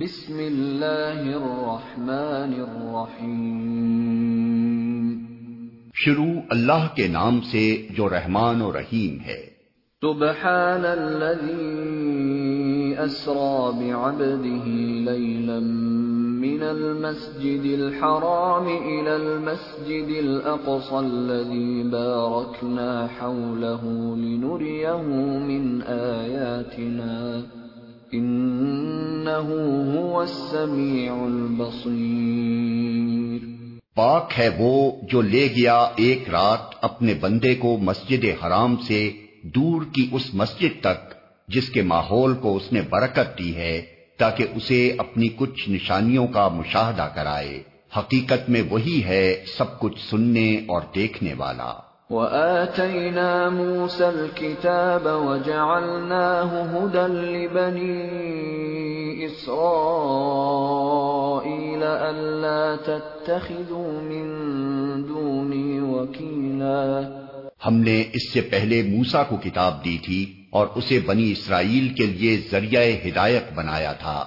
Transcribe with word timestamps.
بسم 0.00 0.38
اللہ 0.38 1.36
الرحمن 1.36 2.60
الرحیم۔ 2.60 5.24
شروع 5.94 6.40
اللہ 6.50 6.94
کے 6.94 7.08
نام 7.08 7.40
سے 7.40 7.86
جو 7.96 8.08
رحمان 8.08 8.62
و 8.62 8.72
رحیم 8.72 9.20
ہے۔ 9.20 9.50
سبحان 10.00 10.84
الذي 10.84 12.94
اسرا 12.98 13.70
بعبده 13.70 15.10
ليلا 15.10 15.58
من 16.38 16.62
المسجد 16.62 17.64
الحرام 17.64 18.66
الى 18.66 19.10
المسجد 19.10 20.26
الاقصى 20.26 20.92
الذي 20.92 21.82
باركنا 21.82 23.06
حوله 23.18 24.16
لنريه 24.16 25.46
من 25.46 25.80
اياتنا 25.86 27.40
انه 28.12 29.48
هو 29.94 30.20
السميع 30.20 31.12
البصير 31.12 32.46
پاک 33.94 34.32
ہے 34.38 34.48
وہ 34.58 34.92
جو 35.12 35.20
لے 35.20 35.48
گیا 35.56 35.88
ایک 35.96 36.30
رات 36.30 36.74
اپنے 36.80 37.14
بندے 37.14 37.54
کو 37.54 37.78
مسجد 37.78 38.24
حرام 38.42 38.76
سے 38.76 39.12
دور 39.42 39.82
کی 39.82 40.08
اس 40.12 40.34
مسجد 40.34 40.80
تک، 40.80 41.14
جس 41.48 41.68
کے 41.68 41.82
ماحول 41.82 42.34
کو 42.34 42.56
اس 42.56 42.72
نے 42.72 42.80
برکت 42.90 43.38
دی 43.38 43.56
ہے، 43.56 43.82
تاکہ 44.18 44.46
اسے 44.54 44.94
اپنی 44.98 45.28
کچھ 45.36 45.70
نشانیوں 45.70 46.26
کا 46.26 46.48
مشاہدہ 46.48 47.08
کرائے۔ 47.14 47.62
حقیقت 47.98 48.50
میں 48.50 48.62
وہی 48.70 49.04
ہے 49.04 49.44
سب 49.58 49.80
کچھ 49.80 50.10
سننے 50.10 50.56
اور 50.56 50.80
دیکھنے 50.94 51.34
والا۔ 51.34 51.85
وآتينا 52.10 53.50
موسى 53.50 54.04
الكتاب 54.04 55.06
وجعلناه 55.06 56.50
هدى 56.72 57.12
لبني 57.12 57.94
إسرائيل 59.26 59.72
ألا 61.80 62.76
تتخذوا 62.84 64.02
من 64.02 64.28
دوني 65.08 65.80
وكيلا. 65.80 67.02
ہم 67.66 67.74
نے 67.74 68.04
اس 68.12 68.32
سے 68.32 68.40
پہلے 68.40 68.82
موسا 68.82 69.22
کو 69.22 69.36
کتاب 69.36 69.84
دی 69.84 69.98
تھی 70.04 70.44
اور 70.50 70.66
اسے 70.74 71.00
بنی 71.06 71.32
اسرائیل 71.32 71.88
کے 71.88 72.06
لیے 72.06 72.40
ذریعہ 72.50 73.08
ہدایت 73.08 73.44
بنایا 73.54 73.92
تھا۔ 73.92 74.24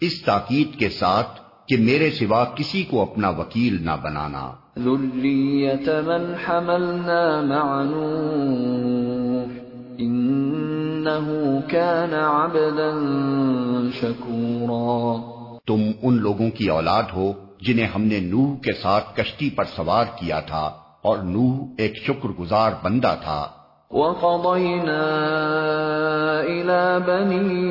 اس 0.00 0.22
تاکید 0.22 0.78
کے 0.78 0.88
ساتھ 0.88 1.40
کہ 1.68 1.76
میرے 1.76 2.10
سوا 2.10 2.44
کسی 2.44 2.82
کو 2.82 3.02
اپنا 3.02 3.28
وکیل 3.28 3.84
نہ 3.84 3.96
بنانا۔ 4.02 4.61
ذرية 4.78 6.00
من 6.00 6.34
حملنا 6.44 7.42
مع 7.42 7.82
نوح 7.82 9.50
إنه 10.00 11.60
كان 11.68 12.14
عبدا 12.14 12.90
شكورا 14.00 15.16
تم 15.66 15.90
ان 16.02 16.14
لوگوں 16.14 16.50
کی 16.50 16.68
اولاد 16.68 17.02
ہو 17.16 17.32
جنہیں 17.60 17.86
ہم 17.86 18.02
نے 18.02 18.20
نوح 18.20 18.56
کے 18.62 18.72
ساتھ 18.72 19.16
کشتی 19.16 19.50
پر 19.50 19.64
سوار 19.64 20.04
کیا 20.16 20.40
تھا 20.40 20.70
اور 21.02 21.18
نوح 21.18 21.58
ایک 21.78 21.96
شکر 21.96 22.28
گزار 22.40 22.72
بندہ 22.82 23.14
تھا۔ 23.24 23.46
وقضينا 23.90 25.02
إلى 26.46 26.98
بني 27.06 27.70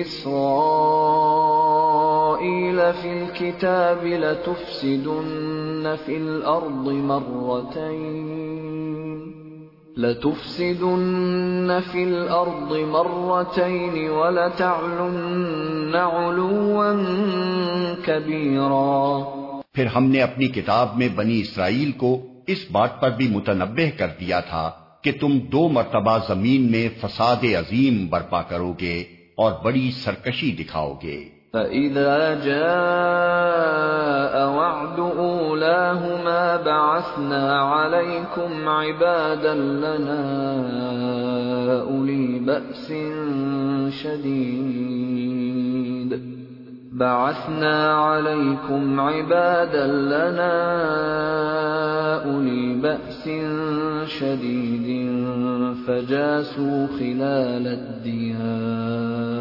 إسرائيل 0.00 1.51
في 2.42 3.08
الكتاب 3.08 4.06
لتفسدن 4.06 5.96
في 6.06 6.16
الأرض 6.16 6.88
مرتين 6.88 8.28
لتفسدن 9.96 11.80
في 11.80 12.04
الأرض 12.04 12.72
مرتين 12.76 14.10
ولتعلن 14.10 15.94
علوا 15.94 16.94
كبيرا 18.04 19.22
پھر 19.74 19.86
ہم 19.86 20.04
نے 20.04 20.20
اپنی 20.22 20.48
کتاب 20.48 20.96
میں 20.96 21.08
بنی 21.08 21.40
اسرائیل 21.40 21.92
کو 21.92 22.26
اس 22.46 22.64
بات 22.72 23.00
پر 23.00 23.10
بھی 23.10 23.28
متنبع 23.28 23.86
کر 23.98 24.08
دیا 24.20 24.40
تھا 24.40 24.70
کہ 25.02 25.12
تم 25.20 25.38
دو 25.38 25.68
مرتبہ 25.68 26.18
زمین 26.28 26.70
میں 26.70 26.88
فساد 27.00 27.44
عظیم 27.44 28.06
برپا 28.06 28.42
کرو 28.42 28.72
گے 28.80 29.04
اور 29.34 29.52
بڑی 29.64 29.90
سرکشی 29.90 30.50
دکھاؤ 30.50 30.94
گے۔ 31.02 31.41
فَإِذَا 31.52 32.34
جَاءَ 32.44 34.34
وَعْدُ 34.48 34.98
أُولَاهُمَا 34.98 36.56
بَعَثْنَا 36.56 37.60
عَلَيْكُمْ 37.60 38.68
عِبَادًا 38.68 39.54
لَنَا 39.54 40.22
أُولِي 41.82 42.38
بَأْسٍ 42.38 42.92
شَدِيدٍ 44.02 45.22
بعثنا 46.92 47.94
عليكم 47.94 49.00
عبادا 49.00 49.86
لنا 49.86 50.54
أولي 52.24 52.74
بأس 52.74 53.28
شديد 54.06 55.12
فجاسوا 55.86 56.86
خلال 56.86 57.66
الديار 57.66 59.32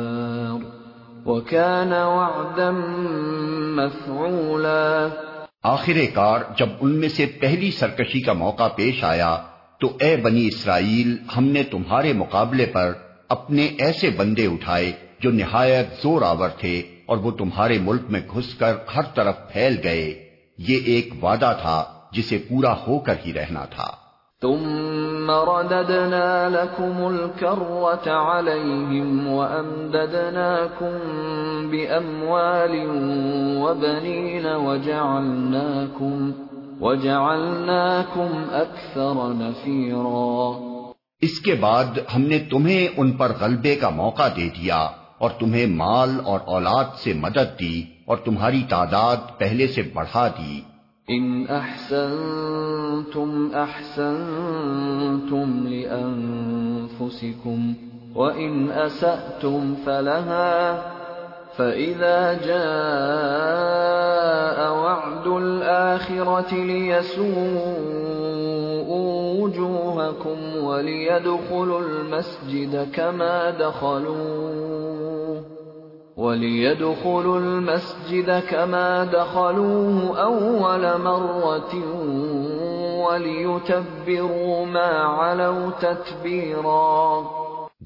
وكان 1.26 1.94
وعدا 1.94 2.72
مفعولا. 3.76 5.08
آخر 5.64 5.94
کار، 6.14 6.40
جب 6.58 6.70
ان 6.82 6.92
میں 6.92 7.10
سے 7.10 7.26
پہلی 7.26 7.72
سرکشی 7.72 8.22
کا 8.22 8.34
موقع 8.34 8.68
پیش 8.68 9.04
آیا، 9.04 9.38
تو 9.80 9.98
اے 10.02 10.18
بنی 10.18 10.48
اسرائیل، 10.48 11.18
ہم 11.38 11.44
نے 11.44 11.64
تمہارے 11.64 12.14
مقابلے 12.14 12.66
پر 12.66 12.92
اپنے 13.30 13.66
ایسے 13.66 14.10
بندے 14.10 14.48
اٹھائے 14.48 14.92
جو 15.20 15.32
نہایت 15.32 15.88
زور 16.04 16.22
آور 16.22 16.50
تھے 16.50 16.82
اور 17.06 17.18
وہ 17.18 17.32
تمہارے 17.32 17.78
ملک 17.80 18.02
میں 18.10 18.22
گھس 18.34 18.56
کر 18.56 18.74
ہر 18.96 19.02
طرف 19.02 19.36
پھیل 19.54 19.78
گئے۔ 19.84 20.30
یہ 20.58 20.78
ایک 20.86 21.24
وعدہ 21.24 21.56
تھا 21.62 21.84
جسے 22.12 22.38
پورا 22.38 22.74
ہو 22.88 23.00
کر 23.00 23.16
ہی 23.26 23.34
رہنا 23.34 23.66
تھا۔ 23.66 24.01
ثم 24.42 25.32
رددنا 25.32 26.50
لكم 26.50 26.96
الكرة 27.08 28.08
عليهم 28.08 29.28
وأمددناكم 29.28 30.94
بأموال 31.72 32.74
وبنين 33.64 34.46
وجعلناكم 34.46 36.32
وجعلناكم 36.82 38.30
أكثر 38.54 39.14
نفيرا 39.34 40.52
اس 41.22 41.40
کے 41.40 41.56
بعد 41.56 42.00
ہم 42.16 42.22
نے 42.22 42.40
تمہیں 42.40 42.88
ان 42.98 43.12
پر 43.12 43.32
غلبے 43.42 43.76
کا 43.76 43.90
موقع 43.90 44.28
دے 44.38 44.50
دیا 44.50 44.82
اور 45.18 45.30
تمہیں 45.40 45.66
مال 45.68 46.20
اور 46.26 46.40
اولاد 46.46 47.00
سے 47.04 47.14
مدد 47.14 47.60
دی 47.60 47.84
اور 48.06 48.18
تمہاری 48.18 48.64
تعداد 48.70 49.18
پہلے 49.38 49.68
سے 49.68 49.82
بڑھا 49.94 50.28
دی۔ 50.28 50.62
ان 51.10 51.48
احسنتم 51.48 53.52
احسنتم 53.56 54.28
لانفسكم 55.68 57.74
وان 58.16 58.70
اسأتم 58.70 59.76
فلها 59.86 60.82
فاذا 61.58 62.34
جاء 62.34 62.62
وعد 64.74 65.28
الاخرة 65.28 66.54
ليسوءوا 66.56 68.02
وجوهكم 69.44 70.38
وليدخلوا 70.64 71.80
المسجد 71.80 72.92
كما 72.94 73.50
دخلوه 73.50 75.42
وليدخلوا 76.22 77.38
المسجد 77.38 78.30
كما 78.50 78.90
دخلوه 79.14 80.24
أول 80.24 80.84
مرة 81.02 81.74
وليتبروا 83.06 84.66
ما 84.66 84.92
علوا 85.20 85.70
تتبيرا 85.80 86.84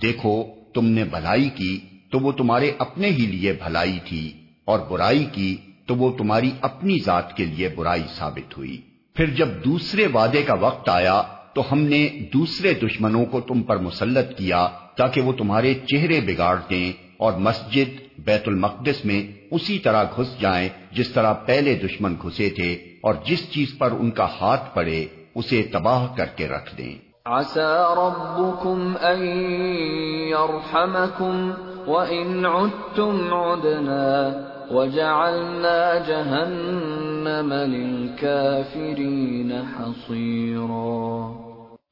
دیکھو، 0.01 0.33
تم 0.73 0.85
نے 0.85 1.03
بھلائی 1.03 1.49
کی 1.49 1.77
تو 2.11 2.19
وہ 2.19 2.31
تمہارے 2.31 2.71
اپنے 2.77 3.07
ہی 3.07 3.25
لیے 3.25 3.53
بھلائی 3.53 3.99
تھی، 4.05 4.23
اور 4.65 4.79
برائی 4.89 5.25
کی 5.31 5.55
تو 5.87 5.95
وہ 5.95 6.11
تمہاری 6.17 6.51
اپنی 6.61 6.97
ذات 7.05 7.35
کے 7.37 7.45
لیے 7.45 7.67
برائی 7.75 8.03
ثابت 8.15 8.57
ہوئی۔ 8.57 8.77
پھر 9.15 9.25
جب 9.25 9.49
دوسرے 9.65 10.07
وعدے 10.13 10.41
کا 10.41 10.53
وقت 10.53 10.89
آیا 10.89 11.21
تو 11.53 11.63
ہم 11.71 11.79
نے 11.81 12.07
دوسرے 12.33 12.73
دشمنوں 12.73 13.25
کو 13.25 13.41
تم 13.41 13.61
پر 13.63 13.77
مسلط 13.77 14.37
کیا 14.37 14.67
تاکہ 14.97 15.21
وہ 15.21 15.33
تمہارے 15.33 15.73
چہرے 15.87 16.19
بگاڑ 16.21 16.55
دیں 16.69 16.91
اور 17.17 17.33
مسجد 17.39 18.04
بیت 18.17 18.47
المقدس 18.47 19.05
میں 19.05 19.47
اسی 19.51 19.79
طرح 19.79 20.03
گھس 20.03 20.41
جائیں 20.41 20.69
جس 20.91 21.09
طرح 21.09 21.33
پہلے 21.33 21.75
دشمن 21.75 22.15
گھسے 22.21 22.49
تھے 22.49 22.73
اور 23.01 23.15
جس 23.25 23.51
چیز 23.51 23.77
پر 23.77 23.91
ان 23.91 24.11
کا 24.11 24.27
ہاتھ 24.41 24.75
پڑے 24.75 25.05
اسے 25.35 25.63
تباہ 25.71 26.07
کر 26.17 26.25
کے 26.25 26.47
رکھ 26.47 26.77
دیں۔ 26.77 26.95
عسى 27.25 27.59
ربكم 27.95 28.93
أن 29.01 29.23
يرحمكم 30.27 31.51
وإن 31.87 32.45
عدتم 32.45 33.33
عدنا 33.33 34.31
وجعلنا 34.71 35.93
جهنم 36.07 37.53
للكافرين 37.53 39.51
حصيرا۔ 39.51 41.31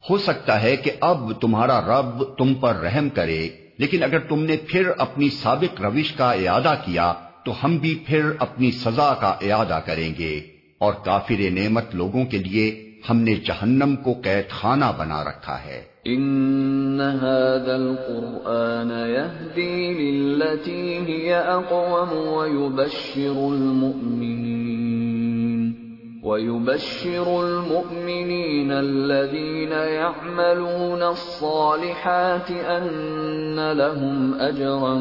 ہو 0.09 0.17
سکتا 0.17 0.61
ہے 0.61 0.75
کہ 0.75 0.91
اب 1.01 1.31
تمہارا 1.41 1.81
رب 1.81 2.37
تم 2.37 2.53
پر 2.53 2.75
رحم 2.75 3.09
کرے 3.09 3.49
لیکن 3.77 4.03
اگر 4.03 4.19
تم 4.19 4.43
نے 4.43 4.57
پھر 4.67 4.89
اپنی 4.97 5.29
سابق 5.29 5.81
روش 5.81 6.11
کا 6.11 6.31
اعادہ 6.31 6.73
کیا، 6.85 7.13
تو 7.45 7.53
ہم 7.63 7.77
بھی 7.77 8.03
پھر 8.07 8.21
اپنی 8.39 8.71
سزا 8.71 9.13
کا 9.13 9.27
اعادہ 9.27 9.79
کریں 9.85 10.13
گے۔ 10.19 10.41
اور 10.77 10.93
کافر 10.93 11.51
نعمت 11.51 11.95
لوگوں 11.95 12.25
کے 12.25 12.37
لیے 12.37 12.91
ہم 13.09 13.17
نے 13.17 13.35
جہنم 13.35 13.95
کو 13.95 14.13
قید 14.13 14.49
خانہ 14.49 14.85
بنا 14.97 15.23
رکھا 15.23 15.65
ہے۔ 15.65 15.83
ان 16.05 17.01
هذا 17.01 17.75
القرآن 17.75 18.91
يهدي 19.09 19.93
للتي 19.93 20.99
هي 21.13 21.31
اقوم 21.31 22.09
ويبشر 22.13 23.53
المؤمنين۔ 23.53 24.92
ويبشر 26.23 27.45
المؤمنين 27.45 28.71
الذين 28.71 29.71
يعملون 29.71 31.03
الصالحات 31.03 32.51
ان 32.51 33.71
لهم 33.71 34.33
اجرا 34.41 34.95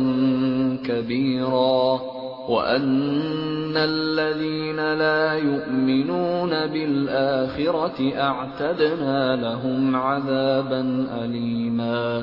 كبيرا 0.86 2.00
وان 2.48 3.76
الذين 3.76 4.76
لا 4.76 5.34
يؤمنون 5.34 6.50
بالاخره 6.50 8.12
اعتدنا 8.14 9.36
لهم 9.36 9.96
عذابا 9.96 11.06
اليما 11.10 12.22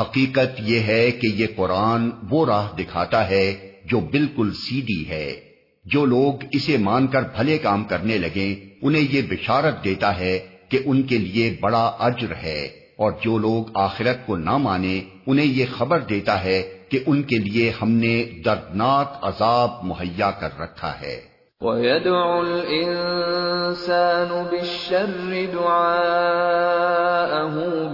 حقیقت 0.00 0.60
یہ 0.60 0.80
ہے 0.80 1.10
کہ 1.10 1.26
یہ 1.26 1.46
قرآن 1.56 2.10
وہ 2.30 2.46
راہ 2.46 2.76
دکھاتا 2.78 3.28
ہے 3.28 3.72
جو 3.84 4.00
بالکل 4.00 4.52
سیدھی 4.52 5.08
ہے۔ 5.08 5.47
جو 5.92 6.00
لوگ 6.06 6.32
اسے 6.52 6.76
مان 6.78 7.06
کر 7.06 7.22
بھلے 7.36 7.56
کام 7.58 7.84
کرنے 7.84 8.16
لگیں، 8.18 8.50
انہیں 8.82 9.06
یہ 9.10 9.22
بشارت 9.30 9.76
دیتا 9.84 10.10
ہے 10.18 10.34
کہ 10.68 10.78
ان 10.86 10.98
کے 11.02 11.18
لیے 11.18 11.44
بڑا 11.60 11.86
اجر 11.98 12.32
ہے، 12.42 12.62
اور 12.96 13.10
جو 13.22 13.38
لوگ 13.38 13.62
آخرت 13.74 14.18
کو 14.26 14.32
نہ 14.36 14.56
مانے 14.56 14.96
انہیں 15.26 15.46
یہ 15.46 15.66
خبر 15.78 15.98
دیتا 16.00 16.36
ہے 16.44 16.58
کہ 16.88 16.98
ان 17.06 17.18
کے 17.22 17.36
لیے 17.38 17.66
ہم 17.82 17.90
نے 17.90 18.14
دردناک 18.44 19.08
عذاب 19.22 19.70
مہیا 19.82 20.30
کر 20.30 20.50
رکھا 20.60 20.92
ہے۔ 21.00 21.16
وَيَدْعُ 21.60 22.18
الْإِنسَانُ 22.38 24.30
بِالشَّرِّ 24.50 25.30
دُعَاءَهُ 25.52 26.46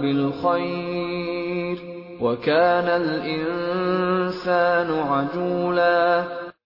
بِالْخَيْرِ 0.01 1.77
وَكَانَ 2.21 2.87
الْإِنسَانُ 3.01 4.89
عَجُولًا 5.09 6.05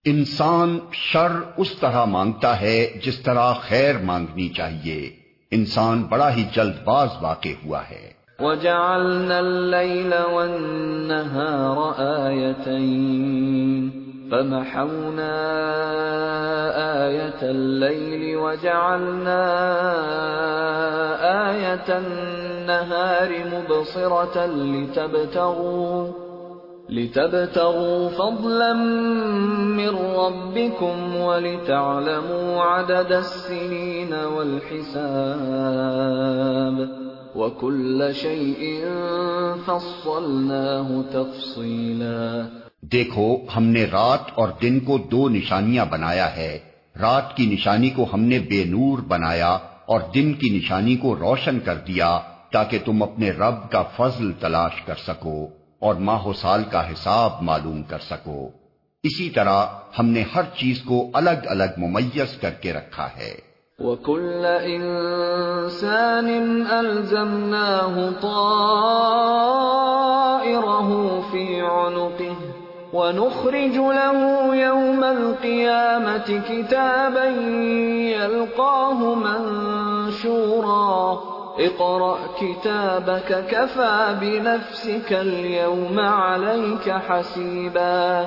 انسان 0.04 0.78
شر 0.92 1.32
اس 1.56 1.72
طرح 1.80 2.04
مانگتا 2.04 2.60
ہے 2.60 3.00
جس 3.02 3.20
طرح 3.20 3.52
خیر 3.52 3.94
مانگنی 3.98 4.48
چاہیے۔ 4.48 5.10
انسان 5.50 6.02
بڑا 6.02 6.34
ہی 6.34 6.44
جلد 6.52 6.74
باز 6.84 7.08
واقع 7.20 7.48
ہوا 7.64 7.82
ہے۔ 7.90 8.12
وجعلنا 8.38 9.38
الليل 9.38 10.12
والنهار 10.32 11.76
آيتين، 12.26 12.90
فمحونا 14.30 15.32
آية 17.04 17.50
الليل 17.50 18.36
وجعلنا 18.36 19.40
آية 21.50 21.98
النهار 21.98 23.30
مبصرة 23.52 24.46
لتبتغوا 24.46 26.29
لتبتغوا 26.90 28.08
فضلا 28.08 28.72
من 29.76 29.88
ربكم 29.96 31.16
ولتعلموا 31.16 32.62
عدد 32.64 33.12
السنين 33.12 34.12
والحساب 34.12 34.90
وَكُلَّ 37.34 38.12
شَيْءٍ 38.12 38.88
فَصَّلْنَاهُ 39.64 41.02
تَفْصِيلًا. 41.10 42.48
دیکھو، 42.80 43.36
ہم 43.56 43.64
نے 43.64 43.84
رات 43.84 44.30
اور 44.34 44.48
دن 44.62 44.80
کو 44.80 44.98
دو 44.98 45.28
نشانیاں 45.28 45.86
بنایا 45.90 46.36
ہے۔ 46.36 46.58
رات 47.00 47.36
کی 47.36 47.46
نشانی 47.46 47.90
کو 47.90 48.06
ہم 48.12 48.20
نے 48.20 48.38
بے 48.38 48.64
نور 48.64 48.98
بنایا 48.98 49.58
اور 49.86 50.00
دن 50.14 50.34
کی 50.34 50.58
نشانی 50.58 50.96
کو 50.96 51.16
روشن 51.16 51.58
کر 51.64 51.74
دیا 51.74 52.20
تاکہ 52.52 52.78
تم 52.84 53.02
اپنے 53.02 53.30
رب 53.30 53.70
کا 53.70 53.82
فضل 53.82 54.32
تلاش 54.40 54.82
کر 54.82 54.94
سکو۔ 55.06 55.59
اور 55.80 55.94
ماہ 55.94 56.26
و 56.26 56.32
سال 56.32 56.64
کا 56.70 56.92
حساب 56.92 57.42
معلوم 57.42 57.82
کر 57.82 57.98
سکو۔ 57.98 58.48
اسی 59.02 59.30
طرح 59.30 59.66
ہم 59.98 60.06
نے 60.06 60.24
ہر 60.34 60.42
چیز 60.56 60.82
کو 60.82 61.10
الگ 61.14 61.30
الگ 61.44 61.64
ممیز 61.76 62.40
کر 62.40 62.50
کے 62.50 62.72
رکھا 62.72 63.08
ہے۔ 63.16 63.34
وَكُلَّ 63.78 64.60
إِنسَانٍ 64.60 66.80
أَلْزَمْنَاهُ 66.80 68.20
طَائِرَهُ 68.20 71.20
فِي 71.30 71.60
عُنُقِهِ 71.60 72.34
وَنُخْرِجُ 72.92 73.74
لَهُ 73.74 74.54
يَوْمَ 74.54 75.06
الْقِيَامَةِ 75.06 76.38
كِتَابًا 76.48 77.30
يَلْقَاهُ 78.10 79.14
مَنشُورًا 79.14 81.39
اقرأ 81.60 82.14
كتابك 82.40 83.32
كفى 83.50 84.14
بنفسك 84.20 85.12
اليوم 85.12 85.98
عليك 86.00 86.88
حسيبا 87.08 88.24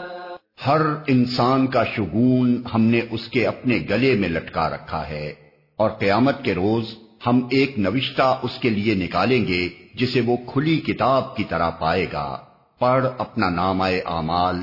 ہر 0.68 0.81
انسان 1.07 1.68
کا 1.68 1.83
شگون 1.83 2.63
ہم 2.74 2.81
نے 2.81 3.01
اس 3.12 3.27
کے 3.27 3.47
اپنے 3.47 3.80
گلے 3.89 4.15
میں 4.15 4.30
لٹکا 4.30 4.69
رکھا 4.69 5.09
ہے 5.09 5.33
اور 5.75 5.89
قیامت 5.89 6.44
کے 6.44 6.56
روز 6.56 6.95
ہم 7.27 7.47
ایک 7.51 7.80
نوشتہ 7.80 8.39
اس 8.41 8.51
کے 8.59 8.69
لیے 8.69 8.95
نکالیں 8.95 9.47
گے 9.47 9.69
جسے 9.94 10.21
وہ 10.21 10.38
کھلی 10.47 10.77
کتاب 10.77 11.35
کی 11.35 11.44
طرح 11.44 11.69
پائے 11.69 12.06
گا۔ 12.13 12.38
پڑھ 12.80 13.06
اپنا 13.18 13.50
نام 13.50 13.81
آئے 13.81 14.00
اعمال، 14.00 14.56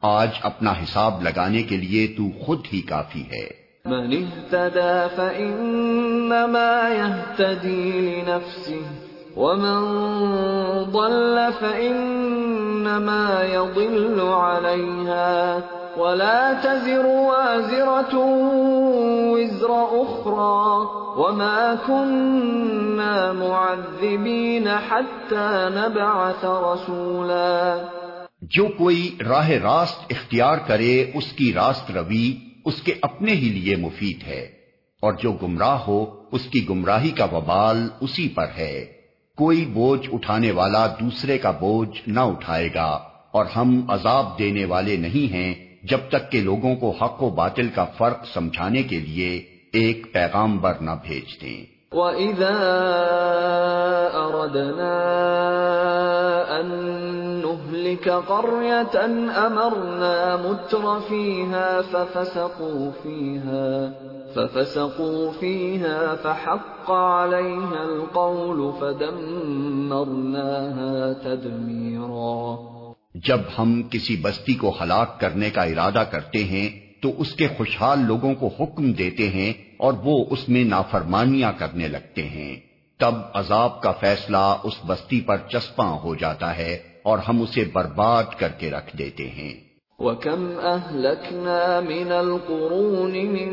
آج 0.00 0.28
اپنا 0.42 0.70
حساب 0.70 1.22
لگانے 1.22 1.62
کے 1.62 1.76
لیے 1.76 2.06
تو 2.06 2.44
خود 2.44 2.66
ہی 2.72 2.80
کافی 2.80 3.22
ہے۔ 3.22 3.65
من 3.88 4.24
اهتدى 4.24 5.14
فإنما 5.16 6.88
يهتدي 6.88 7.92
لنفسه، 7.92 8.82
ومن 9.36 9.80
ضل 10.90 11.52
فإنما 11.60 13.42
يضل 13.52 14.20
عليها. 14.20 15.62
ولا 15.96 16.52
تزر 16.52 17.06
وازرة 17.06 18.14
وزر 19.32 19.70
أخرى، 20.02 20.86
وما 21.16 21.78
كنا 21.86 23.32
معذبين 23.32 24.68
حتى 24.88 25.68
نبعث 25.74 26.44
رسولا. 26.44 27.76
جو 28.42 28.68
کوئی 28.78 29.18
راہ 29.26 29.50
راست 29.50 30.00
اختیار 30.10 30.58
کرے، 30.66 31.10
اس 31.14 31.32
کی 31.32 31.52
راست 31.52 31.90
روی 31.90 32.36
اس 32.66 32.80
کے 32.82 32.94
اپنے 33.02 33.32
ہی 33.32 33.48
لیے 33.48 33.76
مفید 33.76 34.22
ہے، 34.26 34.40
اور 35.02 35.12
جو 35.12 35.32
گمراہ 35.32 35.78
ہو، 35.78 36.04
اس 36.32 36.46
کی 36.50 36.68
گمراہی 36.68 37.10
کا 37.10 37.24
وبال 37.32 37.86
اسی 38.00 38.28
پر 38.28 38.48
ہے۔ 38.56 38.74
کوئی 39.38 39.64
بوجھ 39.72 40.08
اٹھانے 40.12 40.50
والا 40.50 40.86
دوسرے 41.00 41.38
کا 41.38 41.50
بوجھ 41.50 42.08
نہ 42.08 42.20
اٹھائے 42.20 42.68
گا، 42.74 42.90
اور 43.32 43.46
ہم 43.46 43.80
عذاب 43.88 44.38
دینے 44.38 44.64
والے 44.64 44.96
نہیں 44.96 45.32
ہیں 45.32 45.54
جب 45.82 46.08
تک 46.08 46.30
کہ 46.32 46.40
لوگوں 46.40 46.74
کو 46.76 46.90
حق 46.90 47.22
و 47.22 47.28
باطل 47.34 47.68
کا 47.74 47.84
فرق 47.98 48.26
سمجھانے 48.34 48.82
کے 48.82 48.98
لیے 49.00 49.30
ایک 49.72 50.06
پیغام 50.12 50.56
بر 50.58 50.80
نہ 50.80 50.90
بھیج 51.04 51.40
دیں۔ 51.42 51.64
وَإِذَا 51.92 52.58
أَرَدْنَا 54.16 54.96
أَن 56.60 56.66
نُهْلِكَ 57.42 58.08
قَرْيَةً 58.08 58.96
أَمَرْنَا 59.46 60.36
مُتْرَ 60.36 61.00
فِيهَا 61.00 61.82
فَفَسَقُوا 61.82 62.90
فِيهَا 63.02 63.92
ففسقوا 64.36 65.32
فيها 65.32 66.14
فحق 66.14 66.90
عليها 66.90 67.84
القول 67.84 68.72
فدمرناها 68.80 70.14
تدميرا 71.12 72.56
جب 73.14 73.40
ہم 73.58 73.70
کسی 73.90 74.16
بستی 74.16 74.54
کو 74.54 74.72
ہلاک 74.80 75.20
کرنے 75.20 75.48
کا 75.50 75.62
ارادہ 75.62 76.02
کرتے 76.10 76.42
ہیں 76.44 76.66
تو 77.02 77.08
اس 77.18 77.30
کے 77.34 77.46
خوشحال 77.56 77.98
لوگوں 78.06 78.32
کو 78.34 78.46
حکم 78.60 78.84
دیتے 78.92 79.28
ہیں 79.28 79.52
اور 79.76 79.92
وہ 80.04 80.24
اس 80.30 80.48
میں 80.48 80.64
نافرمانیاں 80.64 81.52
کرنے 81.58 81.88
لگتے 81.88 82.22
ہیں۔ 82.22 82.56
تب 82.98 83.14
عذاب 83.34 83.82
کا 83.82 83.92
فیصلہ 83.92 84.56
اس 84.62 84.72
بستی 84.86 85.20
پر 85.20 85.36
چسپاں 85.48 85.98
ہو 85.98 86.14
جاتا 86.14 86.56
ہے 86.56 86.78
اور 87.02 87.18
ہم 87.18 87.42
اسے 87.42 87.64
برباد 87.72 88.24
کر 88.38 88.48
کے 88.48 88.70
رکھ 88.70 88.96
دیتے 88.96 89.30
ہیں۔ 89.30 89.66
وَكَمْ 89.98 90.48
أَهْلَكْنَا 90.62 91.80
مِنَ 91.80 92.14
الْقُرُونِ 92.14 93.28
مِنْ 93.28 93.52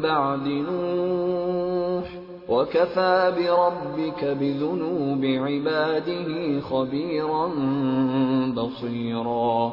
بَعْدِ 0.00 0.48
نُوحٍ 0.70 2.22
وَكَفَى 2.48 3.42
بِرَبِّكَ 3.42 4.26
بِذُنُوبِ 4.38 5.38
عِبَادِهِ 5.38 6.60
خَبِيرًا 6.68 7.46
بَصِيرًا۔ 8.54 9.68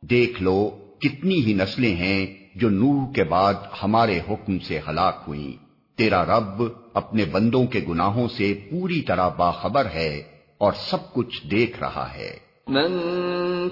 دیکھ 0.00 0.42
لو 0.42 0.70
کتنی 0.98 1.46
ہی 1.46 1.54
نسلیں 1.54 1.96
ہیں 1.96 2.41
جو 2.54 2.70
نوح 2.70 3.12
کے 3.12 3.24
بعد 3.24 3.54
ہمارے 3.82 4.20
حکم 4.30 4.58
سے 4.58 4.80
ہلاک 4.88 5.24
ہوئیں۔ 5.28 5.64
تیرا 5.98 6.24
رب 6.24 6.62
اپنے 6.94 7.24
بندوں 7.24 7.66
کے 7.66 7.80
گناہوں 7.88 8.28
سے 8.28 8.54
پوری 8.70 9.00
طرح 9.00 9.28
باخبر 9.28 9.86
ہے 9.86 10.22
اور 10.58 10.72
سب 10.72 11.12
کچھ 11.12 11.46
دیکھ 11.46 11.80
رہا 11.80 12.14
ہے۔ 12.14 12.52
من 12.68 12.98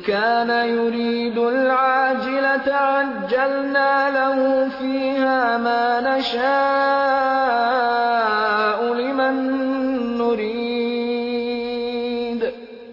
كان 0.07 0.51
يريد 0.51 1.39
العاجلة 1.39 2.75
عجلنا 2.75 4.09
له 4.09 4.69
فيها 4.79 5.57
ما 5.57 6.01
نشاء 6.01 8.95
لمن 8.95 9.55
نريد 10.19 12.45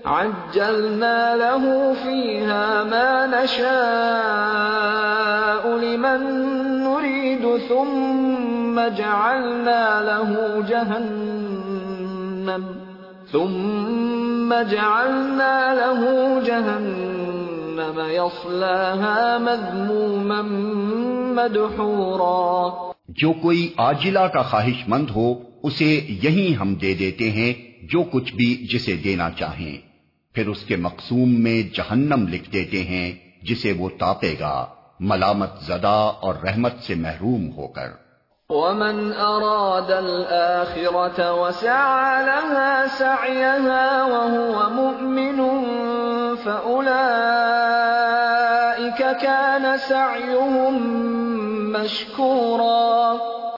عجلنا 0.05 1.35
له 1.35 1.93
فيها 2.03 2.83
ما 2.83 3.25
نشاء 3.25 5.36
لمن 5.97 6.25
نريد 6.83 7.69
ثم 7.69 8.81
جعلنا 8.97 10.01
له 10.01 10.33
جهنم. 10.67 12.65
ثم 13.31 14.53
جعلنا 14.71 15.73
له 15.73 16.05
جهنم 16.45 18.01
يصلاها 18.09 19.37
مذموما 19.41 20.41
مدحورا. 21.43 22.67
جو 23.09 23.33
کوئی 23.33 23.73
آجلا 23.77 24.27
کا 24.27 24.41
خواہش 24.41 24.87
مند 24.87 25.09
ہو، 25.15 25.33
اسے 25.63 26.05
یہی 26.09 26.55
ہم 26.61 26.73
دے 26.73 26.93
دیتے 26.93 27.31
ہیں 27.31 27.53
جو 27.83 28.03
کچھ 28.03 28.35
بھی 28.35 28.67
جسے 28.73 28.95
دینا 28.95 29.29
چاہیں۔ 29.29 29.77
پھر 30.33 30.47
اس 30.47 30.63
کے 30.63 30.75
مقصوم 30.75 31.41
میں 31.43 31.75
جہنم 31.75 32.27
لکھ 32.27 32.53
دیتے 32.53 32.83
ہیں 32.83 33.11
جسے 33.41 33.71
وہ 33.71 33.89
تاپے 33.99 34.35
گا۔ 34.39 34.65
ملامت 34.99 35.49
زدہ 35.61 36.11
اور 36.19 36.35
رحمت 36.43 36.73
سے 36.81 36.95
محروم 36.95 37.51
ہو 37.57 37.67
کر۔ 37.67 38.07
ومن 38.49 39.11
أراد 39.13 39.91
الآخرة 39.91 41.31
وسعى 41.31 42.25
لها 42.25 42.83
سعيها 42.97 44.03
وهو 44.03 44.69
مؤمن 44.69 45.41
فأولئك 46.43 46.81
كان 49.21 49.65
سعيهم 49.87 50.73
مشكورا۔ 51.71 53.13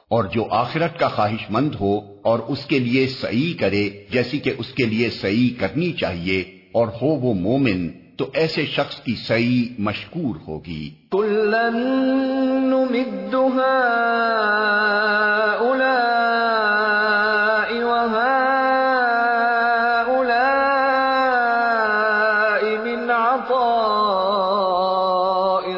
اور 0.08 0.24
جو 0.24 0.46
آخرت 0.52 1.00
کا 1.00 1.08
خواہش 1.08 1.46
مند 1.50 1.76
ہو 1.80 2.00
اور 2.22 2.40
اس 2.40 2.66
کے 2.66 2.80
لیے 2.80 3.08
سعی 3.08 3.54
کرے 3.54 3.90
جیسی 4.10 4.40
کہ 4.40 4.54
اس 4.58 4.68
کے 4.68 4.86
لیے 4.86 5.10
سعی 5.10 5.50
کرنی 5.50 5.92
چاہیے 5.92 6.40
اور 6.72 6.88
ہو 6.88 7.08
وہ 7.08 7.34
مومن 7.34 7.99
تو 8.20 8.26
ایسے 8.34 8.66
شخص 8.66 8.96
کی 9.00 9.16
سعی 9.16 9.64
مشکور 9.80 10.36
ہوگی۔ 10.48 10.90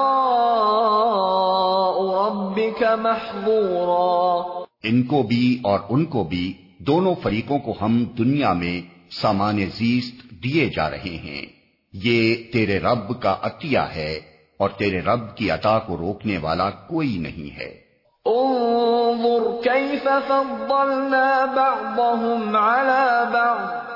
ربك 2.27 2.83
محظورا۔ 3.01 4.63
ان 4.83 5.03
کو 5.03 5.23
بھی 5.23 5.61
اور 5.63 5.79
ان 5.89 6.05
کو 6.05 6.23
بھی 6.23 6.53
دونوں 6.79 7.15
فریقوں 7.23 7.59
کو 7.59 7.73
ہم 7.81 8.05
دنیا 8.17 8.53
میں 8.53 8.96
سامان 9.11 9.65
زیست 9.75 10.43
دیے 10.43 10.69
جا 10.75 10.89
رہے 10.89 11.17
ہیں۔ 11.23 11.45
یہ 11.93 12.35
تیرے 12.53 12.79
رب 12.79 13.21
کا 13.21 13.35
عطیہ 13.41 13.79
ہے 13.79 14.19
اور 14.57 14.69
تیرے 14.69 15.01
رب 15.01 15.37
کی 15.37 15.51
عطا 15.51 15.79
کو 15.79 15.97
روکنے 15.97 16.37
والا 16.37 16.69
کوئی 16.69 17.17
نہیں 17.17 17.57
ہے۔ 17.57 17.87
انظر 18.25 19.61
كيف 19.63 20.03
فضلنا 20.03 21.45
بعضهم 21.55 22.55
على 22.55 23.23
بعض 23.33 23.87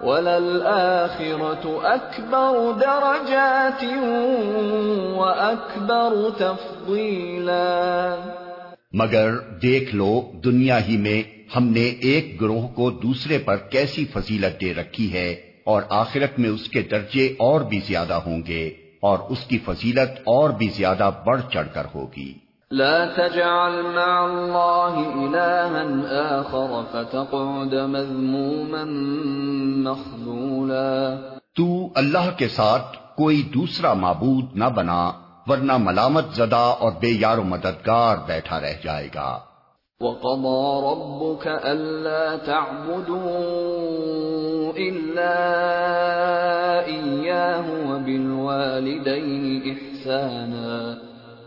وللآخرة 0.00 1.70
أكبر 1.82 2.72
درجات 2.80 3.84
وأكبر 5.16 6.30
تفضيلا 6.38 8.14
مگر 8.92 9.38
دیکھ 9.38 9.94
لو 9.94 10.30
دنیا 10.44 10.86
ہی 10.86 10.96
میں 10.96 11.37
ہم 11.56 11.64
نے 11.66 11.80
ایک 11.80 12.40
گروہ 12.40 12.68
کو 12.68 12.90
دوسرے 12.90 13.38
پر 13.38 13.56
کیسی 13.56 14.04
فضیلت 14.04 14.60
دے 14.60 14.74
رکھی 14.74 15.12
ہے 15.12 15.32
اور 15.64 15.82
آخرت 15.90 16.38
میں 16.38 16.50
اس 16.50 16.68
کے 16.68 16.82
درجے 16.82 17.26
اور 17.26 17.60
بھی 17.60 17.80
زیادہ 17.80 18.14
ہوں 18.14 18.42
گے 18.46 18.68
اور 19.02 19.18
اس 19.28 19.38
کی 19.48 19.58
فضیلت 19.58 20.18
اور 20.18 20.50
بھی 20.50 20.68
زیادہ 20.68 21.10
بڑھ 21.26 21.40
چڑھ 21.52 21.68
کر 21.74 21.86
ہوگی۔ 21.94 22.34
لا 22.70 23.04
تجعل 23.04 23.82
مع 23.82 24.24
الله 24.24 24.94
إلها 25.14 26.00
آخر 26.38 26.82
فتقعد 26.92 27.72
مذموما 27.72 28.84
مخذولا۔ 29.90 31.14
تو 31.56 31.88
اللہ 31.94 32.30
کے 32.36 32.48
ساتھ 32.48 32.96
کوئی 33.16 33.42
دوسرا 33.42 33.92
معبود 33.92 34.44
نہ 34.54 34.64
بنا 34.64 35.12
ورنہ 35.46 35.76
ملامت 35.78 36.24
زدہ 36.34 36.74
اور 36.78 36.92
بے 37.00 37.08
یار 37.08 37.38
و 37.38 37.42
مددگار 37.42 38.16
بیٹھا 38.26 38.60
رہ 38.60 38.74
جائے 38.84 39.08
گا۔ 39.14 39.38
وقضى 40.02 40.86
ربك 40.90 41.46
ألا 41.46 42.36
تعبدوا 42.36 43.18
إلا 44.78 45.34
إياه 46.86 47.64
وبالوالدين 47.90 49.74
إحسانا 49.74 50.98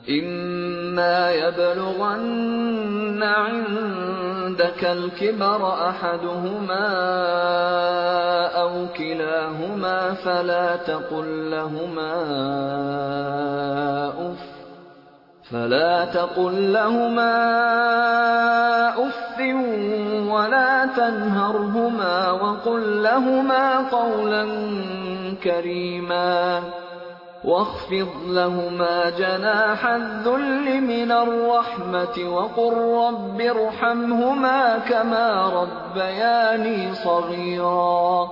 إما 0.10 1.32
يبلغن 1.32 3.24
عندك 3.24 4.84
الكبر 4.86 5.74
أحدهما 5.90 6.88
أو 8.62 8.88
كلاهما 8.98 10.14
فلا 10.14 10.76
تقل 10.76 11.52
لهما 11.52 12.14
أف 14.32 14.51
فلا 15.52 16.06
تقل 16.06 16.74
لهما 16.74 17.36
أف 19.08 19.40
ولا 20.32 20.86
تنهرهما 20.86 22.32
وقل 22.32 23.04
لهما 23.04 23.90
قولا 23.90 24.44
كريما 25.44 26.62
واخفض 27.44 28.10
لهما 28.26 29.10
جناح 29.10 29.86
الذل 29.86 30.82
من 30.82 31.12
الرحمة 31.12 32.30
وقل 32.30 32.74
رب 33.04 33.42
ارحمهما 33.42 34.78
كما 34.88 35.28
ربياني 35.54 36.94
صغيرا 37.04 38.26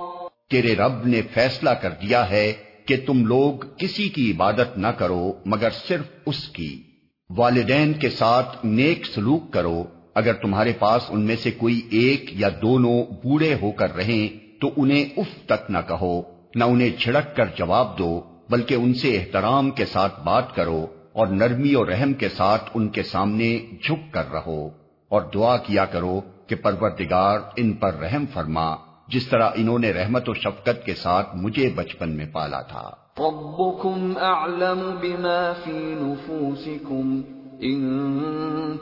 تیرے 0.50 0.76
رب 0.76 1.06
نے 1.06 1.22
فیصلہ 1.22 1.70
کر 1.70 1.90
دیا 1.90 2.30
ہے 2.30 2.52
کہ 2.86 2.96
تم 3.06 3.26
لوگ 3.26 3.64
کسی 3.76 4.08
کی 4.08 4.32
عبادت 4.32 4.78
نہ 4.78 4.86
کرو 4.86 5.32
مگر 5.44 5.70
صرف 5.88 6.06
اس 6.26 6.48
کی۔ 6.48 6.89
والدین 7.36 7.92
کے 7.92 8.10
ساتھ 8.10 8.66
نیک 8.66 9.06
سلوک 9.06 9.52
کرو۔ 9.52 9.84
اگر 10.14 10.32
تمہارے 10.32 10.72
پاس 10.78 11.02
ان 11.08 11.20
میں 11.20 11.36
سے 11.36 11.50
کوئی 11.50 11.80
ایک 11.90 12.40
یا 12.40 12.48
دونوں 12.62 13.02
بوڑھے 13.02 13.54
ہو 13.62 13.70
کر 13.70 13.96
رہیں، 13.96 14.60
تو 14.60 14.70
انہیں 14.76 15.04
اف 15.16 15.46
تک 15.46 15.70
نہ 15.70 15.78
کہو، 15.88 16.22
نہ 16.54 16.64
انہیں 16.64 16.96
چھڑک 16.98 17.36
کر 17.36 17.44
جواب 17.56 17.98
دو، 17.98 18.22
بلکہ 18.50 18.74
ان 18.74 18.94
سے 18.94 19.16
احترام 19.16 19.70
کے 19.70 19.84
ساتھ 19.84 20.20
بات 20.20 20.54
کرو 20.54 20.86
اور 21.12 21.26
نرمی 21.26 21.74
اور 21.74 21.86
رحم 21.86 22.12
کے 22.12 22.28
ساتھ 22.28 22.70
ان 22.74 22.88
کے 22.88 23.02
سامنے 23.02 23.58
جھک 23.82 24.14
کر 24.14 24.32
رہو۔ 24.32 24.68
اور 25.08 25.22
دعا 25.34 25.56
کیا 25.56 25.84
کرو 25.84 26.20
کہ 26.46 26.56
پروردگار 26.56 27.38
ان 27.56 27.72
پر 27.72 27.94
رحم 27.94 28.24
فرما، 28.32 28.76
جس 29.08 29.26
طرح 29.26 29.50
انہوں 29.54 29.78
نے 29.78 29.92
رحمت 29.92 30.28
و 30.28 30.34
شفقت 30.34 30.86
کے 30.86 30.94
ساتھ 30.94 31.36
مجھے 31.36 31.70
بچپن 31.74 32.10
میں 32.10 32.26
پالا 32.32 32.60
تھا۔ 32.60 32.90
ربكم 33.18 34.14
اعلم 34.20 34.96
بما 35.00 35.52
في 35.64 35.94
نفوسكم 35.98 37.20
ان 37.60 37.80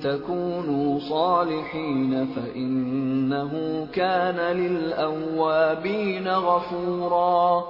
تكونوا 0.02 0.98
صالحين 1.08 2.24
فانه 2.34 3.52
كان 3.92 4.36
للاوابين 4.56 6.26
غفورا 6.28 7.60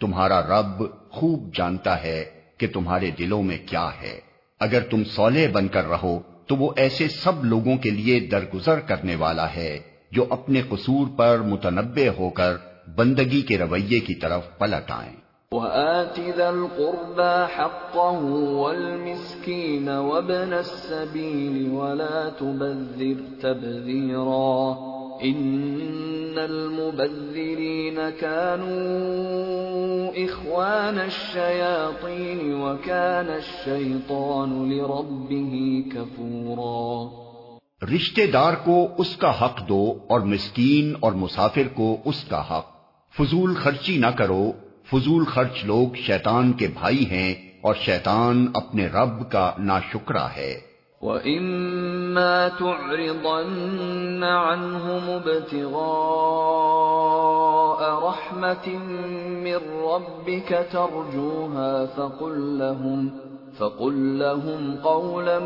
تمہارا 0.00 0.40
رب 0.40 0.84
خوب 1.10 1.54
جانتا 1.54 2.02
ہے 2.02 2.24
کہ 2.58 2.66
تمہارے 2.72 3.10
دلوں 3.10 3.42
میں 3.42 3.58
کیا 3.66 3.88
ہے۔ 4.02 4.20
اگر 4.60 4.80
تم 4.80 5.04
صالح 5.04 5.50
بن 5.52 5.68
کر 5.68 5.88
رہو، 5.88 6.18
تو 6.46 6.56
وہ 6.56 6.70
ایسے 6.76 7.08
سب 7.08 7.44
لوگوں 7.44 7.76
کے 7.76 7.90
لیے 7.90 8.20
درگزر 8.20 8.80
کرنے 8.80 9.14
والا 9.14 9.54
ہے 9.54 9.78
جو 10.12 10.24
اپنے 10.30 10.62
قصور 10.62 11.06
پر 11.16 11.38
متنبع 11.38 12.08
ہو 12.18 12.30
کر 12.30 12.56
بندگی 12.96 13.42
کے 13.42 13.58
رویے 13.58 14.00
کی 14.00 14.14
طرف 14.14 14.58
پلٹ 14.58 14.90
آئیں۔ 14.90 15.23
وآت 15.54 16.20
ذا 16.36 16.48
القربى 16.48 17.34
حقه 17.46 18.24
والمسكين 18.62 19.88
وابن 19.88 20.52
السبيل 20.52 21.70
ولا 21.72 22.28
تبذر 22.38 23.20
تبذيرا 23.40 24.74
إن 25.22 26.38
المبذرين 26.38 27.98
كانوا 28.20 29.04
إخوان 30.24 30.98
الشياطين 30.98 32.54
وكان 32.54 33.28
الشيطان 33.28 34.72
لربه 34.72 35.82
كفورا 35.94 37.08
رشتے 37.94 38.26
دار 38.26 38.54
کو 38.64 38.88
اس 38.98 39.16
کا 39.16 39.44
حق 39.44 39.68
دو 39.68 39.94
اور 40.08 40.20
مسکین 40.20 40.94
اور 41.00 41.12
مسافر 41.12 41.68
کو 41.74 41.96
اس 42.04 42.24
کا 42.24 42.42
حق۔ 42.50 42.74
فضول 43.18 43.54
خرچی 43.54 43.96
نہ 43.98 44.06
کرو 44.06 44.52
فضول 44.92 45.24
خرچ 45.24 45.64
لوگ 45.64 45.94
شیطان 45.94 46.52
کے 46.52 46.68
بھائی 46.68 47.10
ہیں 47.10 47.34
اور 47.60 47.74
شیطان 47.74 48.46
اپنے 48.54 48.86
رب 48.86 49.30
کا 49.30 49.52
نا 49.58 49.80
شکرا 49.92 50.26
ہے۔ 50.36 50.60
وَإِمَّا 51.02 52.48
تُعْرِضَنَّ 52.58 54.26
عَنْهُمُ 54.26 55.10
ابْتِغَاءَ 55.10 55.70
رَحْمَةٍ 58.04 58.78
مِّن 59.42 59.84
رَّبِّكَ 59.84 60.54
تَرْجُوهَا 60.70 61.84
فَقُل 61.96 62.38
لَّهُمْ 62.38 63.08
فَقُل 63.58 63.94
لَّهُمْ 63.94 64.74
قَوْلًا 64.82 65.38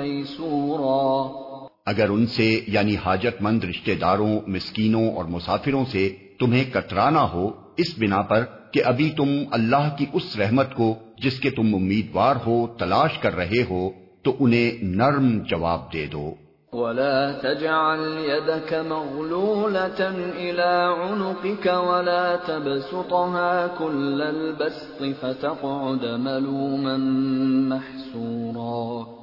مَّيْسُورًا۔ 0.00 1.38
اگر 1.86 2.08
ان 2.08 2.26
سے 2.26 2.60
یعنی 2.68 2.96
حاجت 2.96 3.42
مند 3.42 3.64
رشتہ 3.64 3.90
داروں 4.00 4.40
مسکینوں 4.46 5.10
اور 5.10 5.24
مسافروں 5.24 5.84
سے 5.84 6.16
تمہیں 6.38 6.64
کترانا 6.64 7.30
ہو 7.32 7.67
اس 7.78 7.98
بنا 7.98 8.22
پر 8.22 8.44
کہ 8.72 8.82
ابھی 8.84 9.10
تم 9.16 9.28
اللہ 9.50 9.96
کی 9.98 10.06
اس 10.12 10.36
رحمت 10.38 10.74
کو 10.74 10.94
جس 11.22 11.40
کے 11.40 11.50
تم 11.50 11.74
امیدوار 11.74 12.36
ہو 12.46 12.66
تلاش 12.66 13.18
کر 13.18 13.36
رہے 13.36 13.62
ہو 13.70 13.90
تو 14.22 14.36
انہیں 14.40 14.84
نرم 14.84 15.38
جواب 15.38 15.92
دے 15.92 16.06
دو۔ 16.06 16.34
ولا 16.72 17.30
تجعل 17.42 18.30
يدك 18.30 18.74
مغلولة 18.88 20.14
إلى 20.36 20.84
عنقك 21.08 21.66
ولا 21.66 22.36
تبسطها 22.46 23.66
كل 23.78 24.22
البسط 24.22 25.02
فتقعد 25.20 26.04
ملوما 26.18 26.96
محسورا۔ 27.68 29.14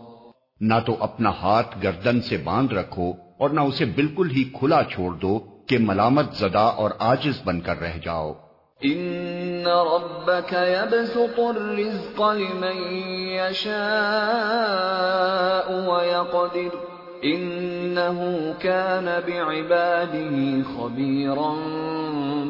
نہ 0.61 0.73
تو 0.85 0.95
اپنا 0.99 1.29
ہاتھ 1.29 1.77
گردن 1.83 2.21
سے 2.21 2.37
باندھ 2.37 2.73
رکھو 2.73 3.13
اور 3.39 3.49
نہ 3.49 3.59
اسے 3.59 3.85
بالکل 3.85 4.29
ہی 4.31 4.43
کھلا 4.43 4.83
چھوڑ 4.83 5.13
دو 5.13 5.39
کہ 5.67 5.77
ملامت 5.79 6.33
زدہ 6.33 6.71
اور 6.75 6.91
آجز 6.99 7.41
بن 7.45 7.61
کر 7.61 7.79
رہ 7.79 7.97
جاؤ۔ 8.03 8.33
ان 8.91 9.63
ربك 9.67 10.53
يبسط 10.53 11.39
الرزق 11.39 12.21
لمن 12.21 12.97
يشاء 13.27 13.75
ويقدر 15.87 16.75
انه 17.21 18.21
كان 18.59 19.05
بعباده 19.05 20.61
خبيرا 20.75 21.51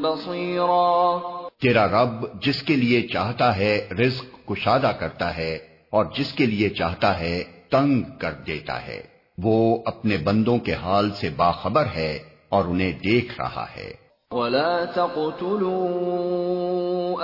بصيرا۔ 0.02 1.18
تیرا 1.62 1.88
رب 1.88 2.42
جس 2.42 2.64
کے 2.64 2.76
لیے 2.76 3.02
چاہتا 3.02 3.56
ہے 3.56 3.88
رزق 3.92 4.48
کشادہ 4.48 4.92
کرتا 5.00 5.38
ہے 5.38 5.56
اور 5.90 6.06
جس 6.18 6.34
کے 6.34 6.46
لیے 6.46 6.70
چاہتا 6.70 7.20
ہے 7.20 7.44
تنگ 7.70 8.04
کر 8.20 8.32
دیتا 8.32 8.88
ہے۔ 8.88 9.02
وہ 9.38 9.78
اپنے 9.86 10.18
بندوں 10.18 10.58
کے 10.58 10.74
حال 10.74 11.12
سے 11.12 11.30
باخبر 11.36 11.86
ہے 11.96 12.20
اور 12.50 12.66
انہیں 12.66 12.92
دیکھ 12.92 13.42
رہا 13.42 13.66
ہے۔ 13.78 14.05
ولا 14.36 14.86
تقتلوا 14.86 15.86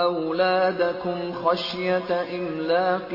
أولادكم 0.00 1.32
خشية 1.44 2.10
إملاق 2.10 3.14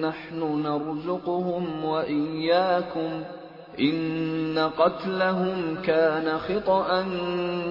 نحن 0.00 0.62
نرزقهم 0.62 1.84
وإياكم 1.84 3.22
إن 3.80 4.58
قتلهم 4.76 5.74
كان 5.82 6.36
خطأ 6.46 7.02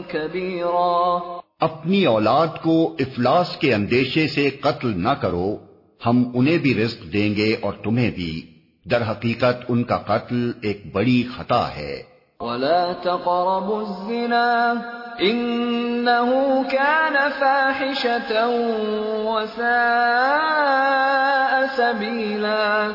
كبيرا 0.07 1.17
اپنی 1.60 2.05
اولاد 2.05 2.48
کو 2.63 2.96
افلاس 3.00 3.57
کے 3.57 3.74
اندیشے 3.74 4.27
سے 4.27 4.50
قتل 4.50 4.93
نہ 4.96 5.10
کرو 5.10 5.57
ہم 6.05 6.31
انہیں 6.34 6.57
بھی 6.57 6.75
رزق 6.75 7.13
دیں 7.13 7.36
گے 7.36 7.55
اور 7.62 7.74
تمہیں 7.84 8.12
بھی۔ 8.12 8.62
در 8.91 9.01
حقیقت 9.12 9.65
ان 9.69 9.84
کا 9.84 9.98
قتل 9.98 10.51
ایک 10.62 10.96
بڑی 10.96 11.24
خطا 11.38 11.67
ہے۔ 11.75 12.17
ولا 12.39 12.91
تقربوا 13.03 13.79
الزنا 13.79 14.74
انه 15.19 16.62
كان 16.69 17.15
فاحشة 17.39 18.45
وساء 19.25 19.77
سبيلا. 21.75 22.88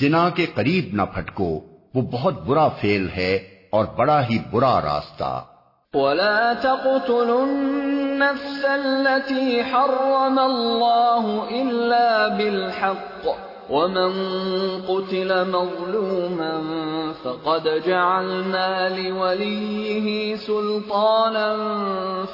زنا 0.00 0.30
کے 0.30 0.46
قریب 0.46 0.88
نہ 0.92 1.02
پھٹکو 1.02 1.60
وہ 1.94 2.02
بہت 2.02 2.42
برا 2.42 2.68
فعل 2.68 3.08
ہے 3.16 3.36
اور 3.70 3.84
بڑا 3.84 4.28
ہی 4.28 4.38
برا 4.50 4.80
راستہ۔ 4.80 5.42
ولا 5.94 6.52
تقتلوا 6.60 7.42
النفس 7.42 8.64
التي 8.64 9.60
حرم 9.60 10.38
الله 10.38 11.40
الا 11.60 12.26
بالحق۔ 12.28 13.49
ومن 13.70 14.12
قتل 14.86 15.44
مظلوما 15.44 16.60
فقد 17.22 17.86
جعلنا 17.86 18.88
لوليه 18.88 20.36
سلطانا 20.46 21.56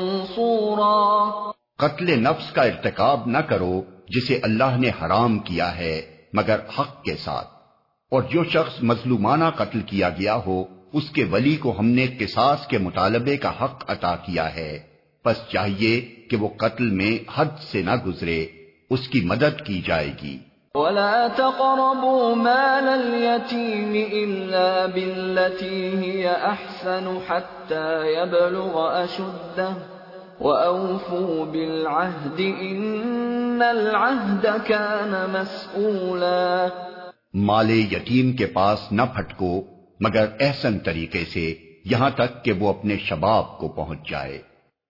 قتل 1.77 2.19
نفس 2.19 2.51
کا 2.51 2.61
ارتکاب 2.61 3.19
نہ 3.25 3.37
کرو 3.37 3.81
جسے 4.09 4.39
اللہ 4.43 4.77
نے 4.77 4.89
حرام 4.89 5.39
کیا 5.39 5.77
ہے، 5.77 6.01
مگر 6.33 6.59
حق 6.79 7.03
کے 7.03 7.15
ساتھ۔ 7.15 7.47
اور 8.11 8.21
جو 8.21 8.43
شخص 8.43 8.83
مظلومانہ 8.83 9.45
قتل 9.55 9.81
کیا 9.81 10.09
گیا 10.09 10.35
ہو، 10.35 10.63
اس 10.93 11.09
کے 11.09 11.23
ولی 11.23 11.55
کو 11.55 11.79
ہم 11.79 11.85
نے 11.85 12.07
قصاص 12.19 12.67
کے 12.67 12.77
مطالبے 12.77 13.37
کا 13.37 13.51
حق 13.63 13.83
عطا 13.87 14.15
کیا 14.15 14.55
ہے۔ 14.55 14.88
پس 15.23 15.35
چاہیے 15.49 16.01
کہ 16.29 16.37
وہ 16.37 16.47
قتل 16.47 16.89
میں 16.89 17.23
حد 17.35 17.59
سے 17.71 17.81
نہ 17.81 17.95
گزرے 18.05 18.45
اس 18.89 19.07
کی 19.07 19.21
مدد 19.25 19.65
کی 19.65 19.81
جائے 19.85 20.11
گی۔ 20.23 20.37
ولا 20.75 21.27
تقربوا 21.35 22.35
مال 22.35 22.89
اليتيم 22.89 23.93
إلا 24.11 24.85
بالتي 24.85 25.91
هي 25.99 26.25
أحسن 26.25 27.17
حتى 27.27 28.11
يبلغ 28.13 29.03
أشده 29.03 29.71
وأوفوا 30.39 31.45
بالعهد 31.45 32.39
إن 32.39 33.61
العهد 33.61 34.45
كان 34.67 35.15
مسؤولا 35.31 36.67
مال 37.33 37.69
یتیم 37.69 38.31
کے 38.31 38.45
پاس 38.45 38.91
نہ 38.91 39.01
پھٹکو 39.15 39.63
مگر 39.99 40.25
احسن 40.39 40.79
طریقے 40.79 41.25
سے 41.25 41.55
یہاں 41.85 42.09
تک 42.09 42.45
کہ 42.45 42.51
وہ 42.51 42.69
اپنے 42.69 42.97
شباب 42.97 43.57
کو 43.57 43.67
پہنچ 43.67 44.09
جائے۔ 44.09 44.48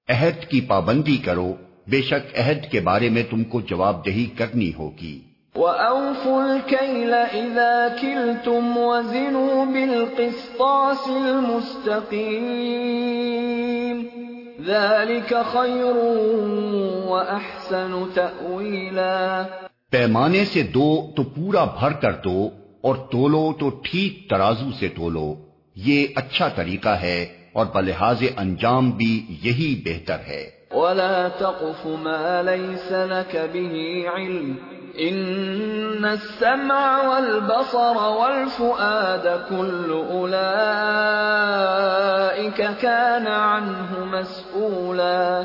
عہد 0.09 0.45
کی 0.45 0.61
پابندی 0.61 1.17
کرو 1.17 1.53
بے 1.87 2.01
شک 2.01 2.39
عہد 2.39 2.71
کے 2.71 2.79
بارے 2.79 3.09
میں 3.09 3.23
تم 3.29 3.43
کو 3.43 3.61
جواب 3.61 4.05
دہی 4.05 4.25
کرنی 4.25 4.71
ہوگی۔ 4.77 5.19
وَأَوْفُوا 5.55 6.43
الْكَيْلَ 6.43 7.15
إِذَا 7.15 7.87
كِلْتُمْ 8.01 8.77
وَزِنُوا 8.77 9.63
بِالْقِسْطَاسِ 9.63 11.11
الْمُسْتَقِيمِ 11.11 12.29
ذَلِكَ 14.65 15.35
خَيْرٌ 15.51 15.95
وَأَحْسَنُ 17.07 18.13
تَأْوِيلًا۔ 18.13 19.43
پیمانے 19.89 20.45
سے 20.45 20.63
دو 20.63 21.11
تو 21.15 21.23
پورا 21.23 21.63
بھر 21.63 21.91
کر 21.91 22.11
دو 22.11 22.49
اور 22.81 22.95
تولو 22.95 23.53
تو 23.59 23.69
ٹھیک 23.69 24.29
ترازو 24.29 24.71
سے 24.79 24.87
تولو۔ 24.87 25.35
یہ 25.75 26.07
اچھا 26.15 26.47
طریقہ 26.47 26.89
ہے۔ 26.89 27.38
اور 27.59 27.67
بلحاظ 27.73 28.23
انجام 28.37 28.91
بھی 28.91 29.25
یہی 29.43 29.81
بہتر 29.85 30.17
ہے۔ 30.27 30.59
ولا 30.71 31.27
تقف 31.37 31.85
ما 31.85 32.41
ليس 32.41 32.91
لك 32.91 33.35
به 33.53 33.89
علم 34.15 34.53
ان 34.93 36.05
السمع 36.05 37.07
والبصر 37.07 37.95
والفؤاد 37.95 39.27
كل 39.49 39.93
اولئك 40.09 41.01
كان 42.81 43.27
عنه 43.27 44.03
مسؤولا 44.11 45.41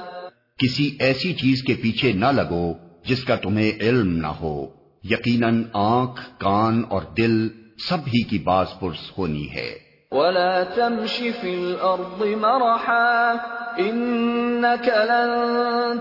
کسی 0.58 0.96
ایسی 1.00 1.32
چیز 1.32 1.62
کے 1.62 1.74
پیچھے 1.82 2.12
نہ 2.12 2.26
لگو 2.26 2.72
جس 3.04 3.24
کا 3.24 3.36
تمہیں 3.36 3.72
علم 3.80 4.16
نہ 4.16 4.26
ہو۔ 4.26 4.66
یقیناً 5.02 5.62
آنکھ 5.72 6.20
کان 6.38 6.82
اور 6.88 7.02
دل 7.18 7.48
سب 7.88 7.98
ہی 8.06 8.22
کی 8.22 8.38
باز 8.38 8.66
پرس 8.80 9.18
ہونی 9.18 9.50
ہے۔ 9.54 9.83
ولا 10.14 10.62
تمش 10.62 11.16
في 11.16 11.54
الأرض 11.54 12.26
مرحا 12.26 13.32
إنك 13.78 14.88
لن 14.88 15.32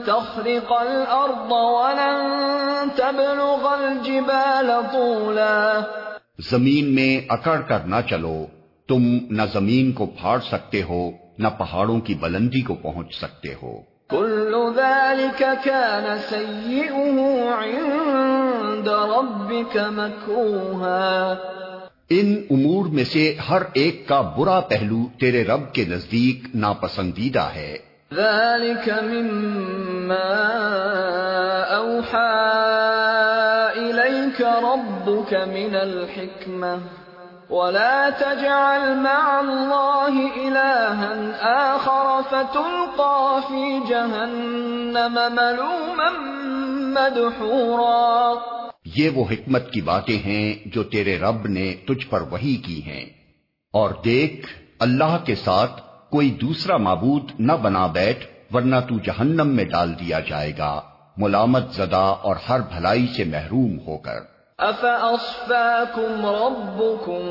تخرق 0.06 0.74
الأرض 0.74 1.52
ولن 1.52 2.38
تبلغ 2.96 3.68
الجبال 3.68 4.72
طولا 4.92 5.80
زمین 6.52 6.96
میں 6.96 7.26
اکڑ 7.30 7.62
کر 7.62 7.80
نہ 7.86 7.96
چلو۔ 8.10 8.46
تم 8.88 9.18
نہ 9.30 9.42
زمین 9.54 9.92
کو 9.92 10.06
پھاڑ 10.06 10.40
سکتے 10.40 10.84
ہو 10.84 11.12
نہ 11.38 11.48
پہاڑوں 11.58 12.00
کی 12.00 12.14
بلندی 12.14 12.62
کو 12.62 12.74
پہنچ 12.74 13.16
سکتے 13.16 13.54
ہو۔ 13.54 13.94
كل 14.10 14.56
ذلك 14.76 15.44
كان 15.64 16.18
سيئه 16.30 17.20
عند 17.64 18.88
ربك 18.88 19.78
مكروها 19.92 21.34
ان 22.20 22.42
امور 22.52 22.86
میں 22.86 23.04
سے 23.04 23.36
ہر 23.50 23.62
ایک 23.74 24.08
کا 24.08 24.22
برا 24.22 24.60
پہلو 24.60 25.08
تیرے 25.20 25.44
رب 25.44 25.74
کے 25.74 25.86
نزدیک 25.86 26.56
ناپسندیدہ 26.56 27.48
ہے۔ 27.56 27.78
ذلك 28.14 28.90
مما 29.04 30.34
أوحى 31.76 32.36
إليك 33.76 34.42
ربك 34.42 35.34
من 35.34 35.76
الحكمة 35.76 36.78
ولا 37.50 38.10
تجعل 38.10 38.84
مع 38.96 39.40
الله 39.40 40.14
إلها 40.46 41.14
آخر 41.74 42.22
فتلقى 42.30 43.40
في 43.48 43.80
جهنم 43.90 45.16
ملوما 45.36 46.10
مدحورا 46.96 48.34
یہ 48.96 49.10
وہ 49.10 49.26
حکمت 49.32 49.72
کی 49.72 49.82
باتیں 49.82 50.20
ہیں 50.26 50.54
جو 50.66 50.84
تیرے 50.84 51.20
رب 51.20 51.48
نے 51.48 51.74
تجھ 51.88 52.08
پر 52.10 52.22
وہی 52.22 52.56
کی 52.56 52.84
ہیں۔ 52.86 53.06
اور 53.74 53.90
دیکھ، 54.06 54.48
اللہ 54.80 55.18
کے 55.26 55.36
ساتھ 55.36 55.82
کوئی 56.12 56.30
دوسرا 56.30 56.78
معبود 56.78 57.32
نہ 57.40 57.54
بنا 57.54 57.88
بیٹھ، 57.88 58.26
ورنہ 58.56 58.76
تو 58.90 59.00
جہنم 59.00 59.48
میں 59.48 59.66
ڈال 59.66 59.94
دیا 60.00 60.20
جائے 60.20 60.52
گا۔ 60.58 60.82
ملامت 61.18 61.74
زدہ 61.74 62.16
اور 62.22 62.36
ہر 62.50 62.60
بھلائی 62.60 63.08
سے 63.08 63.24
محروم 63.24 63.80
ہو 63.88 63.98
کر۔ 63.98 64.34
افاصفاكم 64.58 66.26
ربكم 66.26 67.24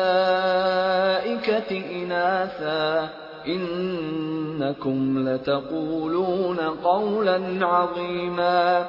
اناثا 1.88 3.23
انكم 3.44 5.28
لتقولون 5.28 6.61
قولا 6.83 7.37
عظيما۔ 7.62 8.83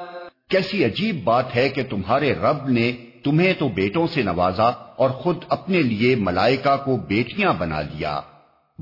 کیسی 0.50 0.84
عجیب 0.84 1.24
بات 1.24 1.56
ہے 1.56 1.68
کہ 1.68 1.82
تمہارے 1.90 2.32
رب 2.32 2.68
نے 2.68 2.92
تمہیں 3.24 3.52
تو 3.58 3.68
بیٹوں 3.68 4.06
سے 4.06 4.22
نوازا 4.22 4.70
اور 4.96 5.10
خود 5.10 5.36
اپنے 5.48 5.82
لیے 5.82 6.16
ملائکہ 6.16 6.76
کو 6.84 6.96
بیٹیاں 6.96 7.52
بنا 7.58 7.80
لیا۔ 7.80 8.20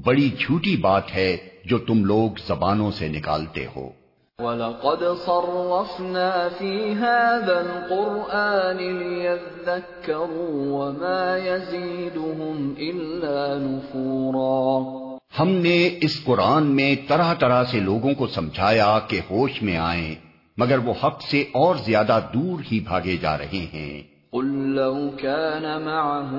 بڑی 0.05 0.31
جھوٹی 0.39 0.77
بات 0.77 1.15
ہے 1.15 1.37
جو 1.65 1.79
تم 1.79 2.05
لوگ 2.05 2.31
زبانوں 2.47 2.91
سے 2.91 3.09
نکالتے 3.09 3.67
ہو۔ 3.77 3.91
وَلَقَدْ 4.39 5.25
صَرَّفْنَا 5.25 6.49
فِي 6.59 6.93
هَذَا 6.93 7.59
الْقُرْآنِ 7.59 8.81
لِيَذَّكَّرُوا 8.81 10.85
وَمَا 10.85 11.39
يَزِيدُهُمْ 11.45 12.79
إِلَّا 12.79 13.57
نُفُورًا۔ 13.61 15.04
ہم 15.41 15.49
نے 15.49 15.99
اس 16.01 16.25
قرآن 16.25 16.67
میں 16.67 16.97
طرح 17.09 17.35
طرح 17.35 17.65
سے 17.65 17.81
لوگوں 17.81 18.15
کو 18.15 18.27
سمجھایا 18.27 18.99
کہ 19.09 19.21
ہوش 19.31 19.63
میں 19.63 19.77
آئیں 19.77 20.15
مگر 20.57 20.79
وہ 20.79 20.95
حق 21.05 21.23
سے 21.23 21.41
اور 21.41 21.77
زیادہ 21.77 22.21
دور 22.35 22.61
ہی 22.73 22.81
بھاگے 22.81 23.17
جا 23.17 23.39
رہے 23.39 23.67
ہیں۔ 23.75 24.03
قل 24.33 24.47
لو 24.47 25.11
كان 25.11 25.63
معه 25.63 26.39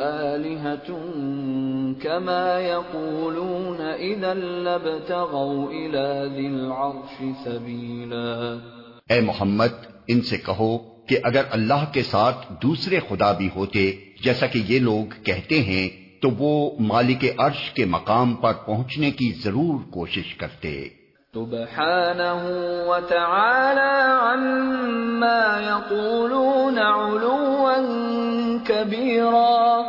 آلهة 0.00 0.92
كما 2.02 2.60
يقولون 2.60 3.80
إذا 4.00 4.34
لابتغوا 4.34 5.72
إلى 5.72 6.36
ذي 6.36 6.46
العرش 6.46 7.22
سبيلا۔ 7.44 8.56
اے 9.10 9.20
محمد 9.20 9.86
ان 10.08 10.20
سے 10.20 10.36
کہو 10.36 10.78
کہ 10.78 11.18
اگر 11.24 11.42
اللہ 11.50 11.84
کے 11.92 12.02
ساتھ 12.02 12.52
دوسرے 12.62 12.98
خدا 13.08 13.32
بھی 13.32 13.48
ہوتے 13.54 13.92
جیسا 14.22 14.46
کہ 14.46 14.60
یہ 14.68 14.78
لوگ 14.78 15.12
کہتے 15.24 15.62
ہیں 15.62 16.05
تو 16.26 16.32
وہ 16.38 16.70
مالک 16.80 17.24
عرش 17.38 17.70
کے 17.70 17.84
مقام 17.84 18.34
پر 18.34 18.52
پہنچنے 18.52 19.10
کی 19.10 19.32
ضرور 19.44 19.90
کوشش 19.92 20.34
کرتے۔ 20.34 20.88
سبحانه 21.34 22.46
وتعالى 22.86 24.00
عما 24.20 25.60
يقولون 25.66 26.78
علوا 26.78 27.74
كبيرا 28.66 29.82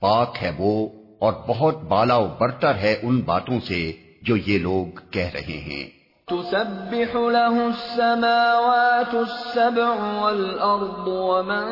پاک 0.00 0.36
ہے 0.42 0.50
وہ 0.58 0.88
اور 1.20 1.32
بہت 1.48 1.82
بالا 1.82 2.16
و 2.16 2.26
برتر 2.40 2.74
ہے 2.74 2.96
ان 3.02 3.20
باتوں 3.20 3.60
سے 3.60 3.92
جو 4.22 4.36
یہ 4.36 4.58
لوگ 4.58 5.00
کہہ 5.10 5.30
رہے 5.34 5.58
ہیں۔ 5.58 5.98
تسبح 6.26 7.18
له 7.30 7.64
السماوات 7.64 9.14
السبع 9.14 9.88
والأرض 10.20 11.08
ومن 11.08 11.68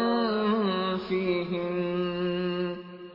فيهن 1.09 2.56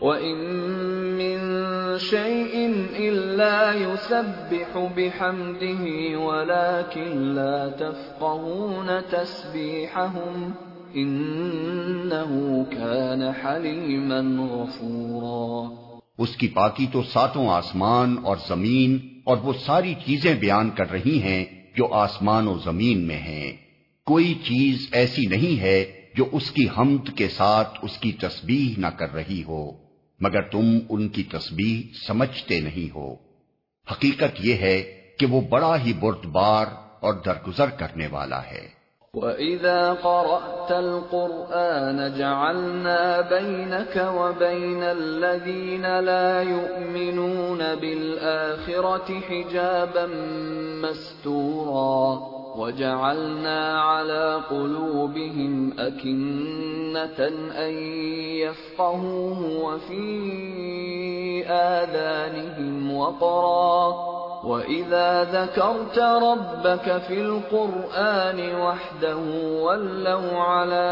وإن 0.01 1.97
شيء 1.99 2.71
إلا 2.99 3.73
يسبح 3.73 4.79
بحمده 4.95 5.83
ولكن 6.19 7.33
لا 7.33 7.69
تفقهون 7.69 8.89
تسبيحهم 9.09 10.51
إنه 10.95 12.63
كان 12.69 13.21
حليما 13.21 14.45
غفورا 14.53 15.69
اس 16.17 16.35
کی 16.35 16.47
پاکی 16.47 16.87
تو 16.91 17.03
ساتوں 17.03 17.47
آسمان 17.49 18.15
اور 18.23 18.37
زمین 18.47 18.99
اور 19.23 19.37
وہ 19.37 19.53
ساری 19.65 19.93
چیزیں 20.05 20.35
بیان 20.35 20.69
کر 20.69 20.91
رہی 20.91 21.19
ہیں 21.21 21.45
جو 21.75 21.87
آسمان 21.93 22.47
و 22.47 22.57
زمین 22.63 23.07
میں 23.07 23.17
ہیں۔ 23.17 23.51
کوئی 24.05 24.33
چیز 24.33 24.89
ایسی 24.91 25.25
نہیں 25.25 25.61
ہے 25.61 25.85
جو 26.15 26.25
اس 26.31 26.51
کی 26.51 26.65
حمد 26.77 27.17
کے 27.17 27.27
ساتھ 27.27 27.79
اس 27.81 27.97
کی 27.97 28.11
تسبیح 28.11 28.79
نہ 28.79 28.87
کر 28.87 29.13
رہی 29.13 29.43
ہو۔ 29.43 29.80
مگر 30.21 30.41
تم 30.41 30.79
ان 30.89 31.09
کی 31.09 31.23
تسبیح 31.23 31.93
سمجھتے 32.07 32.59
نہیں 32.59 32.95
ہو۔ 32.95 33.15
حقیقت 33.91 34.37
یہ 34.39 34.55
ہے 34.55 35.01
کہ 35.19 35.25
وہ 35.25 35.41
بڑا 35.41 35.79
ہی 35.79 35.93
بردبار 35.93 36.65
اور 36.99 37.13
درگزر 37.13 37.69
کرنے 37.69 38.07
والا 38.07 38.41
ہے۔ 38.43 38.81
وَإِذَا 39.13 39.93
قَرَأْتَ 40.01 40.73
الْقُرْآنَ 40.73 42.17
جَعَلْنَا 42.17 43.21
بَيْنَكَ 43.29 43.99
وَبَيْنَ 43.99 44.83
الَّذِينَ 44.83 45.87
لَا 46.01 46.41
يُؤْمِنُونَ 46.41 47.63
بِالْآخِرَةِ 47.79 49.13
حِجَابًا 49.29 50.05
مَسْتُورًا۔ 50.81 52.40
وجعلنا 52.55 53.81
على 53.81 54.41
قلوبهم 54.49 55.73
أكنة 55.79 57.27
أن 57.67 57.73
يفقهوه 58.37 59.41
وفي 59.63 60.05
آذانهم 61.47 62.95
وقرا. 62.95 64.11
وإذا 64.43 65.23
ذكرت 65.23 65.99
ربك 65.99 67.01
في 67.07 67.21
القرآن 67.21 68.55
وحده 68.61 69.19
ولوا 69.61 70.37
على 70.37 70.87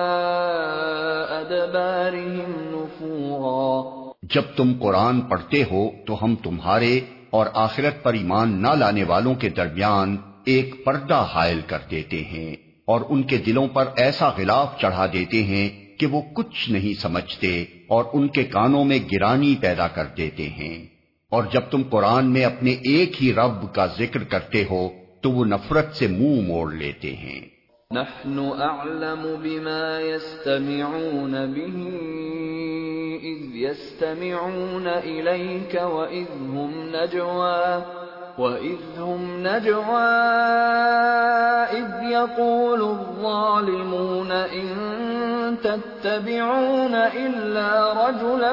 أدبارهم 1.29 2.51
نفورا. 2.71 3.83
جب 4.23 4.41
تم 4.57 4.73
قرآن 4.79 5.21
پڑھتے 5.21 5.63
ہو 5.63 5.89
تو 6.07 6.25
ہم 6.25 6.35
تمہارے 6.35 6.99
اور 7.29 7.45
آخرت 7.53 8.03
پر 8.03 8.13
ایمان 8.13 8.61
نہ 8.61 8.67
لانے 8.67 9.03
والوں 9.03 9.35
کے 9.35 9.49
درمیان 9.49 10.17
ایک 10.49 10.85
پردہ 10.85 11.27
حائل 11.33 11.62
کر 11.67 11.77
دیتے 11.91 12.23
ہیں 12.23 12.55
اور 12.85 13.01
ان 13.09 13.23
کے 13.23 13.38
دلوں 13.38 13.67
پر 13.67 13.85
ایسا 13.95 14.29
غلاف 14.38 14.79
چڑھا 14.81 15.05
دیتے 15.13 15.43
ہیں 15.43 15.99
کہ 15.99 16.05
وہ 16.05 16.21
کچھ 16.33 16.69
نہیں 16.69 17.01
سمجھتے 17.01 17.65
اور 17.88 18.05
ان 18.13 18.27
کے 18.27 18.43
کانوں 18.43 18.85
میں 18.85 18.99
گرانی 19.13 19.55
پیدا 19.62 19.88
کر 19.88 20.05
دیتے 20.05 20.49
ہیں۔ 20.49 20.85
اور 21.29 21.43
جب 21.43 21.62
تم 21.71 21.81
قرآن 21.89 22.33
میں 22.33 22.43
اپنے 22.45 22.71
ایک 22.71 23.23
ہی 23.23 23.33
رب 23.33 23.75
کا 23.75 23.85
ذکر 23.85 24.23
کرتے 24.23 24.63
ہو، 24.71 24.89
تو 25.21 25.31
وہ 25.31 25.45
نفرت 25.45 25.95
سے 25.95 26.07
منہ 26.07 26.41
موڑ 26.47 26.73
لیتے 26.73 27.15
ہیں۔ 27.15 27.41
نحن 27.95 28.39
اعلم 28.39 29.35
بما 29.43 29.99
يستمعون 29.99 31.31
به 31.31 31.95
اذ 33.23 33.55
يستمعون 33.55 34.88
اليك 34.88 35.75
واذ 35.81 36.45
هم 36.45 36.95
نجوا 36.95 37.79
وَإِذْ 38.39 38.82
هُمْ 38.97 39.47
نَجْوَى 39.47 40.12
إِذْ 41.71 41.89
يَقُولُ 42.12 42.82
الظَّالِمُونَ 42.82 44.32
إِن 44.32 44.67
تَتَّبِعُونَ 45.63 46.95
إِلَّا 47.15 47.71
رَجُلًا 47.95 48.52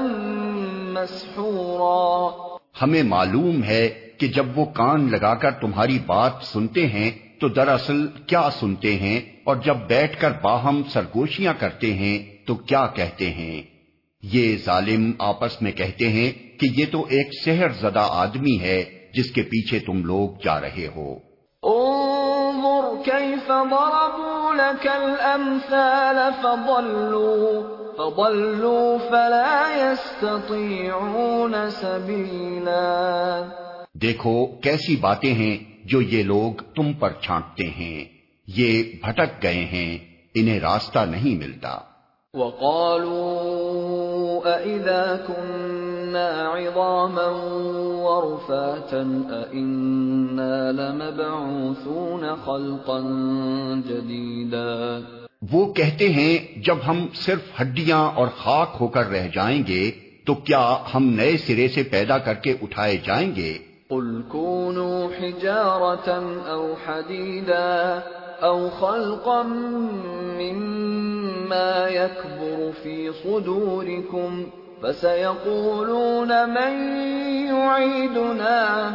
مَسْحُورًا 0.99 2.57
ہمیں 2.83 3.03
معلوم 3.03 3.62
ہے 3.62 3.88
کہ 4.18 4.27
جب 4.27 4.59
وہ 4.59 4.64
کان 4.72 5.11
لگا 5.11 5.35
کر 5.35 5.51
تمہاری 5.61 5.99
بات 6.07 6.42
سنتے 6.42 6.87
ہیں 6.87 7.11
تو 7.40 7.49
دراصل 7.49 8.07
کیا 8.27 8.49
سنتے 8.61 8.96
ہیں 8.96 9.20
اور 9.44 9.57
جب 9.64 9.77
بیٹھ 9.87 10.20
کر 10.20 10.33
باہم 10.42 10.83
سرگوشیاں 10.92 11.55
کرتے 11.59 11.92
ہیں 11.94 12.18
تو 12.46 12.55
کیا 12.64 12.87
کہتے 12.94 13.31
ہیں؟ 13.31 13.62
یہ 14.22 14.57
ظالم 14.64 15.11
آپس 15.18 15.62
میں 15.62 15.72
کہتے 15.72 16.09
ہیں 16.09 16.31
کہ 16.61 16.66
یہ 16.77 16.85
تو 16.90 17.05
ایک 17.09 17.35
سحر 17.44 17.72
زدہ 17.81 18.07
آدمی 18.11 18.59
ہے 18.61 18.85
جس 19.16 19.31
کے 19.31 19.42
پیچھے 19.42 19.79
تم 19.79 20.05
لوگ 20.05 20.29
جا 20.44 20.61
رہے 20.61 20.88
ہو۔ 20.96 21.18
انظر 21.62 23.05
كيف 23.05 23.48
ضربوا 23.48 24.55
لك 24.55 24.87
الامثال 24.87 26.16
فضلوا 26.42 27.76
فضلوا 27.96 29.09
فلا 29.09 29.72
يستطيعون 29.76 31.70
سبيلا 31.70 33.42
دیکھو 33.94 34.46
کیسی 34.46 34.96
باتیں 34.96 35.35
ہیں 35.35 35.87
جو 35.87 36.00
یہ 36.00 36.22
لوگ 36.22 36.62
تم 36.76 36.92
پر 36.92 37.12
چھانٹتے 37.12 37.64
ہیں۔ 37.64 38.05
یہ 38.46 38.83
بھٹک 39.07 39.42
گئے 39.42 39.55
ہیں 39.55 39.98
انہیں 40.35 40.61
راستہ 40.61 40.98
نہیں 40.98 41.38
ملتا۔ 41.38 41.79
وقالوا 42.35 44.59
أَإِذَا 44.59 45.16
كُنَّا 45.26 45.86
كنا 46.16 46.48
عظاما 46.48 47.29
ورفاتا 48.05 49.02
أئنا 49.52 50.72
لمبعوثون 50.72 52.24
خلقا 52.44 53.00
جديدا۔ 53.88 54.98
وہ 55.52 55.72
کہتے 55.72 56.09
ہیں 56.09 56.62
جب 56.62 56.76
ہم 56.87 57.07
صرف 57.14 57.61
ہڈیاں 57.61 58.11
اور 58.14 58.29
خاک 58.37 58.76
ہو 58.81 58.87
کر 58.88 59.07
رہ 59.07 59.29
جائیں 59.35 59.62
گے 59.66 59.90
تو 60.26 60.35
کیا 60.35 60.76
ہم 60.94 61.05
نئے 61.05 61.37
سرے 61.37 61.68
سے 61.68 61.83
پیدا 61.83 62.18
کر 62.18 62.35
کے 62.35 62.55
اٹھائے 62.62 62.96
جائیں 63.05 63.31
گے؟ 63.37 63.59
قل 63.90 64.22
كونوا 64.29 65.09
حجارة 65.18 66.09
أو 66.50 66.74
حديدا 66.87 68.00
أو 68.42 68.68
خلقا 68.79 69.42
مما 70.38 71.88
يكبر 71.88 72.70
في 72.83 73.11
صدوركم 73.22 74.44
فسيقولون 74.87 76.49
من 76.49 76.75
يعيدنا؟ 77.46 78.92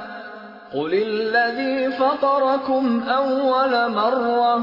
قل 0.73 0.93
الذي 0.93 1.91
فطركم 1.91 3.03
أول 3.03 3.91
مرة 3.91 4.61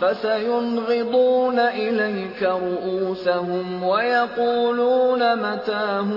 فسينغضون 0.00 1.58
إليك 1.58 2.42
رؤوسهم 2.42 3.82
ويقولون 3.82 5.36
متاه؟ 5.36 6.10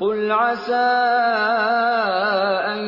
قل 0.00 0.32
عسى 0.32 0.90
أن 2.74 2.82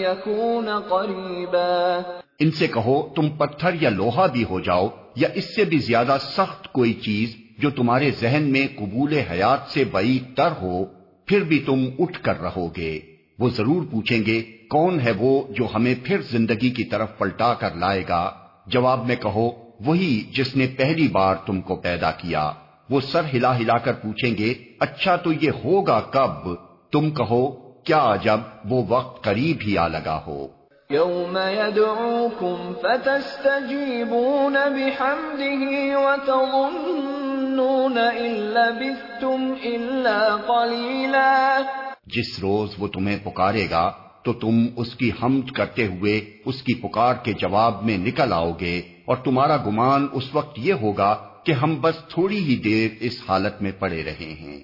يكون 0.00 0.68
قريبا. 0.68 2.02
ان 2.40 2.50
سے 2.50 2.66
کہو 2.66 3.14
تم 3.16 3.28
پتھر 3.28 3.74
یا 3.80 3.90
لوہا 3.90 4.26
بھی 4.26 4.44
ہو 4.50 4.60
جاؤ 4.60 4.88
یا 5.16 5.28
اس 5.34 5.54
سے 5.54 5.64
بھی 5.64 5.78
زیادہ 5.78 6.16
سخت 6.20 6.72
کوئی 6.72 6.92
چیز 6.94 7.47
جو 7.58 7.70
تمہارے 7.70 8.10
ذہن 8.20 8.42
میں 8.42 8.66
قبول 8.78 9.12
حیات 9.12 9.70
سے 9.70 9.84
بعید 9.84 10.36
تر 10.36 10.48
ہو، 10.62 10.84
پھر 11.26 11.44
بھی 11.44 11.58
تم 11.58 11.88
اٹھ 11.98 12.22
کر 12.22 12.40
رہو 12.40 12.68
گے۔ 12.76 13.00
وہ 13.38 13.50
ضرور 13.50 13.82
پوچھیں 13.90 14.26
گے، 14.26 14.42
کون 14.70 15.00
ہے 15.00 15.12
وہ 15.18 15.42
جو 15.50 15.66
ہمیں 15.74 15.94
پھر 16.04 16.20
زندگی 16.22 16.70
کی 16.70 16.84
طرف 16.84 17.18
پلٹا 17.18 17.54
کر 17.54 17.74
لائے 17.74 18.04
گا؟ 18.08 18.30
جواب 18.66 19.06
میں 19.06 19.16
کہو، 19.16 19.50
وہی 19.80 20.22
جس 20.32 20.56
نے 20.56 20.66
پہلی 20.76 21.08
بار 21.08 21.36
تم 21.46 21.60
کو 21.60 21.76
پیدا 21.76 22.10
کیا۔ 22.10 22.52
وہ 22.90 23.00
سر 23.00 23.22
ہلا 23.34 23.56
ہلا 23.56 23.78
کر 23.78 23.92
پوچھیں 23.92 24.38
گے 24.38 24.54
اچھا 24.80 25.16
تو 25.16 25.32
یہ 25.32 25.50
ہوگا 25.64 26.00
کب؟ 26.00 26.50
تم 26.92 27.10
کہو، 27.10 27.50
کیا 27.82 28.16
جب 28.22 28.40
وہ 28.64 28.84
وقت 28.88 29.24
قریب 29.24 29.56
ہی 29.66 29.78
آ 29.78 29.88
لگا 29.88 30.20
ہو۔ 30.26 30.46
يوم 30.90 31.38
يدعوكم 31.52 32.72
فتستجيبون 32.82 34.52
بحمده 34.52 36.00
وتظنون 36.00 37.27
إن 37.60 38.34
لبثتم 38.54 39.54
إلا 39.62 40.36
قليلا 40.36 41.62
جس 42.06 42.38
روز 42.42 42.74
وہ 42.78 42.88
تمہیں 42.88 43.18
پکارے 43.24 43.66
گا 43.70 43.90
تو 44.22 44.32
تم 44.32 44.66
اس 44.76 44.94
کی 44.94 45.10
حمد 45.22 45.50
کرتے 45.50 45.86
ہوئے 45.86 46.20
اس 46.44 46.62
کی 46.62 46.74
پکار 46.74 47.14
کے 47.14 47.32
جواب 47.32 47.82
میں 47.82 47.98
نکل 47.98 48.32
آؤ 48.32 48.52
گے 48.60 48.82
اور 49.04 49.16
تمہارا 49.16 49.56
گمان 49.56 50.06
اس 50.12 50.34
وقت 50.34 50.58
یہ 50.58 50.72
ہوگا 50.72 51.14
کہ 51.44 51.52
ہم 51.52 51.74
بس 51.80 51.94
تھوڑی 52.08 52.38
ہی 52.38 52.56
دیر 52.56 52.88
اس 53.00 53.12
حالت 53.28 53.62
میں 53.62 53.72
پڑے 53.78 54.02
رہے 54.04 54.32
ہیں۔ 54.40 54.60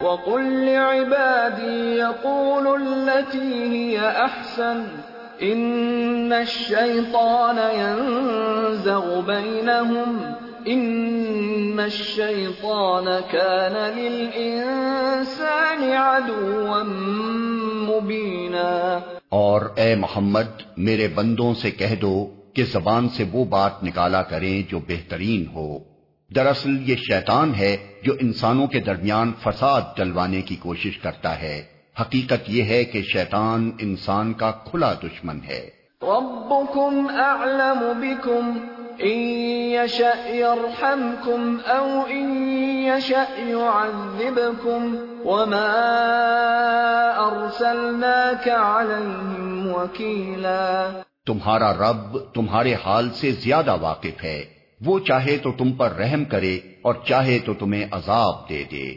وَقُلْ 0.00 0.42
لِعِبَادِي 0.64 1.98
يَقُولُ 1.98 2.74
الَّتِي 2.80 3.52
هِيَ 3.66 3.98
أَحْسَنُ 3.98 4.80
ان 5.38 6.32
الشیطان 6.32 7.58
ينزغ 7.74 9.20
بینہم 9.20 10.16
ان 10.68 11.80
الشیطان 11.82 13.04
کان 13.04 13.98
للانسان 13.98 15.82
عدوا 15.82 16.82
مبینا 17.88 18.98
اور 19.28 19.60
اے 19.76 19.94
محمد 19.94 20.62
میرے 20.76 21.08
بندوں 21.08 21.54
سے 21.54 21.70
کہہ 21.70 21.94
دو 22.00 22.30
کہ 22.54 22.64
زبان 22.64 23.08
سے 23.08 23.24
وہ 23.32 23.44
بات 23.44 23.84
نکالا 23.84 24.22
کریں 24.22 24.70
جو 24.70 24.78
بہترین 24.78 25.46
ہو۔ 25.54 25.78
دراصل 26.34 26.90
یہ 26.90 26.96
شیطان 26.96 27.54
ہے 27.54 27.76
جو 28.02 28.12
انسانوں 28.20 28.66
کے 28.66 28.80
درمیان 28.80 29.32
فساد 29.42 29.82
ڈلوانے 29.96 30.42
کی 30.42 30.56
کوشش 30.56 30.98
کرتا 30.98 31.42
ہے۔ 31.42 31.62
حقیقت 32.00 32.48
یہ 32.48 32.62
ہے 32.62 32.84
کہ 32.84 33.02
شیطان 33.02 33.70
انسان 33.80 34.32
کا 34.32 34.50
کھلا 34.50 34.92
دشمن 34.92 35.38
ہے۔ 35.48 35.70
ربكم 36.02 37.06
اعلم 37.20 38.00
بكم 38.00 38.58
ان 38.98 39.86
يرحمكم 40.26 41.56
او 41.66 42.00
ان 42.08 42.46
يعذبكم 43.38 44.96
وما 45.24 45.70
ارسلناك 47.16 48.48
عليهم 48.48 49.70
وكيلا 49.74 50.90
تمہارا 51.26 51.72
رب 51.72 52.18
تمہارے 52.34 52.74
حال 52.74 53.10
سے 53.10 53.30
زیادہ 53.30 53.76
واقف 53.80 54.24
ہے۔ 54.24 54.44
وہ 54.84 54.98
چاہے 54.98 55.36
تو 55.36 55.52
تم 55.52 55.72
پر 55.72 55.92
رحم 55.92 56.24
کرے 56.24 56.58
اور 56.82 56.94
چاہے 57.08 57.38
تو 57.44 57.54
تمہیں 57.54 57.84
عذاب 57.90 58.48
دے 58.48 58.64
دے۔ 58.70 58.90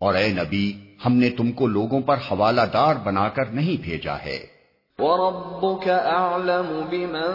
اور 0.00 0.14
اے 0.14 0.28
نبی، 0.28 0.72
ہم 1.06 1.12
نے 1.12 1.30
تم 1.30 1.52
کو 1.52 1.66
لوگوں 1.66 2.00
پر 2.00 2.16
حوالہ 2.16 2.60
دار 2.72 2.94
بنا 3.04 3.28
کر 3.28 3.44
نہیں 3.44 3.82
بھیجا 3.82 4.16
ہے۔ 4.16 4.59
وَرَبُّكَ 5.00 5.88
أَعْلَمُ 5.88 6.82
بِمَن 6.90 7.34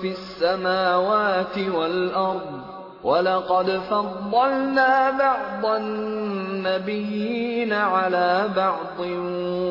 فِي 0.00 0.08
السَّمَاوَاتِ 0.08 1.68
وَالْأَرْضِ 1.68 2.76
وَلَقَدْ 3.04 3.70
فَضَّلْنَا 3.88 5.10
بَعْضَ 5.10 5.66
النَّبِيِّينَ 5.80 7.74
عَلَى 7.74 8.46
بَعْضٍ 8.54 9.06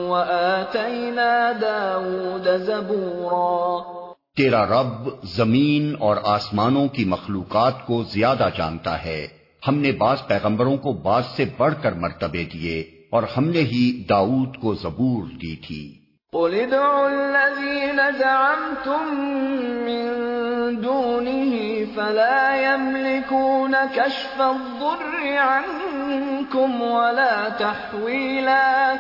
وَآتَيْنَا 0.10 1.52
دَاوُودَ 1.62 2.58
زَبُورًا 2.58 3.96
تیرا 4.38 4.66
رب 4.66 5.10
زمین 5.24 5.96
اور 6.00 6.18
آسمانوں 6.24 6.88
کی 6.88 7.06
مخلوقات 7.06 7.86
کو 7.86 8.04
زیادہ 8.04 8.50
جانتا 8.58 9.06
ہے۔ 9.06 9.28
ہم 9.68 9.76
نے 9.76 9.92
بعض 9.92 10.18
پیغمبروں 10.28 10.78
کو 10.78 10.94
بعض 10.94 11.26
سے 11.26 11.46
بڑھ 11.58 11.74
کر 11.82 11.92
مرتبے 11.92 12.44
دیے 12.54 12.80
اور 13.12 13.24
ہم 13.38 13.46
نے 13.46 13.60
ہی 13.60 14.04
داؤد 14.10 14.58
کو 14.62 14.74
زبور 14.74 15.24
دی 15.24 15.56
تھی۔ 15.56 16.05
قل 16.36 16.56
ادعوا 16.56 17.08
الذين 17.08 18.00
زعمتم 18.18 19.04
من 19.86 20.08
دونه 20.82 21.54
فلا 21.96 22.56
يملكون 22.56 23.76
كشف 23.96 24.42
الضر 24.42 25.38
عنكم 25.38 26.82
ولا 26.82 27.48
تحويلا 27.58 28.96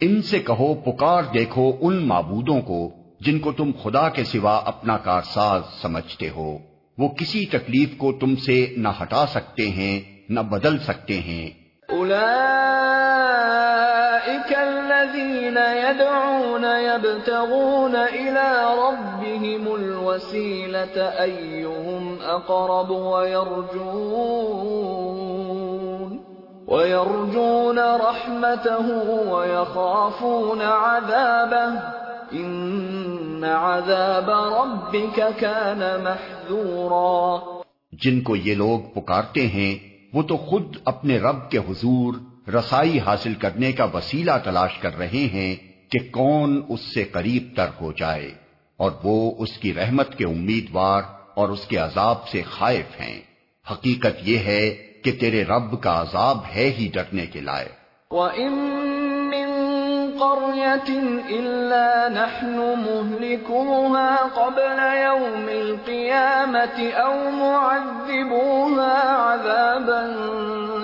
ان 0.00 0.22
سے 0.22 0.38
کہو 0.38 0.74
پکار 0.74 1.22
دیکھو 1.34 1.72
ان 1.80 2.06
معبودوں 2.08 2.60
کو 2.60 2.90
جن 3.20 3.38
کو 3.38 3.52
تم 3.52 3.70
خدا 3.82 4.08
کے 4.08 4.24
سوا 4.24 4.62
اپنا 4.64 4.96
کارساز 4.96 5.62
سمجھتے 5.82 6.28
ہو۔ 6.28 6.58
وہ 6.98 7.08
کسی 7.08 7.46
تکلیف 7.46 7.98
کو 7.98 8.12
تم 8.12 8.36
سے 8.36 8.74
نہ 8.76 8.88
ہٹا 9.02 9.26
سکتے 9.26 9.70
ہیں 9.70 10.00
نہ 10.28 10.40
بدل 10.40 10.78
سکتے 10.78 11.20
ہیں۔ 11.20 11.50
الذين 15.06 15.56
يدعون 15.56 16.64
يبتغون 16.64 17.94
إلى 17.94 18.74
ربهم 18.78 19.74
الوسيلة 19.74 20.96
أيهم 21.22 22.18
أقرب 22.22 22.90
ويرجون 22.90 23.76
ويرجون 26.68 27.78
رحمته 27.78 28.86
ويخافون 29.30 30.62
عذابه 30.62 31.80
إن 32.32 33.44
عذاب 33.44 34.30
ربك 34.30 35.34
كان 35.36 36.04
محذورا 36.04 37.42
جن 38.04 38.20
کو 38.20 38.36
یہ 38.36 38.54
لوگ 38.54 38.80
پکارتے 38.94 39.46
ہیں 39.46 39.74
وہ 40.14 40.22
تو 40.22 40.36
خود 40.36 40.76
اپنے 40.84 41.18
رب 41.18 41.50
کے 41.50 41.58
حضور 41.58 42.14
رسائی 42.48 43.00
حاصل 43.00 43.34
کرنے 43.34 43.72
کا 43.72 43.84
وسیلہ 43.84 44.30
تلاش 44.44 44.78
کر 44.78 44.98
رہے 44.98 45.28
ہیں 45.32 45.56
کہ 45.90 46.08
کون 46.10 46.62
اس 46.68 46.80
سے 46.94 47.04
قریب 47.04 47.48
تر 47.56 47.66
ہو 47.80 47.92
جائے 47.92 48.30
اور 48.76 48.90
وہ 49.02 49.34
اس 49.38 49.58
کی 49.58 49.74
رحمت 49.74 50.18
کے 50.18 50.24
امیدوار 50.24 51.02
اور 51.34 51.48
اس 51.48 51.66
کے 51.66 51.76
عذاب 51.76 52.28
سے 52.28 52.42
خائف 52.42 53.00
ہیں۔ 53.00 53.20
حقیقت 53.70 54.28
یہ 54.28 54.38
ہے 54.38 54.70
کہ 55.04 55.12
تیرے 55.12 55.44
رب 55.44 55.82
کا 55.82 56.00
عذاب 56.00 56.38
ہے 56.56 56.72
ہی 56.78 56.88
ڈرنے 56.92 57.26
کے 57.26 57.40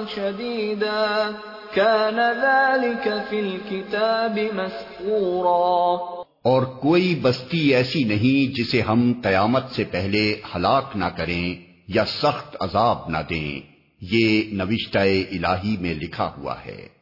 لائے 0.05 1.25
كان 1.75 2.17
ذلك 2.17 3.09
في 3.31 3.41
الكتاب 3.41 4.39
مسطورا. 4.55 5.97
اور 6.43 6.63
کوئی 6.63 7.19
بستی 7.23 7.75
ایسی 7.75 8.05
نہیں 8.05 8.57
جسے 8.57 8.81
ہم 8.81 9.13
قیامت 9.23 9.71
سے 9.71 9.85
پہلے 9.85 10.41
ہلاک 10.57 10.85
نہ 10.95 11.05
کریں 11.05 11.73
یا 11.89 12.05
سخت 12.05 12.57
عذاب 12.61 12.99
نہ 13.09 13.19
دیں، 13.31 13.61
یہ 14.01 14.43
نوشتہ 14.53 14.99
الہی 14.99 15.77
میں 15.81 15.95
لکھا 15.95 16.31
ہوا 16.39 16.55
ہے۔ 16.67 17.02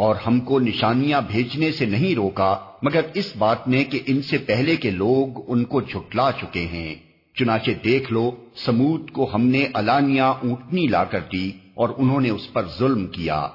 اور 0.00 0.16
ہم 0.26 0.40
کو 0.40 0.60
نشانیاں 0.60 1.20
بھیجنے 1.28 1.72
سے 1.72 1.86
نہیں 1.86 2.14
روکا، 2.14 2.56
مگر 2.82 3.00
اس 3.14 3.32
بات 3.38 3.68
نے 3.68 3.84
کہ 3.84 4.00
ان 4.06 4.22
سے 4.22 4.38
پہلے 4.38 4.76
کے 4.76 4.90
لوگ 4.90 5.44
ان 5.48 5.64
کو 5.64 5.80
جھٹلا 5.80 6.32
چکے 6.32 6.60
ہیں۔ 6.60 6.94
چنانچہ 7.38 7.70
دیکھ 7.84 8.12
لو، 8.12 8.30
سمود 8.56 9.10
کو 9.10 9.30
ہم 9.34 9.46
نے 9.46 9.66
الانیا 9.74 10.28
اونٹنی 10.28 10.86
لا 10.86 11.04
کر 11.04 11.20
دی 11.32 11.52
اور 11.74 11.88
انہوں 11.98 12.20
نے 12.20 12.30
اس 12.30 12.52
پر 12.52 12.62
ظلم 12.78 13.06
کیا۔ 13.06 13.48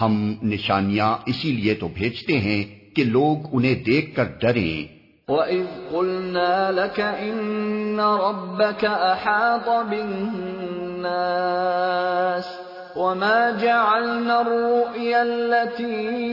ہم 0.00 0.34
نشانیاں 0.42 1.16
اسی 1.26 1.52
لیے 1.52 1.74
تو 1.74 1.88
بھیجتے 1.94 2.38
ہیں 2.38 2.64
کہ 2.96 3.04
لوگ 3.04 3.36
انہیں 3.52 3.74
دیکھ 3.74 4.16
کر 4.16 4.24
ڈریں۔ 4.40 5.30
وَإِذْ 5.30 5.90
قُلْنَا 5.90 6.70
لَكَ 6.70 7.02
إِنَّ 7.02 8.02
رَبَّكَ 8.02 8.86
أَحَاطَ 8.86 9.88
بِالنَّاسِ 9.88 12.69
وما 12.96 13.50
جعلنا 13.50 14.40
الرؤيا 14.40 15.22
التي 15.22 16.30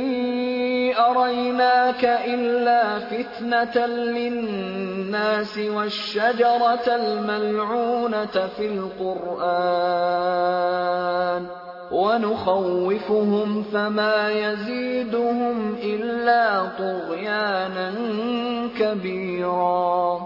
أريناك 0.98 2.06
إلا 2.06 3.00
فتنة 3.00 3.86
للناس 3.86 5.58
والشجرة 5.58 6.88
الملعونة 6.88 8.48
في 8.58 8.68
القرآن 8.68 9.98
ونخوفهم 11.92 13.64
فما 13.64 14.30
يزيدهم 14.30 15.76
إلا 15.84 16.66
طغيانا 16.78 17.94
كبيرا 18.80 20.20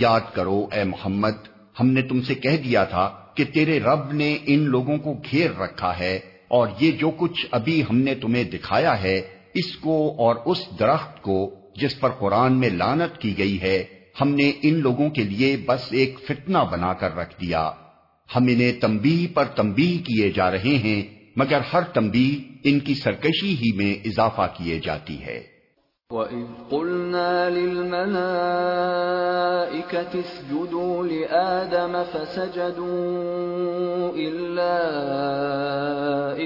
یاد 0.00 0.20
کرو 0.34 0.58
اے 0.72 0.82
محمد، 0.84 1.36
ہم 1.80 1.86
نے 1.86 2.02
تم 2.02 2.20
سے 2.22 2.34
کہہ 2.34 2.56
دیا 2.64 2.82
تھا 2.84 3.04
کہ 3.40 3.54
تیرے 3.54 3.80
رب 3.80 4.12
نے 4.12 4.38
ان 4.46 4.58
لوگوں 4.58 4.98
کو 4.98 5.14
گھیر 5.30 5.50
رکھا 5.58 5.98
ہے 5.98 6.18
اور 6.48 6.68
یہ 6.80 6.90
جو 6.90 7.10
کچھ 7.10 7.46
ابھی 7.50 7.82
ہم 7.90 7.98
نے 7.98 8.14
تمہیں 8.14 8.44
دکھایا 8.44 9.02
ہے، 9.02 9.20
اس 9.54 9.76
کو 9.76 10.14
اور 10.18 10.36
اس 10.46 10.58
درخت 10.78 11.22
کو 11.22 11.54
جس 11.76 12.00
پر 12.00 12.10
قرآن 12.10 12.52
میں 12.52 12.68
لانت 12.68 13.20
کی 13.20 13.38
گئی 13.38 13.60
ہے، 13.62 13.84
ہم 14.20 14.34
نے 14.34 14.52
ان 14.62 14.74
لوگوں 14.74 15.10
کے 15.10 15.24
لیے 15.24 15.56
بس 15.66 15.88
ایک 15.90 16.18
فتنہ 16.26 16.58
بنا 16.72 16.92
کر 16.92 17.16
رکھ 17.16 17.40
دیا۔ 17.40 17.70
ہم 18.36 18.42
انہیں 18.42 18.72
تمبی 18.72 19.26
پر 19.34 19.44
تمبی 19.44 19.98
کیے 20.04 20.30
جا 20.30 20.50
رہے 20.50 20.78
ہیں، 20.84 21.02
مگر 21.36 21.60
ہر 21.72 21.82
تمبی 21.82 22.40
ان 22.64 22.78
کی 22.80 22.94
سرکشی 22.94 23.56
ہی 23.56 23.76
میں 23.76 23.94
اضافہ 24.04 24.52
کیے 24.56 24.80
جاتی 24.84 25.22
ہے۔ 25.22 25.42
وَإِذْ 26.10 26.46
قُلْنَا 26.70 27.50
لِلْمَلَائِكَةِ 27.50 28.20
اسْجُدُوا 30.20 31.06
لِآدَمَ 31.06 32.04
فَسَجَدُوا 32.04 32.88
إِلَّا 34.16 34.78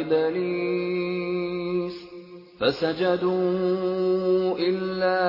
إِبْلِيسَ 0.01 1.93
فَسَجَدُوا 2.61 4.59
إِلَّا 4.59 5.21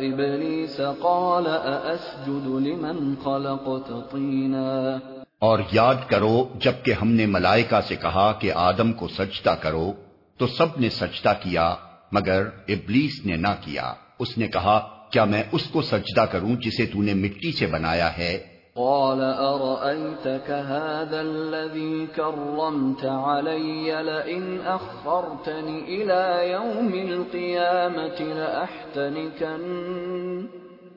إِبْلِيسَ 0.00 0.80
قَالَ 0.80 1.46
أَأَسْجُدُ 1.46 2.46
لِمَنْ 2.46 3.14
خَلَقْتَ 3.24 3.90
طِينًا 4.12 4.98
اور 5.38 5.58
یاد 5.72 6.08
کرو 6.08 6.48
جبکہ 6.60 6.92
ہم 6.92 7.08
نے 7.08 7.26
ملائکہ 7.26 7.80
سے 7.88 7.96
کہا 7.96 8.32
کہ 8.32 8.52
آدم 8.54 8.92
کو 8.92 9.08
سجدہ 9.08 9.54
کرو، 9.60 9.92
تو 10.38 10.46
سب 10.46 10.66
نے 10.76 10.88
سجدہ 10.90 11.32
کیا 11.42 11.74
مگر 12.16 12.42
ابلیس 12.68 13.26
نے 13.26 13.36
نہ 13.36 13.54
کیا۔ 13.60 13.94
اس 14.18 14.38
نے 14.38 14.48
کہا 14.48 15.06
کیا 15.12 15.24
میں 15.24 15.42
اس 15.52 15.64
کو 15.64 15.82
سجدہ 15.82 16.24
کروں 16.30 16.56
جسے 16.56 16.86
تو 16.86 17.02
نے 17.02 17.14
مٹی 17.14 17.52
سے 17.52 17.66
بنایا 17.66 18.18
ہے؟ 18.18 18.56
قال 18.78 19.20
أرأيتك 19.20 20.50
هذا 20.50 21.20
الذي 21.20 22.06
كرمت 22.14 23.06
علي؟ 23.06 23.92
لئن 24.02 24.58
أخرتني 24.64 25.80
إلى 25.86 26.50
يوم 26.50 26.92
القيامة 27.10 28.34
لأحتنكن, 28.34 29.60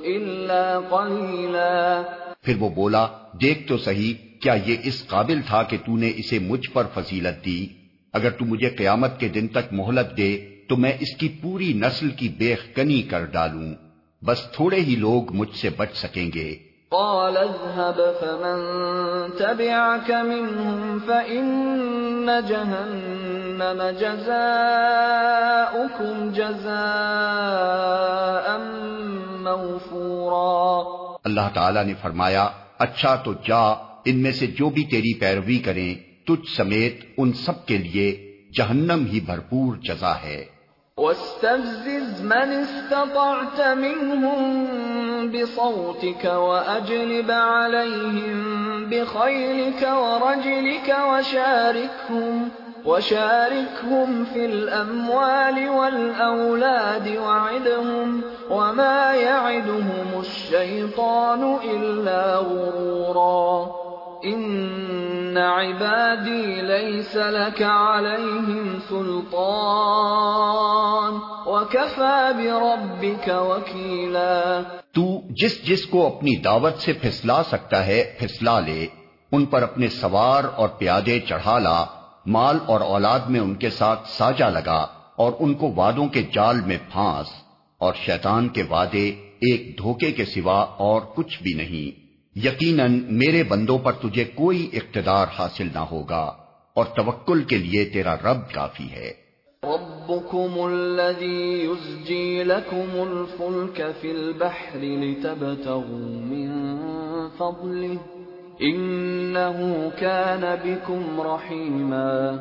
إلا 0.05 0.81
قليلا. 0.91 2.03
پھر 2.43 2.57
وہ 2.61 2.69
بولا 2.69 3.07
دیکھ 3.43 3.69
تو 3.69 3.79
صحیح 3.79 4.32
کیا 4.43 4.57
یہ 4.67 4.77
اس 4.83 5.07
قابل 5.07 5.41
تھا 5.47 5.63
کہ 5.63 5.77
تو 5.87 5.97
نے 5.97 6.13
اسے 6.17 6.39
مجھ 6.39 6.71
پر 6.71 6.87
فضیلت 6.95 7.45
دی؟ 7.45 7.67
اگر 8.13 8.31
تو 8.31 8.45
مجھے 8.45 8.69
قیامت 8.69 9.21
کے 9.21 9.29
دن 9.29 9.49
تک 9.49 9.73
مہلت 9.73 10.17
دے 10.17 10.49
تو 10.69 10.77
میں 10.77 10.93
اس 11.01 11.17
کی 11.17 11.39
پوری 11.43 11.73
نسل 11.73 12.11
کی 12.11 12.29
بے 12.29 12.55
کنی 12.75 13.03
کر 13.03 13.25
ڈالوں۔ 13.25 13.75
بس 14.25 14.43
تھوڑے 14.53 14.81
ہی 14.81 14.97
لوگ 14.97 15.35
مجھ 15.35 15.57
سے 15.57 15.69
بچ 15.77 15.89
سکیں 15.95 16.31
گے۔ 16.35 16.57
قال 16.89 17.37
اذهب 17.37 18.01
فمن 18.21 18.59
تبعك 19.39 20.11
منهم 20.11 20.99
فإن 21.07 22.31
جهنم 22.49 23.83
جزاؤكم 24.01 26.33
جزاء 26.33 28.57
موفورا۔ 29.43 31.17
اللہ 31.25 31.49
تعالی 31.55 31.81
نے 31.87 31.93
فرمایا 32.03 32.49
اچھا 32.79 33.15
تو 33.15 33.33
جا 33.33 33.92
ان 34.05 34.23
میں 34.23 34.33
سے 34.33 34.47
جو 34.47 34.71
بھی 34.71 34.85
تیری 34.85 35.19
پیروی 35.19 35.59
کریں، 35.59 35.95
تجھ 36.27 36.57
سمیت 36.57 37.01
ان 37.19 37.33
سب 37.33 37.67
کے 37.67 37.79
لیے 37.79 38.33
جہنم 38.59 39.05
ہی 39.13 39.21
بھرپور 39.21 39.77
جزا 39.77 40.13
ہے۔ 40.23 40.45
واستفزز 40.97 42.21
من 42.21 42.63
استطعت 42.63 43.61
منهم 43.61 44.55
بصوتك 45.33 46.25
وأجلب 46.25 47.33
عليهم 47.33 48.39
بخيلك 48.89 49.83
ورجلك 49.83 50.89
وشاركهم 50.89 52.49
وشاركهم 52.85 54.23
في 54.33 54.45
الأموال 54.45 55.69
والأولاد 55.69 57.09
وعدهم 57.17 58.21
وما 58.51 59.15
يعدهم 59.15 60.19
الشيطان 60.19 61.57
إلا 61.65 62.39
غرورا۔ 62.39 63.83
ان 64.23 65.37
عبادی 65.37 66.63
لیس 66.63 67.17
لك 67.17 67.63
علیہم 67.63 68.79
سلطان 68.89 71.19
وکفا 71.47 72.31
بربک 72.31 73.29
وکیلا 73.29 74.61
تو 74.95 75.03
جس 75.31 75.65
جس 75.65 75.87
کو 75.87 76.07
اپنی 76.07 76.37
دعوت 76.37 76.79
سے 76.79 76.93
پھسلا 76.93 77.43
سکتا 77.43 77.87
ہے، 77.87 78.15
پھسلا 78.19 78.61
لے۔ 78.61 78.87
ان 79.33 79.45
پر 79.45 79.63
اپنے 79.63 79.89
سوار 79.89 80.45
اور 80.45 80.69
پیادے 80.69 81.21
چڑھا 81.21 81.59
لا۔ 81.59 81.85
مال 82.27 82.59
اور 82.67 82.81
اولاد 82.81 83.21
میں 83.21 83.41
ان 83.41 83.55
کے 83.55 83.71
ساتھ 83.71 84.09
ساجا 84.09 84.49
لگا 84.49 84.87
اور 85.17 85.33
ان 85.41 85.55
کو 85.55 85.73
وادوں 85.77 86.07
کے 86.07 86.23
جال 86.33 86.61
میں 86.61 86.79
پھانس۔ 86.93 87.27
اور 87.79 87.95
شیطان 87.95 88.49
کے 88.49 88.63
وعدے 88.71 89.13
ایک 89.41 89.79
دھوکے 89.79 90.13
کے 90.13 90.25
سوا 90.25 90.61
اور 90.61 91.01
کچھ 91.01 91.43
بھی 91.43 91.55
نہیں۔ 91.55 92.02
یقیناً 92.37 93.03
میرے 93.09 93.43
بندوں 93.43 93.79
پر 93.79 93.93
تجھے 93.93 94.25
کوئی 94.25 94.71
اقتدار 94.73 95.27
حاصل 95.39 95.69
نہ 95.75 95.79
ہوگا 95.79 96.33
اور 96.75 96.85
توکل 96.85 97.43
کے 97.43 97.57
لیے 97.57 97.85
تیرا 97.85 98.17
رب 98.17 98.51
کافی 98.53 98.91
ہے۔ 98.93 99.13
ربكم 99.63 100.61
الذي 100.61 101.65
يزجي 101.65 102.43
لكم 102.45 102.91
الفلك 102.95 103.81
في 104.01 104.11
البحر 104.11 104.79
لتبتغوا 104.81 106.09
من 106.25 106.51
فضله 107.39 107.97
انه 108.59 109.89
كان 109.99 110.45
بكم 110.65 111.21
رحيما 111.21 112.37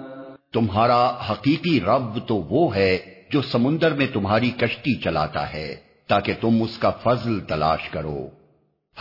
تمہارا 0.53 1.31
حقیقی 1.31 1.79
رب 1.79 2.27
تو 2.27 2.35
وہ 2.35 2.75
ہے 2.75 2.97
جو 3.31 3.41
سمندر 3.41 3.93
میں 3.93 4.07
تمہاری 4.13 4.49
کشتی 4.49 4.99
چلاتا 4.99 5.53
ہے 5.53 5.75
تاکہ 6.07 6.33
تم 6.41 6.63
اس 6.63 6.77
کا 6.77 6.89
فضل 6.89 7.39
تلاش 7.39 7.89
کرو۔ 7.89 8.40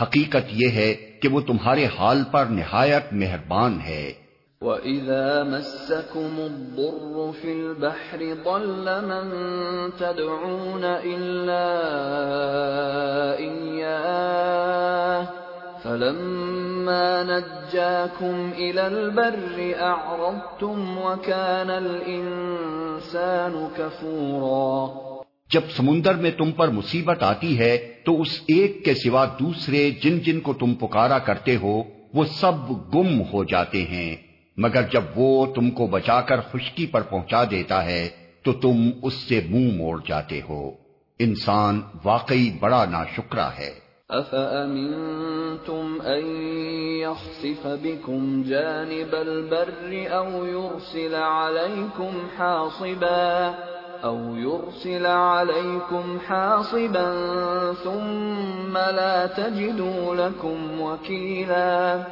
حقیقت 0.01 0.45
یہ 0.49 0.69
ہے 0.69 1.11
کہ 1.21 1.27
وہ 1.27 1.41
تمہارے 1.41 1.85
حال 1.85 2.23
پر 2.31 2.45
نہایت 2.45 3.03
مہربان 3.11 3.81
ہے۔ 3.81 4.13
وَإِذَا 4.61 5.43
مَسَّكُمُ 5.43 6.39
الضُّرُّ 6.39 7.31
فِي 7.41 7.51
الْبَحْرِ 7.51 8.33
ضَلَّ 8.43 9.01
مَن 9.01 9.29
تَدْعُونَ 9.97 10.85
إِلَّا 11.03 11.69
إِيَّاهُ 13.39 15.41
فلما 15.83 17.23
نجاكم 17.23 18.51
إلى 18.55 18.87
البر 18.87 19.75
أعرضتم 19.81 20.97
وكان 20.97 21.69
الإنسان 21.69 23.69
كفورا 23.77 25.10
جب 25.51 25.61
سمندر 25.69 26.15
میں 26.15 26.31
تم 26.31 26.51
پر 26.51 26.67
مصیبت 26.67 27.23
آتی 27.23 27.59
ہے، 27.59 27.77
تو 28.05 28.21
اس 28.21 28.41
ایک 28.47 28.85
کے 28.85 28.93
سوا 28.93 29.25
دوسرے 29.39 29.91
جن 29.91 30.19
جن 30.19 30.39
کو 30.39 30.53
تم 30.53 30.73
پکارا 30.73 31.19
کرتے 31.19 31.55
ہو، 31.55 31.83
وہ 32.13 32.25
سب 32.25 32.69
گم 32.93 33.21
ہو 33.21 33.43
جاتے 33.43 33.81
ہیں۔ 33.81 34.15
مگر 34.57 34.81
جب 34.91 35.01
وہ 35.15 35.45
تم 35.45 35.71
کو 35.71 35.87
بچا 35.87 36.21
کر 36.21 36.41
خشکی 36.41 36.85
پر 36.85 37.01
پہنچا 37.01 37.43
دیتا 37.51 37.85
ہے، 37.85 38.09
تو 38.43 38.53
تم 38.53 38.89
اس 39.01 39.13
سے 39.13 39.41
منہ 39.49 39.75
موڑ 39.75 40.01
جاتے 40.07 40.41
ہو۔ 40.49 40.71
انسان 41.19 41.81
واقعی 42.03 42.51
بڑا 42.59 42.85
نا 42.85 43.03
شکرا 43.15 43.49
ہے۔ 43.57 43.91
أَفَأَمِنْتُمْ 44.09 46.05
أَن 46.05 46.25
يَخْسِفَ 47.01 47.67
بِكُمْ 47.81 48.45
جَانِبَ 48.45 49.17
الْبَرِّ 49.17 50.07
أَوْ 50.11 50.47
يُرْسِلَ 50.47 51.15
عَلَيْكُمْ 51.15 52.17
حَاصِبًا 52.39 53.51
أَوْ 54.05 54.35
يُرْسِلَ 54.35 55.05
عَلَيْكُمْ 55.05 56.19
حَاصِبًا 56.27 57.13
ثُمَّ 57.73 58.77
لَا 58.77 59.27
تَجِدُوا 59.27 60.15
لَكُمْ 60.15 60.81
وَكِيلًا. 60.81 62.03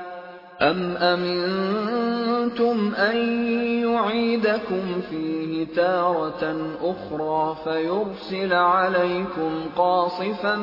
أَمْ 0.61 0.97
أَمِنْتُمْ 0.97 2.95
أَن 2.95 3.17
يُعِيدَكُمْ 3.83 5.01
فِيهِ 5.09 5.67
تَارَةً 5.75 6.55
أُخْرَى 6.83 7.55
فَيُرْسِلَ 7.63 8.53
عَلَيْكُمْ 8.53 9.51
قَاصِفًا 9.75 10.55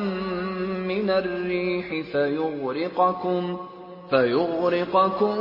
مِّنَ 0.89 1.11
الرِّيحِ 1.11 2.07
فَيُغْرِقَكُمْ 2.13 3.59
فَيُغْرِقَكُمْ 4.11 5.37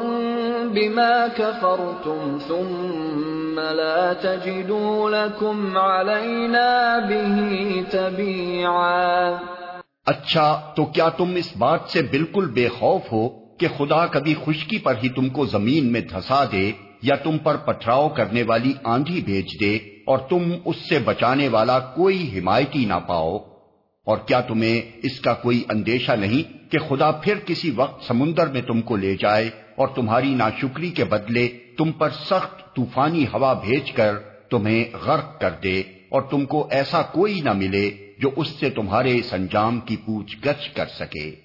بِمَا 0.74 1.28
كَفَرْتُمْ 1.28 2.40
ثُمَّ 2.48 3.60
لَا 3.60 4.14
تَجِدُوا 4.14 5.10
لَكُمْ 5.10 5.78
عَلَيْنَا 5.78 7.00
بِهِ 7.00 7.84
تَبِيعًا 7.92 9.38
اچھا 10.06 10.74
تو 10.76 10.86
کیا 10.86 11.10
تم 11.10 11.36
اس 11.36 11.52
بات 11.58 11.90
سے 11.90 12.02
بالکل 12.12 12.46
بے 12.54 12.68
خوف 12.70 13.12
ہو 13.12 13.24
کہ 13.60 13.68
خدا 13.78 14.06
کبھی 14.08 14.34
خشکی 14.46 14.78
پر 14.78 14.96
ہی 15.04 15.10
تم 15.10 15.30
کو 15.30 15.46
زمین 15.46 15.92
میں 15.92 16.02
دھسا 16.02 16.44
دے 16.52 16.72
یا 17.02 17.16
تم 17.24 17.38
پر 17.38 17.58
پتھراؤ 17.66 18.10
کرنے 18.10 18.44
والی 18.44 18.74
آندھی 18.84 19.22
بھیج 19.22 19.60
دے 19.62 19.76
اور 20.06 20.18
تم 20.30 20.52
اس 20.66 20.76
سے 20.90 21.00
بچانے 21.06 21.48
والا 21.48 21.80
کوئی 21.96 22.40
حمایتی 22.40 22.86
نہ 22.86 23.00
پاؤ؟ 23.08 23.38
اور 24.06 24.18
کیا 24.18 24.42
تمہیں 24.42 24.82
اس 25.04 25.20
کا 25.20 25.34
کوئی 25.34 25.64
اندیشہ 25.70 26.12
نہیں 26.12 26.72
کہ 26.72 26.78
خدا 26.80 27.12
پھر 27.12 27.36
کسی 27.46 27.72
وقت 27.72 28.04
سمندر 28.04 28.48
میں 28.48 28.62
تم 28.62 28.82
کو 28.82 28.96
لے 28.96 29.16
جائے 29.16 29.50
اور 29.76 29.88
تمہاری 29.88 30.34
ناشکری 30.34 30.90
کے 30.90 31.06
بدلے 31.06 31.48
تم 31.78 31.92
پر 31.92 32.10
سخت 32.10 32.76
طوفانی 32.76 33.26
ہوا 33.34 33.54
بھیج 33.54 33.92
کر 33.92 34.18
تمہیں 34.50 34.86
غرق 35.06 35.42
کر 35.42 35.52
دے 35.64 35.84
اور 36.10 36.22
تم 36.22 36.46
کو 36.46 36.68
ایسا 36.72 37.02
کوئی 37.02 37.42
نہ 37.42 37.54
ملے 37.54 37.92
جو 38.20 38.30
اس 38.36 38.48
سے 38.48 38.70
تمہارے 38.70 39.22
سنجام 39.22 39.80
کی 39.80 39.96
پوچھ 39.96 40.38
گچھ 40.46 40.76
کر 40.76 40.86
سکے۔ 40.86 41.45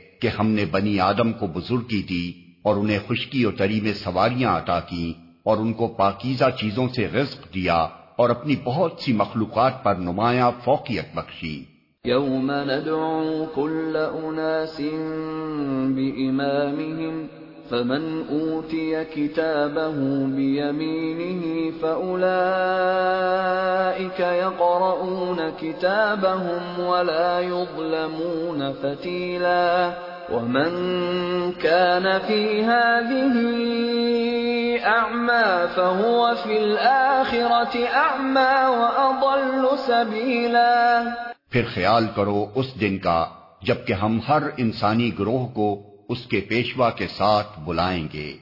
کہ 0.21 0.27
ہم 0.27 0.47
نے 0.47 0.65
بنی 0.71 0.99
آدم 0.99 1.33
کو 1.33 1.47
بزرگی 1.47 2.03
دی 2.03 2.31
اور 2.63 2.75
انہیں 2.75 2.99
خشکی 3.07 3.45
و 3.45 3.51
تری 3.51 3.81
میں 3.81 3.93
سواریاں 3.93 4.57
عطا 4.57 4.79
کی 4.79 5.13
اور 5.43 5.57
ان 5.57 5.73
کو 5.73 5.87
پاکیزہ 5.87 6.45
چیزوں 6.59 6.87
سے 6.95 7.07
رزق 7.07 7.53
دیا 7.53 7.87
اور 8.15 8.29
اپنی 8.29 8.55
بہت 8.63 8.93
سی 8.99 9.13
مخلوقات 9.13 9.83
پر 9.83 9.95
نمایاں 9.95 10.51
فوقیت 10.63 11.15
بخشی۔ 11.15 11.63
یوم 12.05 12.51
ندعو 12.51 13.45
کل 13.55 13.95
اناس 13.95 14.81
بإمامهم 15.95 17.27
فمن 17.69 18.21
اوتی 18.29 18.93
کتابه 19.15 20.25
بیمینه 20.35 21.71
فأولئک 21.79 24.19
یقرؤون 24.19 25.39
کتابهم 25.59 26.79
ولا 26.79 27.39
يظلمون 27.39 28.71
فتیلا۔ 28.81 29.91
ومن 30.31 30.71
كان 31.51 32.19
في 32.19 32.65
هذه 32.65 33.35
أعمى 34.85 35.67
فهو 35.75 36.35
في 36.43 36.57
الآخرة 36.63 37.85
أعمى 37.93 38.53
وأضل 38.67 39.65
سبيلا 39.85 41.01
پھر 41.49 41.63
خیال 41.73 42.05
کرو 42.15 42.45
اس 42.55 42.81
دن 42.81 42.97
کا 42.97 43.25
جبکہ 43.61 43.93
ہم 43.93 44.19
ہر 44.27 44.43
انسانی 44.57 45.11
گروہ 45.19 45.47
کو 45.47 45.81
اس 46.09 46.25
کے 46.25 46.41
پیشوا 46.41 46.89
کے 46.89 47.07
ساتھ 47.07 47.59
بلائیں 47.65 48.07
گے۔ 48.13 48.37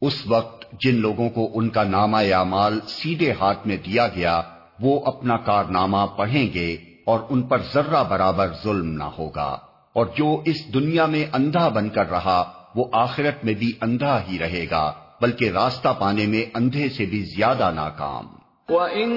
اس 0.00 0.26
وقت 0.26 0.72
جن 0.80 0.94
لوگوں 0.94 1.28
کو 1.28 1.50
ان 1.54 1.68
کا 1.68 1.82
نامہ 1.84 2.22
یا 2.22 2.42
مال 2.42 2.80
سیدھے 2.88 3.32
ہاتھ 3.40 3.66
میں 3.66 3.76
دیا 3.76 4.06
گیا، 4.06 4.42
وہ 4.80 5.00
اپنا 5.04 5.36
کارنامہ 5.36 6.06
پڑھیں 6.16 6.54
گے 6.54 6.76
اور 7.06 7.20
ان 7.30 7.42
پر 7.42 7.58
ذرہ 7.74 8.04
برابر 8.04 8.48
ظلم 8.64 8.92
نہ 8.92 9.04
ہوگا۔ 9.04 9.56
اور 9.96 10.06
جو 10.16 10.42
اس 10.44 10.74
دنیا 10.74 11.06
میں 11.06 11.24
اندھا 11.32 11.68
بن 11.68 11.88
کر 11.88 12.10
رہا، 12.10 12.52
وہ 12.74 12.84
آخرت 12.92 13.44
میں 13.44 13.54
بھی 13.54 13.72
اندھا 13.80 14.20
ہی 14.28 14.38
رہے 14.38 14.66
گا، 14.70 14.92
بلکہ 15.20 15.50
راستہ 15.50 15.88
پانے 15.98 16.26
میں 16.26 16.50
اندھے 16.54 16.88
سے 16.88 17.04
بھی 17.04 17.22
زیادہ 17.22 17.70
ناکام۔ 17.74 18.26
وَإِن 18.74 19.10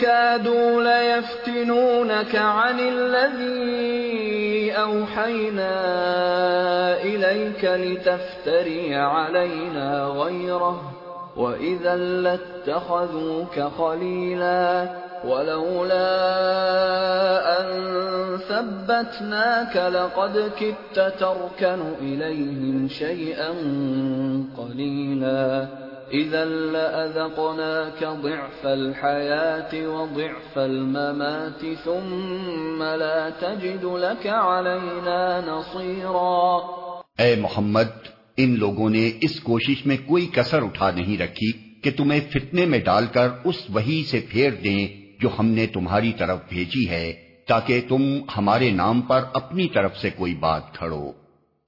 كَادُوا 0.00 0.82
لَيَفْتِنُونَكَ 0.82 2.38
عَنِ 2.38 2.80
الَّذِي 2.80 4.70
أَوْحَيْنَا 4.76 5.74
إِلَيْكَ 7.02 7.66
لِتَفْتَرِيَ 7.66 8.94
عَلَيْنَا 8.94 10.08
غَيْرَهُ، 10.08 10.76
وَإِذًا 11.36 11.94
لَاتَّخَذُوكَ 11.96 13.60
خَلِيلًا۔ 13.76 14.84
ولولا 15.24 16.10
أن 17.60 17.68
ثبتناك 18.48 19.76
لقد 19.76 20.52
كدت 20.58 21.14
تركن 21.18 21.92
إليهم 22.00 22.88
شيئا 22.88 23.48
قليلا. 24.56 25.66
إذا 26.12 26.44
لأذقناك 26.44 28.04
ضعف 28.04 28.66
الحياة 28.66 29.88
وضعف 29.88 30.58
الممات 30.58 31.60
ثم 31.84 32.82
لا 32.82 33.30
تجد 33.30 33.84
لك 33.84 34.26
علينا 34.26 35.40
نصيرا. 35.46 36.58
اے 37.18 37.34
محمد، 37.36 37.86
ان 38.36 38.54
لوگوں 38.58 38.90
نے 38.90 39.10
اس 39.20 39.40
کوشش 39.40 39.86
میں 39.86 39.96
کوئی 40.06 40.26
کسر 40.32 40.62
اٹھا 40.62 40.90
نہیں 40.90 41.22
رکھی 41.22 41.52
کہ 41.82 41.90
تمہیں 41.96 42.20
فتنے 42.32 42.66
میں 42.66 42.78
ڈال 42.78 43.06
کر 43.12 43.28
اس 43.44 43.56
وہی 43.68 44.04
سے 44.10 44.20
پھیر 44.30 44.50
دیں 44.50 44.99
جو 45.20 45.28
ہم 45.38 45.46
نے 45.46 45.66
تمہاری 45.66 46.12
طرف 46.12 46.38
بھیجی 46.48 46.90
ہے 46.90 47.12
تاکہ 47.48 47.80
تم 47.88 48.02
ہمارے 48.36 48.70
نام 48.70 49.00
پر 49.00 49.24
اپنی 49.32 49.68
طرف 49.68 49.96
سے 49.96 50.10
کوئی 50.10 50.34
بات 50.34 50.74
کھڑو۔ 50.74 51.12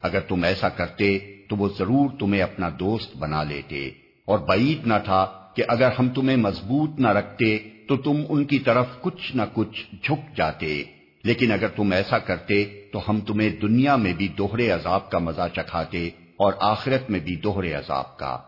اگر 0.03 0.21
تم 0.21 0.45
ایسا 0.45 0.69
کرتے 0.69 1.19
تو 1.49 1.57
وہ 1.57 1.69
ضرور 1.79 2.11
تمہیں 2.21 2.43
اپنا 2.43 2.69
دوست 2.79 3.17
بنا 3.17 3.43
لیتے۔ 3.43 3.91
اور 4.25 4.39
بعید 4.39 4.87
نہ 4.87 4.95
تھا 5.05 5.27
کہ 5.57 5.63
اگر 5.69 5.91
ہم 5.99 6.09
تمہیں 6.09 6.37
مضبوط 6.37 6.91
نہ 6.99 7.09
رکھتے 7.09 7.59
تو 7.89 7.97
تم 7.97 8.23
ان 8.29 8.45
کی 8.45 8.59
طرف 8.59 8.87
کچھ 9.01 9.37
نہ 9.37 9.43
کچھ 9.53 9.95
جھک 10.03 10.37
جاتے۔ 10.37 10.85
لیکن 11.25 11.53
اگر 11.53 11.69
تم 11.69 11.93
ایسا 11.93 12.19
کرتے 12.19 12.65
تو 12.93 13.01
ہم 13.09 13.21
تمہیں 13.21 13.51
دنیا 13.51 13.97
میں 13.97 14.13
بھی 14.13 14.29
دوہرے 14.29 14.71
عذاب 14.71 15.11
کا 15.11 15.19
مزہ 15.19 15.49
چکھاتے 15.57 16.07
اور 16.37 16.53
آخرت 16.61 17.11
میں 17.11 17.21
بھی 17.21 17.37
دوہرے 17.37 17.73
عذاب 17.73 18.19
کا۔ 18.19 18.39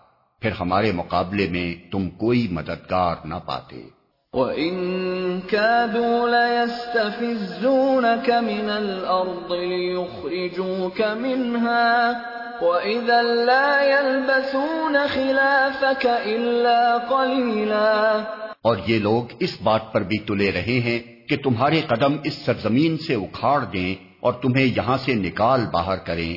پھر 0.41 0.51
ہمارے 0.61 0.93
مقابلے 0.93 1.49
میں 1.51 1.93
تم 1.93 2.11
کوئی 2.11 2.49
مددگار 2.51 3.17
نہ 3.25 3.35
پاتے۔ 3.35 4.04
وَإِن 4.35 5.41
كَادُوا 5.41 6.29
لَيَسْتَفِزُّونَكَ 6.29 8.31
مِنَ 8.31 8.71
الْأَرْضِ 8.71 9.53
لِيُخْرِجُوكَ 9.53 11.17
مِنْهَا 11.17 12.13
وَإِذًا 12.61 13.23
لَا 13.23 13.83
يَلْبَثُونَ 13.83 14.97
خِلَافَكَ 15.09 16.09
إِلَّا 16.09 16.99
قَلِيلًا 16.99 18.23
اور 18.63 18.77
یہ 18.87 18.99
لوگ 18.99 19.25
اس 19.41 19.59
بات 19.63 19.93
پر 19.93 20.01
بھی 20.01 20.19
تلے 20.19 20.53
رہے 20.53 20.71
ہیں 20.81 21.29
کہ 21.29 21.37
تمہارے 21.37 21.81
قدم 21.81 22.17
اس 22.25 22.35
سرزمین 22.35 22.99
سے 22.99 23.15
اکھاڑ 23.15 23.65
دیں 23.65 23.95
اور 24.21 24.33
تمہیں 24.33 24.65
یہاں 24.65 24.97
سے 24.97 25.15
نکال 25.15 25.61
باہر 25.73 25.97
کریں۔ 25.97 26.37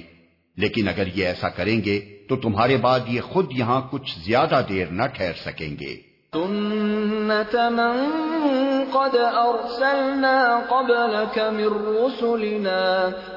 لیکن 0.57 0.87
اگر 0.87 1.07
یہ 1.15 1.25
ایسا 1.25 1.49
کریں 1.49 1.81
گے 1.85 2.01
تو 2.29 2.35
تمہارے 2.35 2.77
بعد 2.77 2.99
یہ 3.07 3.21
خود 3.21 3.47
یہاں 3.51 3.81
کچھ 3.91 4.19
زیادہ 4.19 4.61
دیر 4.69 4.87
نہ 4.87 5.03
ٹھہر 5.13 5.31
سکیں 5.45 5.75
گے۔ 5.79 6.06
سنت 6.33 7.55
من 7.55 7.99
قد 8.93 9.15
ارسلنا 9.15 10.59
قبلك 10.69 11.37
من 11.39 11.69
رسلنا 11.85 12.81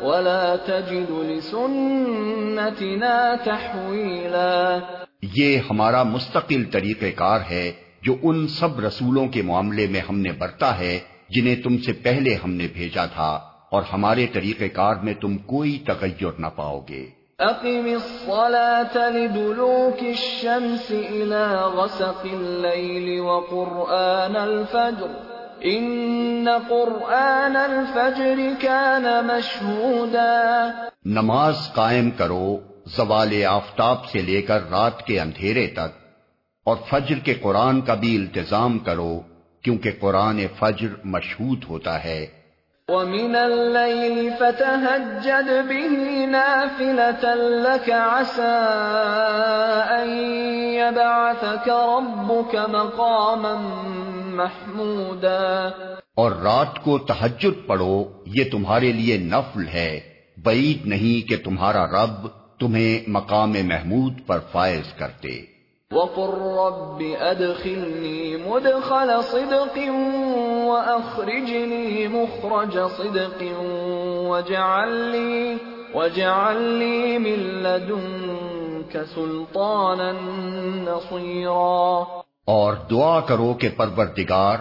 ولا 0.03 0.57
تجد 0.57 1.11
لسنتنا 1.29 3.13
تحویلا 3.45 4.79
یہ 5.37 5.71
ہمارا 5.71 6.03
مستقل 6.03 6.65
طریقہ 6.73 7.11
کار 7.17 7.41
ہے 7.51 7.71
جو 8.03 8.17
ان 8.23 8.47
سب 8.49 8.81
رسولوں 8.81 9.27
کے 9.29 9.43
معاملے 9.43 9.87
میں 9.87 10.01
ہم 10.09 10.19
نے 10.19 10.33
برتا 10.39 10.79
ہے، 10.79 10.99
جنہیں 11.29 11.57
تم 11.63 11.79
سے 11.79 11.93
پہلے 12.03 12.35
ہم 12.45 12.51
نے 12.51 12.67
بھیجا 12.75 13.05
تھا، 13.15 13.33
اور 13.71 13.83
ہمارے 13.93 14.27
طریقہ 14.33 14.69
کار 14.75 14.95
میں 15.03 15.15
تم 15.21 15.37
کوئی 15.47 15.79
تغیر 15.87 16.39
نہ 16.39 16.47
پاؤ 16.57 16.81
گے۔ 16.89 17.05
اقم 17.41 17.87
الصلاة 17.87 19.11
لدلوك 19.11 20.03
الشمس 20.03 20.91
الى 20.91 21.57
غسق 21.75 22.27
الليل 22.33 23.21
وقرآن 23.21 24.37
الفجر. 24.37 25.07
ان 25.61 26.49
قرآن 26.69 27.57
الفجر 27.57 28.43
كان 28.61 29.03
مشهودا. 29.03 30.71
نماز 31.05 31.55
قائم 31.75 32.11
کرو، 32.11 32.59
زوال 32.87 33.45
آفتاب 33.45 34.05
سے 34.05 34.21
لے 34.21 34.43
کر 34.43 34.71
رات 34.71 35.07
کے 35.07 35.21
اندھیرے 35.21 35.67
تک، 35.67 35.97
اور 36.65 36.77
فجر 36.91 37.19
کے 37.19 37.35
قرآن 37.35 37.81
کا 37.81 37.95
بھی 37.95 38.17
التظام 38.17 38.79
کرو، 38.79 39.21
کیونکہ 39.63 39.91
قرآن 40.01 40.41
فجر 40.59 40.89
مشہود 41.05 41.65
ہوتا 41.69 42.05
ہے۔ 42.05 42.40
وَمِنَ 42.91 43.37
اللَّيْلِ 43.37 44.31
فَتَهَجَّدْ 44.39 45.51
بِهِ 45.69 46.27
نَافِلَةً 46.27 47.35
لَكَ 47.37 47.93
عَسَىٰ 47.93 48.83
أَن 50.03 50.11
يَبْعَثَكَ 50.75 51.71
رَبُّكَ 51.71 52.59
مَقَامًا 52.69 53.55
مَحْمُودًا 54.35 55.71
اور 56.17 56.33
رات 56.33 56.85
کو 56.85 56.99
تہجد 56.99 57.67
پڑھو، 57.67 58.05
یہ 58.27 58.45
تمہارے 58.53 58.93
لیے 58.93 59.19
نفل 59.19 59.69
ہے۔ 59.69 60.01
بعید 60.45 60.87
نہیں 60.87 61.29
کہ 61.29 61.37
تمہارا 61.45 61.87
رب 61.87 62.27
تمہیں 62.61 63.11
مقام 63.11 63.53
محمود 63.53 64.13
پر 64.27 64.39
فائز 64.53 64.93
کرتے۔ 64.99 65.50
وَقُلْ 65.95 66.31
رَبِّ 66.43 67.17
أَدْخِلْنِي 67.21 68.37
مُدْخَلَ 68.37 69.23
صِدْقٍ 69.23 69.79
وَأَخْرِجْنِي 70.65 72.07
مُخْرَجَ 72.07 72.79
صِدْقٍ 72.97 73.43
وَاجْعَلْ 74.27 74.93
لِي 74.93 75.57
وَاجْعَلْ 75.95 76.63
لِي 76.63 77.19
مِن 77.19 77.39
لَّدُنكَ 77.39 78.99
سُلْطَانًا 79.15 80.13
نَّصِيرًا 80.75 82.05
اور 82.47 82.75
دعا 82.91 83.21
کرو 83.21 83.55
کہ 83.55 83.69
پروردگار، 83.77 84.59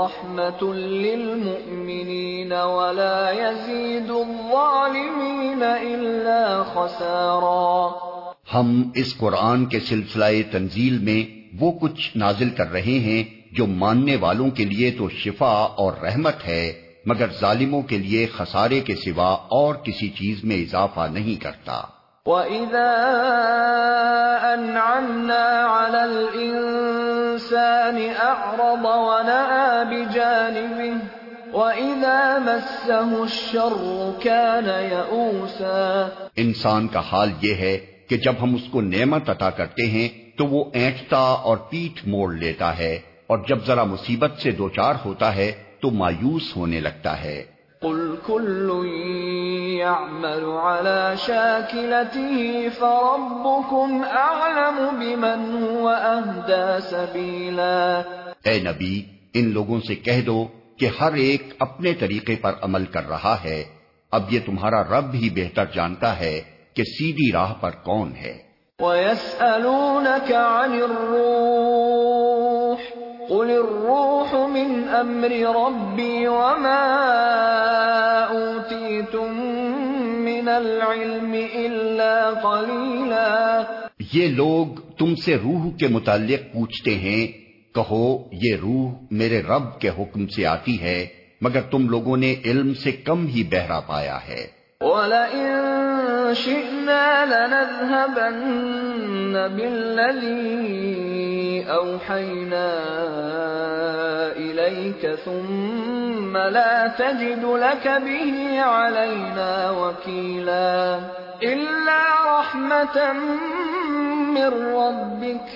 ورحمة 0.00 0.74
للمؤمنين 0.74 2.52
ولا 2.52 3.30
يزيد 3.30 4.10
الظالمين 4.10 5.62
إلا 5.62 6.62
خسارا 6.72 7.90
ہم 8.54 8.90
اس 8.94 9.16
قرآن 9.16 9.66
کے 9.66 9.80
سلسلہ 9.80 10.24
تنزیل 10.52 10.98
میں 10.98 11.20
وہ 11.60 11.72
کچھ 11.80 12.16
نازل 12.16 12.50
کر 12.50 12.72
رہے 12.72 12.98
ہیں 13.06 13.22
جو 13.52 13.66
ماننے 13.66 14.16
والوں 14.16 14.50
کے 14.50 14.64
لیے 14.64 14.90
تو 14.90 15.08
شفا 15.08 15.54
اور 15.76 15.92
رحمت 16.02 16.46
ہے، 16.46 16.72
مگر 17.06 17.26
ظالموں 17.40 17.82
کے 17.82 17.98
لیے 17.98 18.26
خسارے 18.26 18.80
کے 18.80 18.94
سوا 18.94 19.30
اور 19.58 19.74
کسی 19.74 20.08
چیز 20.08 20.44
میں 20.44 20.56
اضافہ 20.56 21.06
نہیں 21.12 21.42
کرتا۔ 21.42 21.80
وَإِذَا 22.26 22.94
أَنْعَمْنَا 24.54 25.64
عَلَى 25.64 26.02
الْإِنسَانِ 26.02 28.08
أَعْرَضَ 28.22 28.84
وَنَأَى 28.84 29.84
بِجَانِبِهِ 29.84 30.96
وَإِذَا 31.52 32.38
مَسَّهُ 32.38 33.22
الشَّرُّ 33.22 34.10
كَانَ 34.22 34.68
يَئُوسًا 34.68 36.08
انسان 36.36 36.88
کا 36.88 37.02
حال 37.12 37.30
یہ 37.42 37.54
ہے 37.54 37.78
کہ 38.08 38.16
جب 38.16 38.34
ہم 38.42 38.54
اس 38.54 38.62
کو 38.70 38.80
نعمت 38.80 39.30
عطا 39.30 39.50
کرتے 39.50 39.86
ہیں 39.86 40.38
تو 40.38 40.46
وہ 40.46 40.70
اینٹتا 40.74 41.18
اور 41.18 41.56
پیٹھ 41.56 42.08
موڑ 42.08 42.34
لیتا 42.34 42.78
ہے 42.78 43.00
اور 43.26 43.38
جب 43.48 43.66
ذرا 43.66 43.84
مصیبت 43.84 44.32
سے 44.42 44.50
دوچار 44.50 44.94
ہوتا 45.04 45.36
ہے 45.36 45.52
تو 45.80 45.90
مایوس 45.90 46.56
ہونے 46.56 46.80
لگتا 46.80 47.24
ہے۔ 47.24 47.44
قل 47.82 48.16
كل 48.26 48.70
يعمل 49.78 50.44
على 50.44 51.16
شاكلته 51.16 52.68
فربكم 52.68 54.02
اعلم 54.04 54.78
بمن 55.00 55.46
هو 55.62 55.88
اهدى 55.88 56.80
سبيلا 56.82 58.02
اے 58.44 58.58
نبی 58.60 59.02
ان 59.34 59.52
لوگوں 59.52 59.80
سے 59.80 59.94
کہہ 59.94 60.20
دو 60.26 60.48
کہ 60.76 60.88
ہر 61.00 61.12
ایک 61.12 61.54
اپنے 61.58 61.94
طریقے 61.94 62.36
پر 62.36 62.52
عمل 62.62 62.84
کر 62.84 63.08
رہا 63.08 63.36
ہے۔ 63.44 63.64
اب 64.12 64.22
یہ 64.30 64.40
تمہارا 64.46 64.82
رب 64.82 65.14
ہی 65.14 65.30
بہتر 65.30 65.64
جانتا 65.74 66.20
ہے 66.20 66.40
کہ 66.74 66.82
سیدھی 66.84 67.32
راہ 67.32 67.54
پر 67.60 67.70
کون 67.70 68.12
ہے۔ 68.16 68.38
وَيَسْأَلُونَكَ 68.78 70.34
عَنِ 70.34 70.82
الرُّوحِ 70.82 72.19
قل 73.30 73.50
الروح 73.50 74.34
من 74.46 74.88
امر 74.88 75.32
ربی 75.56 76.26
وما 76.26 76.80
اوتیتم 78.30 79.34
من 80.24 80.48
العلم 80.48 81.34
الا 81.54 82.30
قلیلا 82.42 83.62
یہ 84.12 84.28
لوگ 84.28 84.66
تم 84.98 85.14
سے 85.14 85.36
روح 85.36 85.70
کے 85.78 85.88
متعلق 85.88 86.54
پوچھتے 86.54 86.94
ہیں، 86.94 87.26
کہو 87.74 88.28
یہ 88.32 88.56
روح 88.56 88.92
میرے 89.10 89.42
رب 89.42 89.80
کے 89.80 89.88
حکم 89.88 90.26
سے 90.26 90.46
آتی 90.46 90.80
ہے، 90.80 91.06
مگر 91.40 91.60
تم 91.60 91.88
لوگوں 91.88 92.16
نے 92.16 92.34
علم 92.44 92.74
سے 92.74 92.92
کم 92.92 93.26
ہی 93.26 93.42
بہرا 93.42 93.80
پایا 93.80 94.18
ہے۔ 94.28 94.59
وَلَئِن 94.80 96.34
شِئْنَا 96.34 97.24
لَنَذْهَبَنَّ 97.28 98.52
بِالَّذِي 99.56 100.50
أَوْحَيْنَا 101.68 102.68
إِلَيْكَ 104.36 105.14
ثُمَّ 105.24 106.36
لَا 106.36 106.86
تَجِدُ 106.98 107.44
لَكَ 107.44 107.88
بِهِ 107.88 108.60
عَلَيْنَا 108.60 109.70
وَكِيلًا 109.70 111.00
إِلَّا 111.42 112.02
رَحْمَةً 112.38 113.12
مِّن 114.32 114.48
رَّبِّكَ 114.74 115.48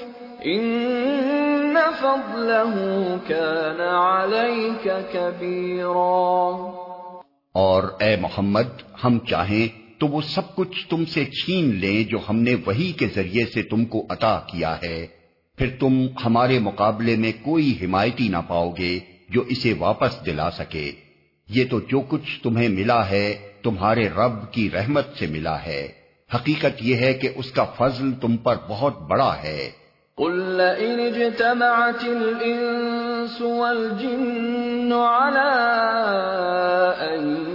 إِنَّ 0.46 1.78
فَضْلَهُ 2.02 2.74
كَانَ 3.28 3.80
عَلَيْكَ 3.80 5.04
كَبِيرًا 5.12 6.83
اور 7.54 7.82
اے 8.00 8.16
محمد، 8.16 8.82
ہم 9.04 9.18
چاہیں 9.18 9.68
تو 10.00 10.06
وہ 10.06 10.20
سب 10.20 10.56
کچھ 10.56 10.88
تم 10.88 11.04
سے 11.04 11.24
چھین 11.24 11.74
لیں 11.74 12.04
جو 12.04 12.18
ہم 12.28 12.36
نے 12.36 12.54
وہی 12.66 12.92
کے 12.92 13.06
ذریعے 13.14 13.44
سے 13.54 13.62
تم 13.62 13.84
کو 13.84 14.06
عطا 14.08 14.40
کیا 14.46 14.76
ہے۔ 14.82 15.06
پھر 15.58 15.70
تم 15.80 16.06
ہمارے 16.24 16.58
مقابلے 16.58 17.16
میں 17.16 17.32
کوئی 17.42 17.78
حمایتی 17.82 18.28
نہ 18.28 18.36
پاؤ 18.48 18.70
گے 18.78 18.98
جو 19.28 19.40
اسے 19.40 19.72
واپس 19.78 20.26
دلا 20.26 20.50
سکے۔ 20.50 20.92
یہ 21.48 21.64
تو 21.70 21.80
جو 21.80 22.00
کچھ 22.00 22.42
تمہیں 22.42 22.68
ملا 22.68 23.10
ہے، 23.10 23.34
تمہارے 23.62 24.08
رب 24.08 24.52
کی 24.52 24.70
رحمت 24.70 25.06
سے 25.18 25.26
ملا 25.26 25.64
ہے۔ 25.64 25.88
حقیقت 26.34 26.82
یہ 26.82 26.96
ہے 26.96 27.14
کہ 27.14 27.28
اس 27.34 27.50
کا 27.50 27.64
فضل 27.64 28.12
تم 28.20 28.36
پر 28.36 28.56
بہت 28.68 29.02
بڑا 29.02 29.36
ہے۔ 29.42 29.70
قل 30.16 30.38
لئن 30.38 31.00
اجتمعت 31.00 32.04
الانس 32.04 33.40
والجن 33.40 34.92
على 34.92 35.54
ان 37.00 37.46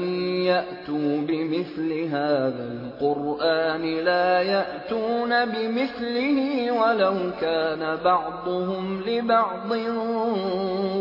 ياتوا 0.43 1.21
بمثل 1.27 1.91
هذا 2.11 2.63
القران 2.71 3.81
لا 3.81 4.41
ياتون 4.41 5.29
بمثله 5.45 6.39
ولو 6.71 7.13
كان 7.39 7.95
بعضهم 8.03 9.01
لبعض 9.07 9.69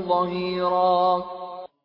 ظهيرا۔ 0.08 1.18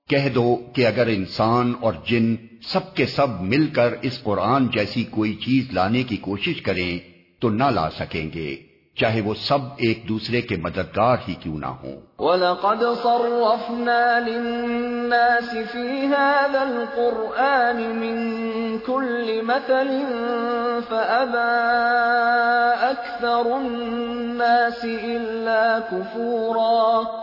کہہ 0.10 0.30
دو 0.36 0.56
کہ 0.76 0.88
اگر 0.88 1.08
انسان 1.08 1.74
اور 1.82 1.94
جن 2.08 2.36
سب 2.68 2.96
کے 2.96 3.06
سب 3.06 3.28
مل 3.42 3.68
کر 3.68 3.94
اس 4.02 4.24
قرآن 4.24 4.68
جیسی 4.68 5.04
کوئی 5.04 5.34
چیز 5.34 5.74
لانے 5.74 6.04
کی 6.04 6.18
کوشش 6.18 6.62
کریں 6.62 7.00
تو 7.42 7.50
نہ 7.50 7.64
لا 7.64 7.90
سکیں 7.90 8.30
گے۔ 8.34 8.73
چاہے 9.00 9.22
وہ 9.22 9.34
سب 9.34 9.58
ایک 9.78 10.10
دوسرے 10.10 10.42
کے 10.42 10.56
مددگار 10.56 11.18
ہی 11.28 11.34
کیوں 11.34 11.58
نہ 11.58 11.66
ہوں۔ 11.66 11.96
وَلَقَدْ 12.20 12.84
صَرَّفْنَا 13.04 14.20
لِلنَّاسِ 14.20 15.64
فِي 15.72 16.06
هَذَا 16.06 16.62
الْقُرْآنِ 16.62 17.88
مِنْ 17.88 18.18
كُلِّ 18.86 19.42
مَثَلٍ 19.42 20.02
فَأَبَى 20.90 21.54
أَكْثَرُ 22.90 23.52
النَّاسِ 23.56 24.86
إِلَّا 25.04 25.80
كُفُورًا 25.92 27.23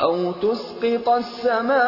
أو 0.00 0.32
تسقط 0.32 1.08
السماء 1.08 1.78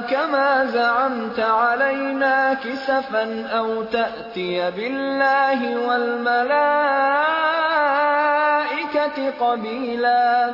كما 0.00 0.66
زعمت 0.66 1.40
علينا 1.40 2.54
كسفا 2.54 3.46
أو 3.46 3.82
تأتي 3.82 4.70
بالله 4.70 5.88
والملائكة 5.88 6.50
قبيلا 9.40 10.50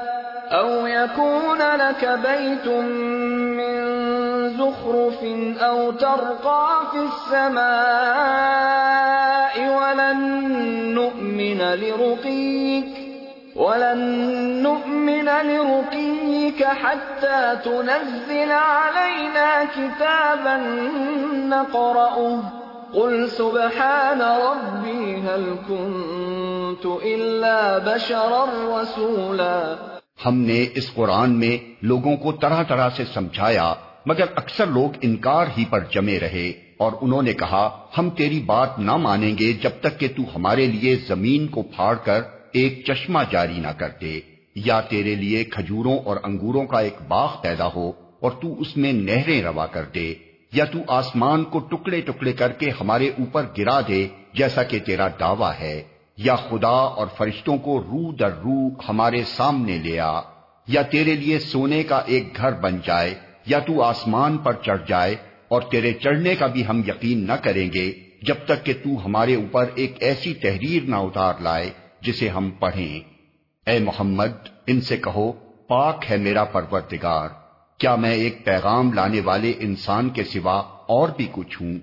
أو 0.53 0.87
يكون 0.87 1.59
لك 1.59 2.19
بيت 2.23 2.69
من 3.59 3.97
زخرف 4.51 5.25
أو 5.63 5.91
ترقى 5.91 6.83
في 6.93 6.99
السماء 6.99 7.67
ولن 9.77 10.21
نؤمن 10.95 11.59
لرقيك 11.75 13.06
ولن 13.57 14.01
نؤمن 14.63 15.29
لرقيك 15.49 16.65
حتى 16.65 17.57
تنزل 17.65 18.53
علينا 18.53 19.65
كتابا 19.77 20.57
نقرأه. 21.49 22.41
قل 22.95 23.31
سبحان 23.31 24.21
ربي 24.21 25.17
هل 25.21 25.57
كنت 25.69 26.87
إلا 27.03 27.79
بشرا 27.79 28.45
رسولا. 28.51 29.75
ہم 30.27 30.35
نے 30.35 30.65
اس 30.75 30.95
قرآن 30.95 31.31
میں 31.31 31.75
لوگوں 31.83 32.17
کو 32.17 32.33
طرح 32.33 32.63
طرح 32.69 32.89
سے 32.97 33.05
سمجھایا، 33.15 33.75
مگر 34.07 34.25
اکثر 34.35 34.67
لوگ 34.67 34.91
انکار 35.03 35.47
ہی 35.59 35.65
پر 35.71 35.81
جمے 35.93 36.21
رہے 36.21 36.53
اور 36.79 36.93
انہوں 37.01 37.23
نے 37.23 37.33
کہا، 37.33 37.87
ہم 37.99 38.11
تیری 38.11 38.41
بات 38.41 38.79
نہ 38.79 38.97
مانیں 38.97 39.39
گے 39.39 39.53
جب 39.53 39.71
تک 39.81 40.01
کہ 40.01 40.09
تو 40.09 40.23
ہمارے 40.37 40.67
لیے 40.67 40.97
زمین 40.97 41.47
کو 41.47 41.63
پھاڑ 41.63 41.95
کر 41.95 42.21
ایک 42.53 42.85
چشمہ 42.87 43.19
جاری 43.31 43.61
نہ 43.61 43.73
کرتے 43.79 44.19
یا 44.57 44.81
تیرے 44.81 45.15
لیے 45.15 45.45
کھجوروں 45.45 45.99
اور 45.99 46.17
انگوروں 46.25 46.65
کا 46.67 46.81
ایک 46.81 47.01
باغ 47.09 47.41
پیدا 47.43 47.67
ہو 47.75 47.91
اور 48.21 48.33
تو 48.33 48.55
اس 48.61 48.77
میں 48.77 48.93
نہریں 48.93 49.43
روا 49.43 49.67
کر 49.67 49.85
دے، 49.95 50.13
یا 50.53 50.65
تو 50.65 50.79
آسمان 50.89 51.45
کو 51.45 51.59
ٹکڑے 51.71 52.01
ٹکڑے 52.01 52.33
کر 52.33 52.53
کے 52.53 52.71
ہمارے 52.81 53.09
اوپر 53.19 53.47
گرا 53.59 53.81
دے 53.89 54.07
جیسا 54.35 54.63
کہ 54.63 54.79
تیرا 54.79 55.09
دعویٰ 55.21 55.53
ہے، 55.61 55.83
یا 56.19 56.37
خدا 56.49 56.77
اور 56.97 57.07
فرشتوں 57.17 57.57
کو 57.59 57.79
رو 57.81 58.13
در 58.13 58.33
رو 58.45 58.59
ہمارے 58.89 59.23
سامنے 59.27 59.79
لیا 59.79 60.11
یا 60.69 60.83
تیرے 60.83 61.15
لیے 61.15 61.39
سونے 61.39 61.83
کا 61.83 61.99
ایک 62.07 62.37
گھر 62.37 62.53
بن 62.53 62.79
جائے، 62.85 63.15
یا 63.47 63.59
تو 63.59 63.83
آسمان 63.83 64.39
پر 64.39 64.53
چڑھ 64.65 64.87
جائے 64.89 65.15
اور 65.49 65.63
تیرے 65.71 65.93
چڑھنے 65.93 66.35
کا 66.35 66.47
بھی 66.47 66.67
ہم 66.67 66.81
یقین 66.87 67.27
نہ 67.27 67.33
کریں 67.43 67.69
گے 67.75 67.91
جب 68.23 68.35
تک 68.45 68.65
کہ 68.67 68.73
تو 68.73 69.05
ہمارے 69.05 69.35
اوپر 69.35 69.69
ایک 69.75 69.97
ایسی 70.01 70.35
تحریر 70.35 70.89
نہ 70.89 70.97
اتار 70.97 71.35
لائے۔ 71.41 71.71
جسے 72.01 72.29
ہم 72.29 72.51
پڑھیں۔ 72.51 73.17
اے 73.71 73.79
محمد، 73.79 74.49
ان 74.67 74.81
سے 74.81 74.97
کہو، 74.97 75.33
پاک 75.69 76.05
ہے 76.11 76.17
میرا 76.17 76.45
پروردگار۔ 76.45 77.29
کیا 77.79 77.95
میں 77.95 78.11
ایک 78.11 78.45
پیغام 78.45 78.93
لانے 78.93 79.21
والے 79.25 79.53
انسان 79.59 80.09
کے 80.09 80.25
سوا 80.25 80.63
اور 80.87 81.09
بھی 81.09 81.29
کچھ 81.33 81.63
ہوں؟ 81.63 81.79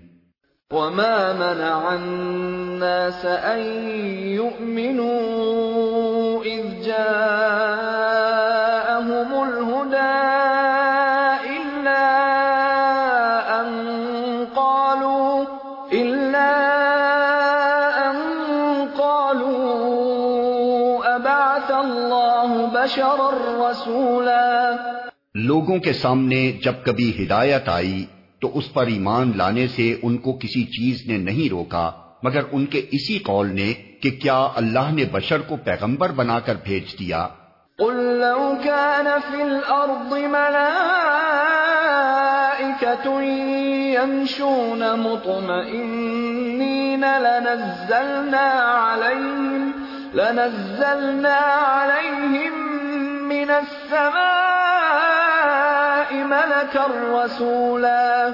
وما 0.72 1.34
منع 1.34 1.89
الناس 1.89 3.26
ان 3.26 3.89
يؤمنوا 4.24 6.45
اذ 6.45 6.86
جاءهم 6.86 9.62
بشرا 22.93 23.29
رسولا۔ 23.71 24.41
لوگوں 25.35 25.77
کے 25.79 25.93
سامنے 25.93 26.39
جب 26.63 26.75
کبھی 26.85 27.07
ہدایت 27.19 27.69
آئی 27.69 28.05
تو 28.41 28.57
اس 28.57 28.73
پر 28.73 28.87
ایمان 28.87 29.31
لانے 29.35 29.65
سے 29.67 29.85
ان 30.03 30.17
کو 30.17 30.33
کسی 30.33 30.63
چیز 30.73 30.97
نے 31.07 31.17
نہیں 31.17 31.49
روکا 31.49 31.85
مگر 32.23 32.43
ان 32.51 32.65
کے 32.65 32.79
اسی 32.91 33.17
قول 33.19 33.47
نے 33.55 33.69
کہ 34.01 34.09
کیا 34.21 34.39
اللہ 34.55 34.91
نے 34.93 35.05
بشر 35.11 35.39
کو 35.47 35.55
پیغمبر 35.63 36.09
بنا 36.11 36.37
کر 36.39 36.55
بھیج 36.63 36.85
دیا؟ 36.99 37.21
قل 37.79 37.97
لو 38.19 38.41
كان 38.63 39.07
في 39.31 39.39
الارض 39.41 40.11
ملائكة 40.31 40.65
يمشون 43.93 44.81
مطمئنين 44.99 46.43
لنزلنا 47.19 48.47
عليهم 48.73 49.73
لنزلنا 50.13 51.37
عليهم 51.63 52.62
من 53.34 53.51
السماء 53.51 56.13
ملكا 56.13 56.88
رسولا 56.88 58.27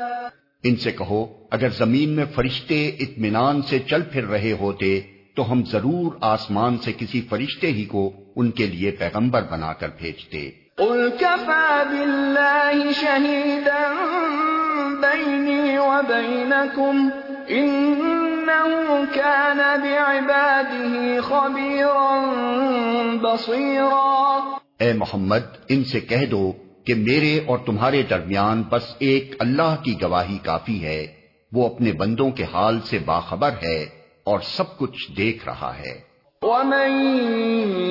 ان 0.64 0.76
سے 0.76 0.92
کہو 0.92 1.48
اگر 1.52 1.70
زمین 1.70 2.10
میں 2.10 2.26
فرشتے 2.36 2.92
اطمینان 3.00 3.62
سے 3.62 3.80
چل 3.80 4.02
پھر 4.02 4.26
رہے 4.26 4.56
ہوتے 4.60 5.02
تو 5.36 5.52
ہم 5.52 5.66
ضرور 5.66 6.18
آسمان 6.22 6.78
سے 6.78 6.94
کسی 6.94 7.22
فرشتے 7.30 7.68
ہی 7.68 7.86
کو 7.86 8.12
ان 8.36 8.52
کے 8.52 8.68
لیے 8.68 8.92
پیغمبر 8.92 9.42
بنا 9.52 9.74
کر 9.74 9.90
بھیجتے۔ 9.98 10.52
قل 10.78 11.10
كفى 11.20 11.84
بالله 11.92 12.92
شهيدا 12.92 13.94
بيني 15.02 15.78
وبينكم 15.78 17.10
كان 19.16 19.84
بعباده 19.84 21.22
خبيرا 21.22 22.26
بصيرا 23.22 24.40
اے 24.80 24.94
محمد، 24.94 25.40
ان 25.70 25.84
سے 25.84 26.00
کہہ 26.00 26.26
دو 26.26 26.52
کہ 26.86 26.96
میرے 26.96 27.40
اور 27.48 27.58
تمہارے 27.66 28.02
درمیان 28.02 28.64
بس 28.70 28.96
ایک 29.00 29.36
اللہ 29.40 29.76
کی 29.84 30.02
گواہی 30.02 30.38
کافی 30.38 30.84
ہے، 30.84 31.08
وہ 31.52 31.66
اپنے 31.66 31.92
بندوں 31.92 32.32
کے 32.32 32.46
حال 32.54 32.82
سے 32.82 33.00
باخبر 33.06 33.50
ہے 33.64 33.86
اور 34.24 34.40
سب 34.40 34.78
کچھ 34.78 35.18
دیکھ 35.18 35.46
رہا 35.46 35.80
ہے۔ 35.80 36.10
ومن 36.42 37.12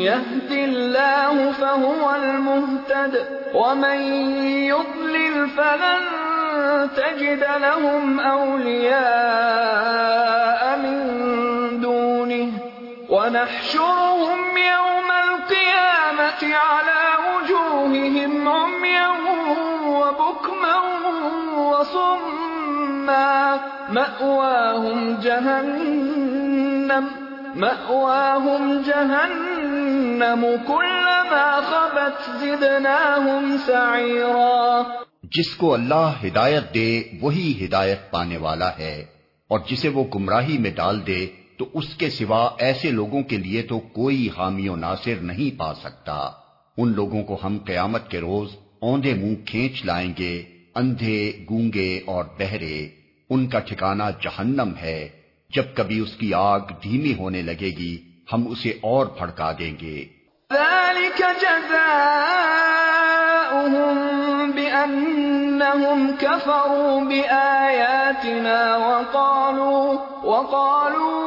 يهد 0.01 0.51
الله 0.51 1.51
فهو 1.59 2.11
المهتد 2.11 3.17
ومن 3.55 4.27
يضلل 4.65 5.45
فلن 5.57 6.05
تجد 6.95 7.45
لهم 7.61 8.21
أولياء 8.21 10.77
من 10.77 11.28
ونحشرهم 13.09 14.57
يوم 14.57 15.11
القيامة 15.11 16.55
على 16.55 17.27
وجوههم 17.27 18.49
عميا 18.49 19.09
وبكما 19.87 20.75
وصما. 21.57 23.59
مأواهم 23.91 25.21
جهنم 25.21 27.11
مأواهم 27.55 28.83
جهنم. 28.87 30.47
كلما 30.67 31.61
خبت 31.61 32.41
زدناهم 32.41 33.57
سعيرا. 33.67 34.83
جس 35.23 35.57
کو 35.57 35.75
اللہ 35.75 36.11
ہدایت 36.27 36.75
دے، 36.75 37.03
وہی 37.21 37.65
ہدایت 37.65 38.11
پانے 38.11 38.37
والا 38.37 38.71
ہے، 38.79 39.05
اور 39.49 39.61
جسے 39.71 39.89
وہ 39.89 40.05
گمراہی 40.15 40.59
میں 40.59 40.71
ڈال 40.71 41.07
دے 41.07 41.27
تو 41.59 41.69
اس 41.75 41.97
کے 41.97 42.11
سوا 42.11 42.51
ایسے 42.59 42.91
لوگوں 42.91 43.23
کے 43.23 43.37
لیے 43.37 43.63
تو 43.63 43.79
کوئی 43.79 44.29
حامی 44.37 44.69
و 44.69 44.77
ناصر 44.77 45.15
نہیں 45.17 45.59
پا 45.59 45.75
سکتا۔ 45.75 46.31
ان 46.77 46.93
لوگوں 46.93 47.25
کو 47.25 47.39
ہم 47.45 47.59
قیامت 47.65 48.11
کے 48.11 48.21
روز 48.21 48.49
اوندے 48.81 49.15
منہ 49.15 49.35
کھینچ 49.47 49.85
لائیں 49.85 50.13
گے، 50.19 50.43
اندھے، 50.75 51.33
گونگے 51.51 52.01
اور 52.07 52.25
بہرے۔ 52.39 52.89
ان 53.31 53.47
کا 53.47 53.59
ٹھکانہ 53.59 54.03
جہنم 54.23 54.73
ہے۔ 54.81 55.09
جب 55.55 55.63
کبھی 55.75 55.99
اس 55.99 56.13
کی 56.13 56.35
آگ 56.35 56.61
دھیمی 56.83 57.15
ہونے 57.15 57.43
لگے 57.43 57.71
گی، 57.79 57.99
ہم 58.33 58.49
اسے 58.49 58.71
اور 58.71 59.07
بھڑکا 59.07 59.53
دیں 59.59 59.75
گے۔ 59.83 60.05
ذلك 60.53 61.21
جزاؤهم 61.41 61.99
بأنهم 64.53 66.17
كفروا 66.17 67.01
بآياتنا 67.01 68.77
وقالوا 68.77 69.99
وقالوا 70.25 71.19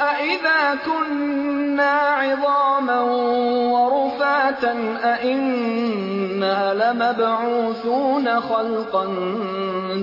أئذا 0.00 0.74
كنا 0.86 1.92
عظاما 1.92 3.00
ورفاتا 3.70 4.74
أئنا 5.04 6.74
لمبعوثون 6.74 8.40
خلقا 8.40 9.06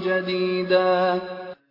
جديدا 0.06 1.20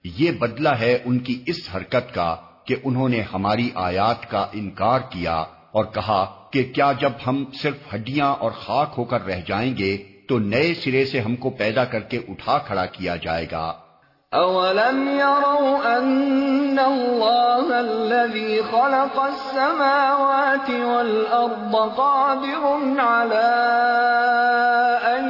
یہ 0.04 0.30
بدلہ 0.40 0.74
ہے 0.78 0.92
ان 1.06 1.18
کی 1.20 1.42
اس 1.46 1.60
حرکت 1.74 2.14
کا 2.14 2.30
کہ 2.66 2.74
انہوں 2.84 3.08
نے 3.08 3.20
ہماری 3.34 3.68
آیات 3.80 4.30
کا 4.30 4.42
انکار 4.52 5.00
کیا 5.10 5.38
اور 5.72 5.84
کہا 5.84 6.24
کہ 6.50 6.72
کیا 6.74 6.92
جب 6.92 7.12
ہم 7.26 7.44
صرف 7.62 7.94
ہڈیاں 7.94 8.34
اور 8.40 8.50
خاک 8.50 8.94
ہو 8.98 9.04
کر 9.04 9.26
رہ 9.26 9.40
جائیں 9.46 9.76
گے 9.76 9.96
تو 10.28 10.38
نئے 10.38 10.74
سرے 10.74 11.04
سے 11.04 11.20
ہم 11.20 11.36
کو 11.36 11.50
پیدا 11.50 11.84
کر 11.84 12.00
کے 12.00 12.18
اٹھا 12.28 12.58
کھڑا 12.58 12.86
کیا 12.86 13.16
جائے 13.16 13.46
گا۔ 13.52 13.72
اولم 14.32 15.00
يروا 15.08 15.96
ان 15.96 16.78
الله 16.78 17.78
الذي 17.78 18.60
خلق 18.62 19.18
السماوات 19.20 20.70
والارض 20.70 21.76
قادر 21.96 22.64
على 22.98 23.52
ان 25.04 25.28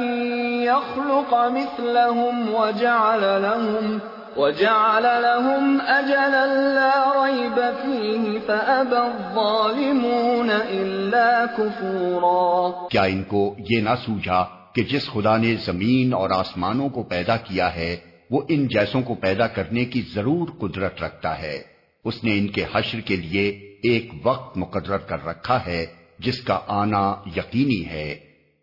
يخلق 0.63 1.33
مثلهم 1.33 2.53
وجعل 2.55 3.25
لهم 3.41 3.99
وجعل 4.37 5.03
لهم 5.03 5.77
اجلا 5.87 6.45
لا 6.45 7.25
ريب 7.25 7.59
فيه 7.83 8.37
فابى 8.45 8.95
الظالمون 8.95 10.49
الا 10.51 11.45
كفورا. 11.57 12.87
کیا 12.87 13.03
ان 13.03 13.23
کو 13.23 13.55
یہ 13.69 13.81
نہ 13.81 13.89
سوجا 14.05 14.43
کہ 14.75 14.83
جس 14.83 15.09
خدا 15.09 15.37
نے 15.37 15.55
زمین 15.55 16.13
اور 16.13 16.29
آسمانوں 16.29 16.89
کو 16.89 17.03
پیدا 17.03 17.37
کیا 17.37 17.75
ہے، 17.75 17.97
وہ 18.31 18.41
ان 18.49 18.67
جیسوں 18.67 19.01
کو 19.01 19.15
پیدا 19.15 19.47
کرنے 19.47 19.85
کی 19.85 20.01
ضرور 20.13 20.47
قدرت 20.59 21.03
رکھتا 21.03 21.41
ہے۔ 21.41 21.61
اس 22.05 22.23
نے 22.23 22.37
ان 22.37 22.47
کے 22.47 22.65
حشر 22.73 22.99
کے 22.99 23.15
لیے 23.15 23.49
ایک 23.83 24.11
وقت 24.23 24.57
مقرر 24.57 24.97
کر 24.97 25.25
رکھا 25.25 25.65
ہے، 25.65 25.85
جس 26.19 26.41
کا 26.41 26.59
آنا 26.67 27.15
یقینی 27.35 27.89
ہے۔ 27.89 28.15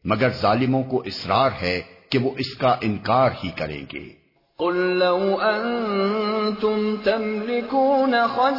مگر 0.05 0.29
ظالموں 0.29 0.83
کو 0.83 1.03
اصرار 1.07 1.51
ہے 1.63 1.81
کہ 2.11 2.19
وہ 2.19 2.31
اس 2.39 2.55
کا 2.55 2.77
انکار 2.81 3.31
ہی 3.45 3.51
کریں 3.57 3.83
گے۔ 3.93 4.20
قل 4.61 4.99
لو 4.99 5.41
أنتم 5.41 6.97
تملكون 6.97 8.29
خزائن 8.29 8.57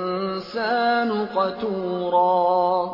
قتورا 1.36 2.88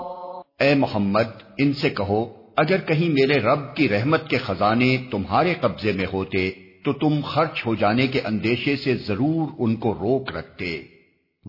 اے 0.60 0.74
محمد، 0.76 1.28
ان 1.58 1.74
سے 1.74 1.90
کہو، 1.90 2.22
اگر 2.58 2.78
کہیں 2.78 3.10
میرے 3.10 3.38
رب 3.40 3.76
کی 3.76 3.86
رحمت 3.90 4.24
کے 4.30 4.38
خزانے 4.38 4.98
تمہارے 5.12 5.54
قبضے 5.62 5.92
میں 5.92 6.08
ہوتے 6.14 6.67
تو 6.88 6.94
تم 6.94 7.20
خرچ 7.24 7.66
ہو 7.66 7.76
جانے 7.76 8.08
کے 8.08 8.22
اندیشے 8.22 8.76
سے 8.76 8.96
ضرور 8.96 9.48
ان 9.60 9.76
کو 9.76 9.94
روک 9.94 10.38
رکھتے۔ 10.38 10.82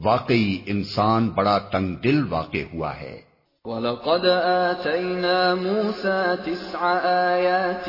واقعی 0.05 0.59
انسان 0.67 1.29
بڑا 1.29 1.59
تنگ 1.59 1.95
دل 1.95 2.25
واقع 2.29 2.59
ہوا 2.75 2.97
ہے۔ 3.01 3.21
وَلَقَدْ 3.65 4.27
آتَيْنَا 4.45 5.55
مُوسَى 5.55 6.35
تِسْعَ 6.45 6.87
آيَاتٍ 7.07 7.89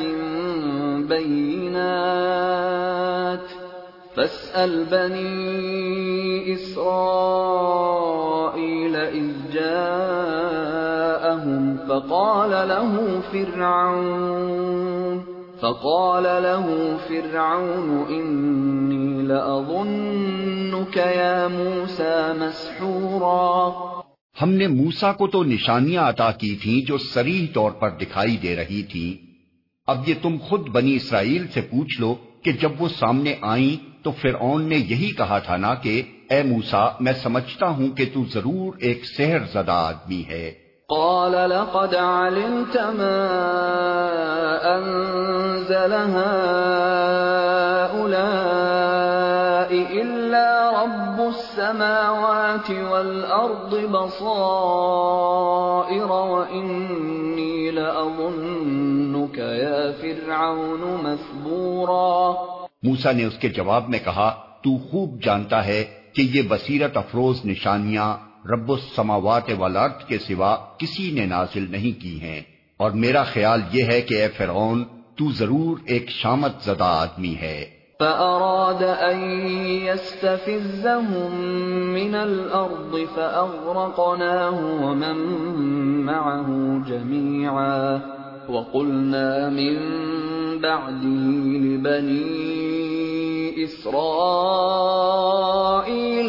بَيِّنَاتٍ 1.07 1.79
فَاسْأَلْ 4.15 4.83
بَنِي 4.89 6.53
إِسْرَائِيلَ 6.53 6.87
إِذْ 8.97 9.53
جَاءَهُمْ 9.53 10.09
فَقَالَ 11.87 12.67
لَهُ 12.67 13.19
فِرْعَوْنُ 13.31 14.68
فقال 15.61 16.23
له 16.23 16.97
فرعون 17.07 18.03
انی 18.09 19.21
لأظنك 19.21 20.97
یا 20.97 21.47
موسیٰ 21.51 22.35
مسحورا. 22.35 23.79
ہم 24.41 24.53
نے 24.53 24.67
موسا 24.67 25.11
کو 25.11 25.27
تو 25.27 25.43
نشانیاں 25.43 26.03
عطا 26.03 26.31
کی 26.31 26.55
تھیں 26.55 26.85
جو 26.87 26.97
سریح 26.97 27.47
طور 27.53 27.71
پر 27.71 27.89
دکھائی 27.89 28.37
دے 28.37 28.55
رہی 28.55 28.83
تھیں۔ 28.83 29.25
اب 29.87 30.09
یہ 30.09 30.13
تم 30.21 30.37
خود 30.41 30.69
بنی 30.69 30.95
اسرائیل 30.95 31.47
سے 31.53 31.61
پوچھ 31.61 32.01
لو 32.01 32.15
کہ 32.43 32.51
جب 32.51 32.71
وہ 32.79 32.87
سامنے 32.87 33.35
آئیں 33.41 34.03
تو 34.03 34.11
فرعون 34.11 34.63
نے 34.63 34.75
یہی 34.75 35.11
کہا 35.17 35.39
تھا 35.39 35.57
نا 35.57 35.73
کہ، 35.73 36.01
اے 36.29 36.43
موسا 36.43 36.89
میں 36.99 37.13
سمجھتا 37.13 37.67
ہوں 37.67 37.87
کہ 37.87 38.05
تو 38.13 38.23
ضرور 38.33 38.73
ایک 38.79 39.01
سحر 39.17 39.39
زدہ 39.53 39.71
آدمی 39.71 40.23
ہے۔ 40.29 40.68
قال 40.89 41.31
لقد 41.31 41.95
علمت 41.95 42.77
ما 42.77 43.21
أنزل 44.77 45.93
هؤلاء 45.93 46.21
إلا 49.91 50.69
رب 50.83 51.19
السماوات 51.27 52.71
والأرض 52.71 53.75
بصائر 53.75 54.31
وإني 56.11 57.71
لأظنك 57.71 59.37
يا 59.37 59.91
فرعون 60.01 60.81
مثبورا 61.03 62.33
موسیٰ 62.83 63.13
نے 63.13 63.23
اس 63.25 63.37
کے 63.39 63.49
جواب 63.49 63.89
میں 63.89 63.99
کہا، 63.99 64.29
تو 64.63 64.77
خوب 64.77 65.09
جانتا 65.23 65.65
ہے 65.65 65.83
کہ 66.13 66.21
یہ 66.21 66.41
بصیرت 66.49 66.97
افروز 66.97 67.45
نشانیاں 67.45 68.28
رب 68.45 68.71
السماوات 68.71 69.43
والارض 69.57 70.05
کے 70.05 70.19
سوا 70.19 70.55
کسی 70.77 71.11
نے 71.11 71.25
نازل 71.25 71.71
نہیں 71.71 72.01
کی 72.01 72.21
ہیں۔ 72.21 72.41
اور 72.77 72.91
میرا 72.91 73.23
خیال 73.23 73.61
یہ 73.71 73.83
ہے 73.83 74.01
کہ 74.01 74.21
اے 74.21 74.27
فرعون، 74.27 74.83
تو 75.15 75.31
ضرور 75.31 75.77
ایک 75.85 76.09
شامت 76.09 76.51
زدہ 76.63 76.83
آدمی 76.83 77.35
ہے۔ 77.35 77.65
فأراد 77.99 79.13
أن 79.13 79.19
يستفزهم 79.67 81.35
من 81.93 82.15
الأرض 82.15 83.15
فأغرقناه 83.15 84.57
ومن 84.81 85.17
معه 86.05 86.77
جميعا۔ 86.87 88.18
وقلنا 88.49 89.49
من 89.49 89.75
بعده 90.61 91.23
لبني 91.65 92.49
إسرائيل 93.63 93.91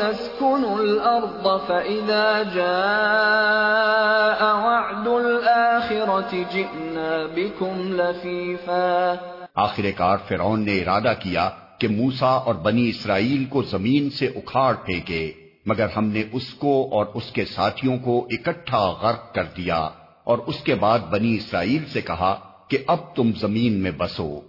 اسكنوا 0.03 0.77
الأرض 0.79 1.61
فإذا 1.67 2.43
جاء 2.55 4.41
وعد 4.67 5.07
الآخرة 5.07 6.37
جئنا 6.53 7.27
بكم 7.35 7.93
لفيفا. 7.93 9.15
آخر 9.55 9.83
کار 9.97 10.17
فرعون 10.29 10.61
نے 10.61 10.81
ارادہ 10.81 11.13
کیا 11.21 11.51
کہ 11.79 11.89
موسا 11.89 12.31
اور 12.31 12.55
بنی 12.55 12.89
اسرائیل 12.89 13.45
کو 13.45 13.63
زمین 13.63 14.11
سے 14.11 14.27
اکھاڑ 14.27 14.75
پھینکے، 14.75 15.33
مگر 15.67 15.87
ہم 15.97 16.05
نے 16.05 16.23
اس 16.33 16.55
کو 16.55 16.89
اور 16.93 17.07
اس 17.15 17.31
کے 17.33 17.45
ساتھیوں 17.45 17.99
کو 17.99 18.27
اکٹھا 18.31 18.91
غرق 19.03 19.35
کر 19.35 19.45
دیا۔ 19.57 19.89
اور 20.31 20.39
اس 20.47 20.55
کے 20.65 20.75
بعد 20.75 20.99
بنی 20.99 21.35
اسرائیل 21.35 21.85
سے 21.93 22.01
کہا 22.01 22.41
کہ 22.69 22.79
اب 22.87 23.17
تم 23.17 23.31
زمین 23.41 23.73
میں 23.73 23.91
بسو۔ 23.91 24.41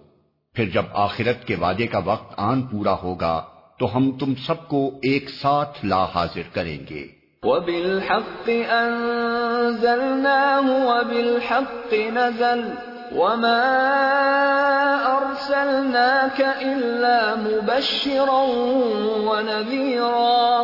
پھر 0.54 0.70
جب 0.70 0.84
آخرت 0.94 1.48
کے 1.48 1.56
وعدے 1.56 1.88
کا 1.88 2.00
وقت 2.06 2.34
آن 2.38 2.62
پورا 2.62 2.96
ہوگا 3.04 3.44
تو 3.80 3.98
ہم 3.98 4.12
تم 4.12 4.36
سب 4.36 4.68
کو 4.68 5.00
ایک 5.04 5.30
ساتھ 5.30 5.86
لا 5.86 6.04
حاضر 6.04 6.42
کریں 6.54 6.78
گے۔ 6.90 7.08
وَبِالْحَقِّ 7.44 8.52
أَنزَلْنَاهُ 8.52 10.70
وَبِالْحَقِّ 10.70 12.10
نَزَلْ 12.10 12.72
وَمَا 13.12 15.02
أَرْسَلْنَاكَ 15.06 16.44
إِلَّا 16.44 17.36
مُبَشِّرًا 17.38 19.30
وَنَذِيرًا۔ 19.30 20.64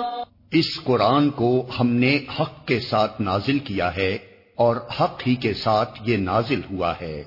اس 0.51 0.83
قرآن 0.83 1.29
کو 1.29 1.65
ہم 1.79 1.87
نے 1.87 2.19
حق 2.39 2.67
کے 2.67 2.79
ساتھ 2.79 3.21
نازل 3.21 3.59
کیا 3.59 3.95
ہے۔ 3.95 4.17
اور 4.57 4.75
حق 4.75 5.27
ہی 5.27 5.35
کے 5.35 5.53
ساتھ 5.53 5.99
یہ 6.05 6.17
نازل 6.17 6.61
ہوا 6.71 6.93
ہے۔ 7.01 7.23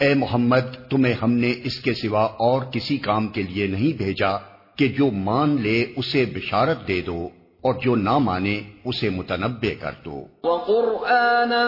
اے 0.00 0.14
محمد، 0.14 0.90
تمہیں 0.90 1.14
ہم 1.22 1.32
نے 1.32 1.54
اس 1.64 1.80
کے 1.80 1.94
سوا 1.94 2.22
اور 2.24 2.62
کسی 2.72 2.96
کام 2.96 3.28
کے 3.28 3.42
لیے 3.42 3.66
نہیں 3.66 3.98
بھیجا 3.98 4.36
کہ 4.76 4.88
جو 4.88 5.10
مان 5.10 5.60
لے 5.60 5.86
اسے 5.96 6.24
بشارت 6.34 6.88
دے 6.88 7.00
دو 7.00 7.28
اور 7.60 7.74
جو 7.74 7.96
نہ 7.96 8.18
مانے 8.18 8.60
اسے 8.84 9.10
متنبع 9.10 9.82
کر 9.82 9.90
دو۔ 10.04 10.26
وَقُرْآنًا 10.42 11.66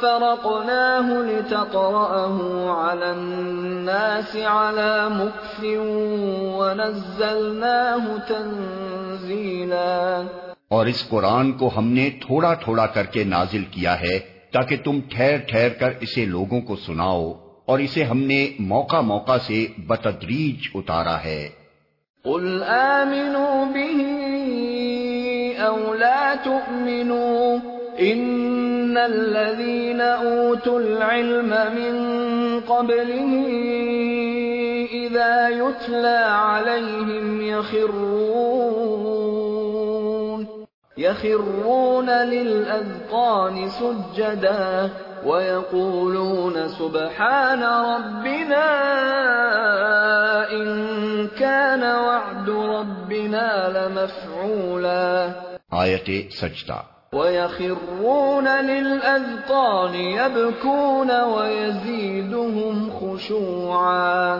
فَرَقْنَاهُ 0.00 1.24
لِتَقْرَأَهُ 1.24 2.66
عَلَى 2.66 3.10
النَّاسِ 3.10 4.42
عَلَى 4.42 5.08
مُكْفٍ 5.10 5.64
وَنَزَّلْنَاهُ 6.60 8.10
اور 10.70 10.86
اس 10.86 11.08
قرآن 11.08 11.52
کو 11.52 11.68
ہم 11.76 11.86
نے 11.92 12.10
تھوڑا 12.26 12.54
تھوڑا 12.54 12.86
کر 12.86 13.06
کے 13.06 13.22
نازل 13.24 13.62
کیا 13.70 14.00
ہے 14.00 14.18
تاکہ 14.52 14.76
تم 14.84 15.00
ٹھہر 15.10 15.36
ٹھہر 15.48 15.68
کر 15.68 15.90
اسے 16.00 16.24
لوگوں 16.24 16.60
کو 16.60 16.76
سناؤ 16.76 17.24
اور 17.64 17.78
اسے 17.78 18.04
ہم 18.04 18.20
نے 18.22 18.38
موقع 18.60 19.00
موقع 19.00 19.36
سے 19.46 19.66
بتدریج 19.86 20.68
اتارا 20.74 21.16
ہے۔ 21.24 21.48
قل 22.24 22.62
آمنوا 22.62 23.64
به 23.74 23.98
او 25.66 25.94
لا 25.94 26.34
تؤمنوا 26.44 27.58
ان 27.98 28.96
الذين 28.96 30.00
اوتوا 30.00 30.80
العلم 30.80 31.52
من 31.74 31.94
قبله 32.60 33.32
اذا 34.92 35.48
يتلى 35.48 36.20
عليهم 36.26 37.40
يخرون 37.42 39.19
يخرون 41.00 42.08
للاذقان 42.08 43.68
سجدا 43.68 44.86
ويقولون 45.24 46.68
سبحان 46.78 47.62
ربنا 47.62 48.66
ان 50.50 50.86
كان 51.38 51.82
وعد 51.82 52.48
ربنا 52.48 53.68
لمفعولا. 53.68 55.28
آیت 55.70 56.10
سجدہ۔ 56.32 56.82
ويخرون 57.12 58.44
للأذقان 58.44 59.94
يبكون 59.94 61.10
ويزيدهم 61.10 62.88
خشوعا. 62.98 64.38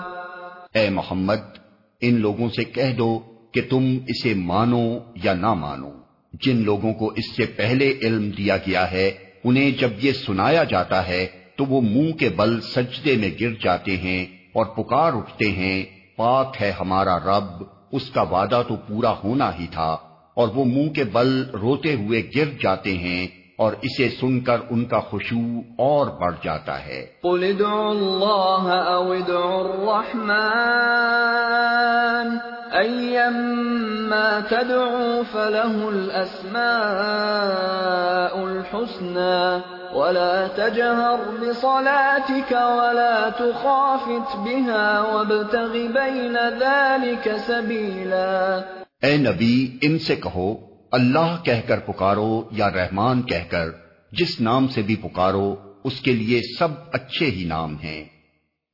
اے 0.74 0.90
محمد 0.90 1.58
ان 2.00 2.20
لوگوں 2.20 2.48
سے 2.48 2.64
کہہ 2.64 2.96
دو 2.98 3.20
کہ 3.52 3.60
تم 3.70 3.98
اسے 4.08 4.34
مانو 4.34 4.98
یا 5.24 5.34
نہ 5.34 5.54
مانو۔ 5.54 5.99
جن 6.32 6.64
لوگوں 6.64 6.94
کو 6.94 7.06
اس 7.06 7.36
سے 7.36 7.46
پہلے 7.46 7.94
علم 8.02 8.30
دیا 8.30 8.56
گیا 8.56 8.90
ہے، 8.90 9.10
انہیں 9.44 9.70
جب 9.70 9.90
یہ 10.02 10.12
سنایا 10.12 10.64
جاتا 10.64 11.08
ہے، 11.08 11.26
تو 11.56 11.64
وہ 11.64 11.80
منہ 11.80 12.12
کے 12.12 12.28
بل 12.28 12.60
سجدے 12.60 13.16
میں 13.16 13.30
گر 13.40 13.64
جاتے 13.64 13.96
ہیں 13.96 14.26
اور 14.26 14.66
پکار 14.66 15.12
اٹھتے 15.12 15.52
ہیں، 15.52 15.84
پاک 16.16 16.56
ہے 16.60 16.72
ہمارا 16.80 17.18
رب، 17.18 17.62
اس 17.92 18.10
کا 18.10 18.22
وعدہ 18.22 18.62
تو 18.68 18.76
پورا 18.76 19.14
ہونا 19.24 19.50
ہی 19.60 19.66
تھا۔ 19.70 19.96
اور 20.30 20.48
وہ 20.48 20.64
منہ 20.64 20.88
کے 20.88 21.04
بل 21.04 21.50
روتے 21.50 21.94
ہوئے 21.94 22.30
گر 22.36 22.62
جاتے 22.62 22.98
ہیں 22.98 23.26
اور 23.58 23.72
اسے 23.82 24.08
سن 24.08 24.40
کر 24.40 24.56
ان 24.70 24.84
کا 24.84 25.00
خوشبو 25.00 25.62
اور 25.78 26.20
بڑھ 26.20 26.34
جاتا 26.44 26.86
ہے۔ 26.86 27.06
قل 27.22 27.40
ادعوا 27.42 27.90
اللہ 27.90 28.72
او 28.72 29.12
ادعوا 29.12 29.60
الرحمن۔ 29.60 32.59
ایما 32.72 34.40
تدعوا 34.48 35.22
فله 35.32 35.88
الاسماء 35.88 36.60
الحسنى 38.44 39.60
ولا 39.94 40.46
تجهر 40.46 41.18
بصلاتك 41.40 42.52
ولا 42.52 43.28
تخافت 43.28 44.36
بها 44.36 45.00
وابتغ 45.00 45.72
بين 45.72 46.36
ذلك 46.60 47.28
سبيلا 47.46 48.60
اے 49.02 49.16
نبی، 49.16 49.78
ان 49.82 49.98
سے 49.98 50.16
کہو، 50.16 50.54
اللہ 50.92 51.36
کہہ 51.44 51.68
کر 51.68 51.78
پکارو 51.78 52.42
یا 52.50 52.70
رحمان 52.70 53.22
کہہ 53.22 53.50
کر، 53.50 53.68
جس 54.12 54.40
نام 54.40 54.68
سے 54.68 54.82
بھی 54.82 54.96
پکارو، 54.96 55.56
اس 55.84 56.00
کے 56.00 56.12
لیے 56.12 56.40
سب 56.58 56.68
اچھے 56.92 57.26
ہی 57.26 57.44
نام 57.44 57.76
ہیں۔ 57.84 58.04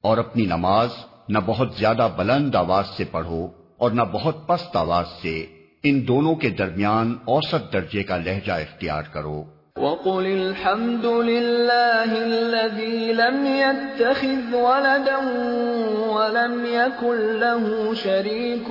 اور 0.02 0.18
اپنی 0.18 0.46
نماز 0.46 0.88
نہ 1.28 1.38
بہت 1.46 1.68
زیادہ 1.78 2.08
بلند 2.16 2.54
آواز 2.54 2.84
سے 2.96 3.04
پڑھو 3.10 3.65
اور 3.78 3.90
نہ 3.90 4.02
بہت 4.12 4.46
پست 4.46 4.76
آواز 4.76 5.06
سے 5.22 5.46
ان 5.82 6.08
دونوں 6.08 6.34
کے 6.34 6.50
درمیان 6.50 7.16
اوسط 7.24 7.72
درجے 7.72 8.02
کا 8.02 8.16
لہجہ 8.16 8.52
اختیار 8.52 9.02
کرو۔ 9.12 9.44
وقل 9.76 10.26
الحمد 10.26 11.04
لله 11.04 12.12
الذي 12.26 13.12
لم 13.12 13.46
يتخذ 13.46 14.54
ولدا 14.54 15.18
ولم 16.14 16.54
يكن 16.66 17.18
له 17.40 17.94
شريك 17.94 18.70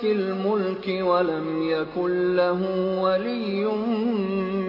في 0.00 0.12
الملك 0.12 1.06
ولم 1.06 1.48
يكن 1.62 2.36
له 2.36 2.60
ولي 3.00 3.64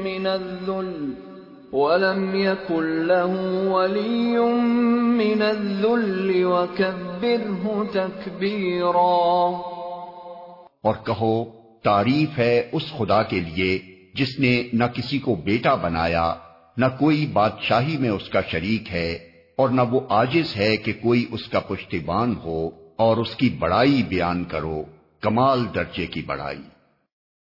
من 0.08 0.28
الذل 0.28 1.33
ولم 1.74 2.36
يكن 2.36 2.90
له 3.04 3.32
ولي 3.68 4.38
من 5.18 5.42
الذل 5.42 6.46
وكبره 6.46 7.86
تكبيرا 7.94 9.14
اور 10.84 10.96
کہو، 11.06 11.34
تعریف 11.84 12.38
ہے 12.38 12.54
اس 12.72 12.86
خدا 12.98 13.22
کے 13.24 13.40
لیے 13.40 13.70
جس 14.14 14.32
نے 14.40 14.52
نہ 14.74 14.84
کسی 14.94 15.20
کو 15.20 15.36
بیٹا 15.46 15.74
بنایا، 15.86 16.28
نہ 16.78 16.86
کوئی 17.00 17.26
بادشاہی 17.34 17.98
میں 17.98 18.10
اس 18.10 18.30
کا 18.30 18.42
شریک 18.52 18.92
ہے، 18.94 19.10
اور 19.58 19.70
نہ 19.70 19.82
وہ 19.92 20.00
آجز 20.20 20.56
ہے 20.56 20.72
کہ 20.78 20.94
کوئی 21.02 21.26
اس 21.32 21.48
کا 21.50 21.60
پشتیبان 21.68 22.36
ہو 22.44 22.60
اور 22.98 23.18
اس 23.18 23.36
کی 23.36 23.50
بڑائی 23.60 24.04
بیان 24.10 24.44
کرو، 24.44 24.84
کمال 25.24 25.66
درجے 25.76 26.06
کی 26.06 26.22
بڑائی۔ 26.26 26.64